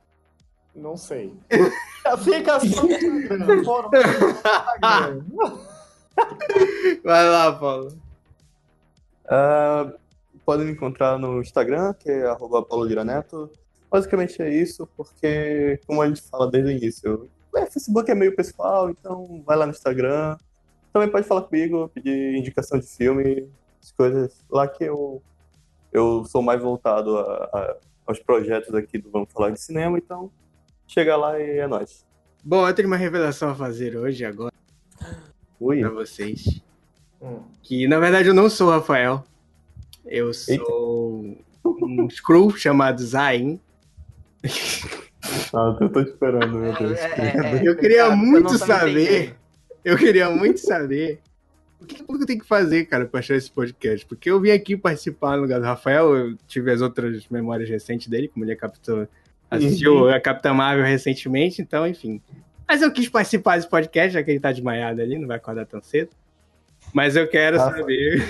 [0.76, 1.34] Não sei.
[2.24, 3.64] Fica só no.
[7.04, 7.96] Vai lá, Paulo.
[9.26, 9.94] Ah,
[10.46, 13.52] podem me encontrar no Instagram, que é arroba Paulo Lira Neto.
[13.94, 18.36] Basicamente é isso, porque, como a gente fala desde o início, é, Facebook é meio
[18.36, 20.36] pessoal, então vai lá no Instagram.
[20.92, 23.48] Também pode falar comigo, pedir indicação de filme,
[23.80, 25.22] as coisas lá que eu,
[25.92, 30.32] eu sou mais voltado a- a- aos projetos aqui do Vamos Falar de Cinema, então
[30.88, 32.04] chega lá e é nóis.
[32.44, 34.52] Bom, eu tenho uma revelação a fazer hoje, agora,
[35.60, 36.62] Ui, pra vocês.
[37.22, 37.42] Hum.
[37.62, 39.24] Que, na verdade, eu não sou o Rafael.
[40.04, 43.62] Eu sou um Screw chamado Zain.
[45.54, 47.00] Ah, eu tô esperando, meu Deus.
[47.64, 49.36] Eu queria Cara, muito tá me saber.
[49.84, 51.20] Eu queria muito saber.
[51.80, 54.06] O que, que eu tenho que fazer, cara, pra achar esse podcast?
[54.06, 58.08] Porque eu vim aqui participar no lugar do Rafael, eu tive as outras memórias recentes
[58.08, 59.06] dele, como ele é capitão,
[59.52, 62.22] assistiu a Capitã Marvel recentemente, então, enfim.
[62.66, 65.66] Mas eu quis participar desse podcast, já que ele tá desmaiado ali, não vai acordar
[65.66, 66.12] tão cedo.
[66.94, 67.78] Mas eu quero Rafa.
[67.78, 68.24] saber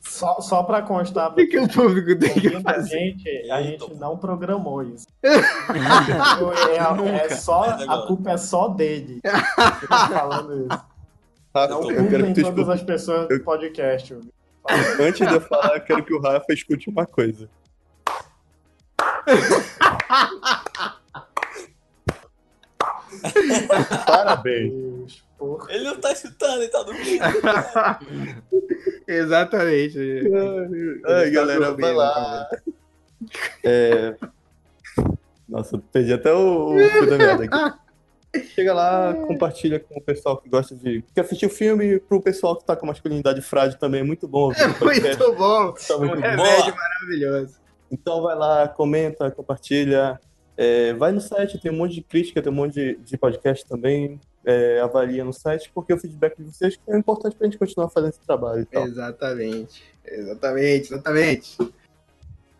[0.00, 2.88] Só, só pra constar, o que, que o público tem que ouvindo a fazer.
[2.88, 5.06] gente, a gente não programou isso.
[5.22, 9.20] é, é só, a culpa é só dele.
[9.22, 10.84] que tá falando isso.
[11.54, 14.14] Rafa, Não eu quero culpem que tu todas as pessoas do podcast.
[14.14, 14.32] viu?
[15.00, 17.48] Antes de eu falar, eu quero que o Rafa escute uma coisa.
[24.06, 25.24] Parabéns.
[25.40, 25.72] Porra.
[25.72, 27.24] Ele não tá escutando, ele tá dormindo.
[29.08, 29.98] Exatamente.
[31.06, 32.46] Ai, Tá galera, vai lá.
[33.64, 34.14] É...
[35.48, 37.78] Nossa, perdi até o, fio da meada aqui.
[38.54, 41.02] Chega lá, compartilha com o pessoal que gosta de.
[41.14, 44.52] que assistir o filme, pro pessoal que tá com masculinidade frágil também, é muito bom.
[44.78, 45.72] podcast, Muito bom.
[45.72, 46.20] tá muito Um bom.
[46.20, 47.56] remédio maravilhoso.
[47.90, 50.20] Então vai lá, comenta, compartilha.
[50.54, 53.66] É, vai no site, tem um monte de crítica, tem um monte de, de podcast
[53.66, 54.20] também.
[54.44, 58.10] É, avalia no site, porque o feedback de vocês é importante pra gente continuar fazendo
[58.10, 58.86] esse trabalho e tal.
[58.86, 59.84] Exatamente.
[60.04, 61.58] Exatamente, exatamente.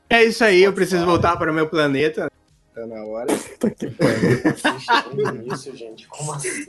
[0.09, 2.31] É isso aí, eu preciso voltar para o meu planeta.
[2.75, 3.33] Tá na hora.
[3.33, 3.95] Assistindo
[5.55, 6.09] isso, gente.
[6.09, 6.67] Como assim?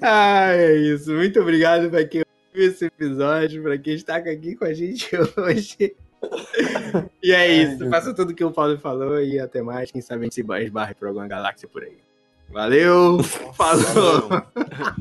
[0.00, 1.12] Ah, é isso.
[1.12, 5.96] Muito obrigado para quem ouviu esse episódio, para quem está aqui com a gente hoje.
[7.22, 7.88] E é isso.
[7.88, 9.90] Faça tudo que o Paulo falou e até mais.
[9.90, 11.96] Quem sabe a gente se esbarre por alguma galáxia por aí.
[12.52, 13.22] Valeu!
[13.54, 14.28] Falou!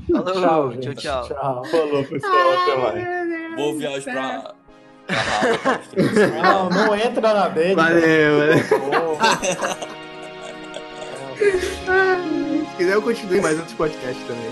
[0.08, 0.96] Falou, gente.
[0.96, 1.28] tchau, tchau.
[1.28, 1.66] Tchau.
[1.66, 3.56] Falou, pessoal, até mais.
[3.56, 4.54] Boa viagem pra.
[5.08, 7.76] pra Rafa, pra Não, não entra na dele.
[7.76, 8.40] Valeu!
[8.40, 8.60] valeu.
[8.70, 9.18] Pô.
[12.70, 14.50] Se quiser, eu continuo mais outros podcasts também.